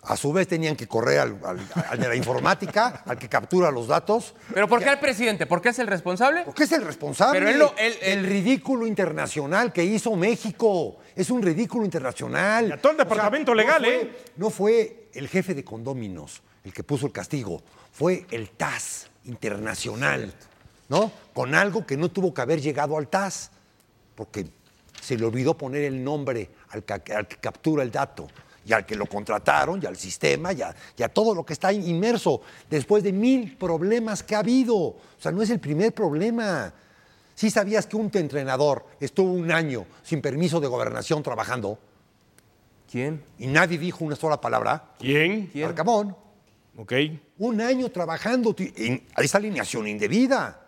A 0.03 0.17
su 0.17 0.33
vez 0.33 0.47
tenían 0.47 0.75
que 0.75 0.87
correr 0.87 1.19
al, 1.19 1.37
al- 1.45 1.59
al 1.89 1.99
de 1.99 2.07
la 2.07 2.15
informática, 2.15 3.03
al 3.05 3.19
que 3.19 3.29
captura 3.29 3.69
los 3.69 3.87
datos. 3.87 4.33
¿Pero 4.51 4.67
por 4.67 4.81
qué 4.81 4.89
al 4.89 4.99
presidente? 4.99 5.45
¿Por 5.45 5.61
qué 5.61 5.69
es 5.69 5.77
el 5.79 5.85
responsable? 5.85 6.41
Porque 6.43 6.63
es 6.63 6.71
el 6.71 6.83
responsable. 6.83 7.37
Pero 7.39 7.51
él 7.51 7.59
lo- 7.59 7.75
él- 7.77 7.97
el 8.01 8.25
ridículo 8.25 8.87
internacional 8.87 9.71
que 9.71 9.83
hizo 9.83 10.15
México. 10.15 10.97
Es 11.15 11.29
un 11.29 11.43
ridículo 11.43 11.85
internacional. 11.85 12.69
Y 12.69 12.71
a 12.71 12.81
todo 12.81 12.93
el 12.93 12.97
departamento 12.97 13.53
legal, 13.53 13.81
no 13.83 13.87
fue- 13.87 14.01
¿eh? 14.01 14.11
No 14.37 14.49
fue 14.49 15.07
el 15.13 15.27
jefe 15.27 15.53
de 15.53 15.63
condóminos 15.63 16.41
el 16.63 16.73
que 16.73 16.83
puso 16.83 17.05
el 17.05 17.11
castigo. 17.11 17.61
Fue 17.91 18.25
el 18.31 18.49
TAS 18.49 19.07
internacional. 19.25 20.33
¿No? 20.89 21.11
Con 21.33 21.55
algo 21.55 21.85
que 21.85 21.95
no 21.95 22.09
tuvo 22.09 22.33
que 22.33 22.41
haber 22.41 22.59
llegado 22.59 22.97
al 22.97 23.07
TAS. 23.07 23.51
Porque 24.15 24.47
se 25.01 25.15
le 25.17 25.25
olvidó 25.25 25.55
poner 25.57 25.83
el 25.83 26.03
nombre 26.03 26.49
al 26.69 26.83
que, 26.83 27.13
al 27.13 27.27
que 27.27 27.37
captura 27.37 27.83
el 27.83 27.91
dato. 27.91 28.27
Y 28.65 28.73
al 28.73 28.85
que 28.85 28.95
lo 28.95 29.07
contrataron, 29.07 29.81
y 29.81 29.85
al 29.87 29.97
sistema, 29.97 30.53
y 30.53 30.61
a, 30.61 30.75
y 30.95 31.01
a 31.03 31.09
todo 31.09 31.33
lo 31.33 31.43
que 31.45 31.53
está 31.53 31.73
inmerso, 31.73 32.41
después 32.69 33.03
de 33.03 33.11
mil 33.11 33.57
problemas 33.57 34.21
que 34.21 34.35
ha 34.35 34.39
habido. 34.39 34.75
O 34.77 34.99
sea, 35.17 35.31
no 35.31 35.41
es 35.41 35.49
el 35.49 35.59
primer 35.59 35.93
problema. 35.93 36.71
¿Sí 37.33 37.49
sabías 37.49 37.87
que 37.87 37.95
un 37.97 38.11
entrenador 38.13 38.85
estuvo 38.99 39.31
un 39.33 39.51
año 39.51 39.85
sin 40.03 40.21
permiso 40.21 40.59
de 40.59 40.67
gobernación 40.67 41.23
trabajando 41.23 41.79
¿Quién? 42.91 43.23
y 43.39 43.47
nadie 43.47 43.77
dijo 43.77 44.03
una 44.03 44.15
sola 44.15 44.39
palabra? 44.39 44.91
¿Quién? 44.99 45.47
¿Quién? 45.47 45.65
Arcamón. 45.69 46.15
Ok. 46.77 46.93
Un 47.39 47.61
año 47.61 47.89
trabajando 47.89 48.53
en 48.57 49.07
esa 49.17 49.37
alineación 49.37 49.87
indebida. 49.87 50.59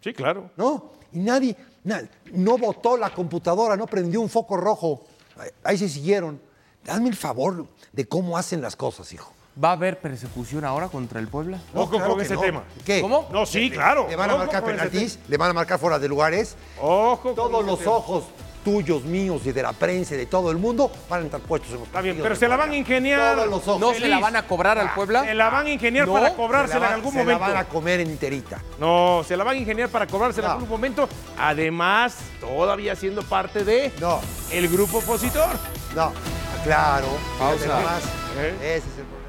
Sí, 0.00 0.12
claro. 0.12 0.50
¿no? 0.56 0.92
Y 1.12 1.18
nadie, 1.18 1.56
na- 1.84 2.08
no 2.32 2.58
votó 2.58 2.96
la 2.96 3.10
computadora, 3.12 3.76
no 3.76 3.86
prendió 3.86 4.20
un 4.20 4.28
foco 4.28 4.56
rojo. 4.56 5.04
Ahí, 5.36 5.50
ahí 5.64 5.78
se 5.78 5.88
siguieron. 5.88 6.40
Hazme 6.88 7.08
el 7.08 7.16
favor 7.16 7.66
de 7.92 8.04
cómo 8.06 8.36
hacen 8.38 8.62
las 8.62 8.76
cosas, 8.76 9.12
hijo. 9.12 9.32
¿Va 9.62 9.70
a 9.70 9.72
haber 9.72 9.98
persecución 10.00 10.64
ahora 10.64 10.88
contra 10.88 11.20
el 11.20 11.28
Puebla? 11.28 11.58
No, 11.74 11.82
Ojo 11.82 11.96
claro 11.96 12.12
con 12.12 12.20
ese 12.22 12.34
no. 12.34 12.40
tema. 12.40 12.62
¿Qué? 12.84 13.00
¿Cómo? 13.02 13.28
No, 13.32 13.44
sí, 13.44 13.70
claro. 13.70 14.06
¿Le 14.08 14.16
van 14.16 14.30
a 14.30 14.34
Ojo 14.34 14.44
marcar 14.44 14.64
penaltis? 14.64 15.18
¿Le 15.28 15.36
van 15.36 15.50
a 15.50 15.52
marcar 15.52 15.78
fuera 15.78 15.98
de 15.98 16.08
lugares? 16.08 16.56
Ojo 16.80 17.20
con 17.22 17.34
Todos 17.34 17.64
los 17.64 17.78
tema. 17.80 17.90
ojos 17.92 18.24
tuyos, 18.64 19.04
míos 19.04 19.40
y 19.46 19.52
de 19.52 19.62
la 19.62 19.72
prensa 19.72 20.14
y 20.14 20.18
de 20.18 20.26
todo 20.26 20.50
el 20.50 20.58
mundo 20.58 20.90
van 21.08 21.22
a 21.22 21.24
estar 21.24 21.40
puestos 21.40 21.70
en 21.72 21.78
los 21.78 21.86
Está 21.86 22.00
bien, 22.02 22.18
pero 22.22 22.36
se 22.36 22.46
la 22.46 22.56
van 22.56 22.70
a 22.70 22.76
ingeniar. 22.76 23.34
Todos 23.36 23.48
los 23.48 23.68
ojos. 23.68 23.80
¿No 23.80 23.92
se 23.94 24.06
la 24.08 24.18
van 24.20 24.36
a 24.36 24.46
cobrar 24.46 24.78
al 24.78 24.94
Puebla? 24.94 25.24
Se 25.24 25.34
la 25.34 25.48
van 25.50 25.66
a 25.66 25.70
ingeniar 25.70 26.06
No, 26.06 26.12
para 26.14 26.26
Se 26.26 26.30
la 26.32 26.36
cobrársela 26.36 26.78
van- 26.80 26.88
en 26.88 26.94
algún 26.94 27.12
se 27.12 27.18
momento. 27.18 27.40
la 27.40 27.48
van 27.48 27.56
a 27.56 27.64
comer 27.68 28.00
enterita. 28.00 28.62
No, 28.78 29.22
se 29.26 29.36
la 29.36 29.44
van 29.44 29.56
a 29.56 29.58
ingeniar 29.58 29.88
para 29.88 30.06
cobrársela 30.06 30.46
en 30.48 30.52
algún 30.54 30.68
momento. 30.68 31.08
Además, 31.38 32.16
todavía 32.38 32.94
siendo 32.96 33.22
parte 33.22 33.64
de 33.64 33.92
No, 34.00 34.20
el 34.52 34.68
grupo 34.68 34.98
opositor. 34.98 35.48
no. 35.94 36.12
Claro. 36.64 37.06
Pausa. 37.38 37.66
nomás. 37.66 38.04
¿Eh? 38.36 38.54
Ese 38.60 38.76
es 38.78 38.98
el 38.98 39.04
problema. 39.04 39.19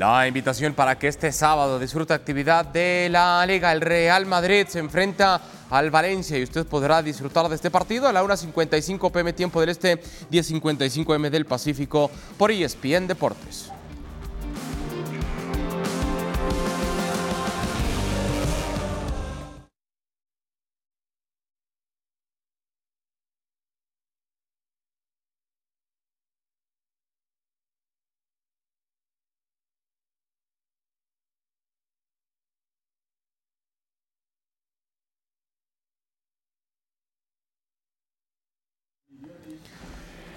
La 0.00 0.26
invitación 0.26 0.72
para 0.72 0.98
que 0.98 1.08
este 1.08 1.30
sábado 1.30 1.78
disfrute 1.78 2.14
actividad 2.14 2.64
de 2.64 3.08
la 3.10 3.44
Liga. 3.44 3.70
El 3.70 3.82
Real 3.82 4.24
Madrid 4.24 4.66
se 4.66 4.78
enfrenta 4.78 5.38
al 5.68 5.90
Valencia 5.90 6.38
y 6.38 6.42
usted 6.42 6.64
podrá 6.64 7.02
disfrutar 7.02 7.46
de 7.50 7.56
este 7.56 7.70
partido 7.70 8.08
a 8.08 8.12
la 8.14 8.24
1.55 8.24 9.12
pm 9.12 9.34
tiempo 9.34 9.60
del 9.60 9.68
Este, 9.68 10.00
10.55 10.30 11.16
m 11.16 11.28
del 11.28 11.44
Pacífico 11.44 12.10
por 12.38 12.50
ESPN 12.50 13.08
Deportes. 13.08 13.70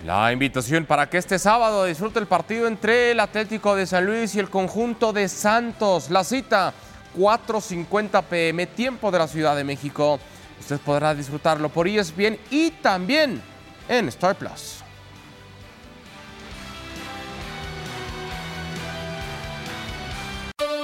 La 0.03 0.33
invitación 0.33 0.85
para 0.85 1.09
que 1.09 1.17
este 1.17 1.39
sábado 1.39 1.85
disfrute 1.85 2.19
el 2.19 2.27
partido 2.27 2.67
entre 2.67 3.11
el 3.11 3.21
Atlético 3.21 3.73
de 3.73 3.87
San 3.87 4.05
Luis 4.05 4.35
y 4.35 4.39
el 4.39 4.49
conjunto 4.49 5.13
de 5.13 5.29
Santos. 5.29 6.09
La 6.09 6.25
cita 6.25 6.73
4.50 7.17 8.23
pm, 8.23 8.67
tiempo 8.67 9.11
de 9.11 9.19
la 9.19 9.29
Ciudad 9.29 9.55
de 9.55 9.63
México. 9.63 10.19
Usted 10.59 10.77
podrá 10.81 11.15
disfrutarlo 11.15 11.69
por 11.69 11.87
ESPN 11.87 12.37
y 12.51 12.71
también 12.71 13.41
en 13.87 14.09
Star 14.09 14.35
Plus. 14.35 14.83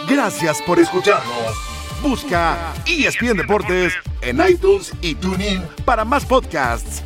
Gracias 0.08 0.62
por 0.62 0.80
escucharnos. 0.80 1.58
Busca 2.02 2.74
ESPN 2.86 3.36
Deportes 3.36 3.94
en 4.22 4.40
iTunes 4.50 4.94
y 5.02 5.16
TuneIn 5.16 5.68
para 5.84 6.06
más 6.06 6.26
podcasts. 6.26 7.04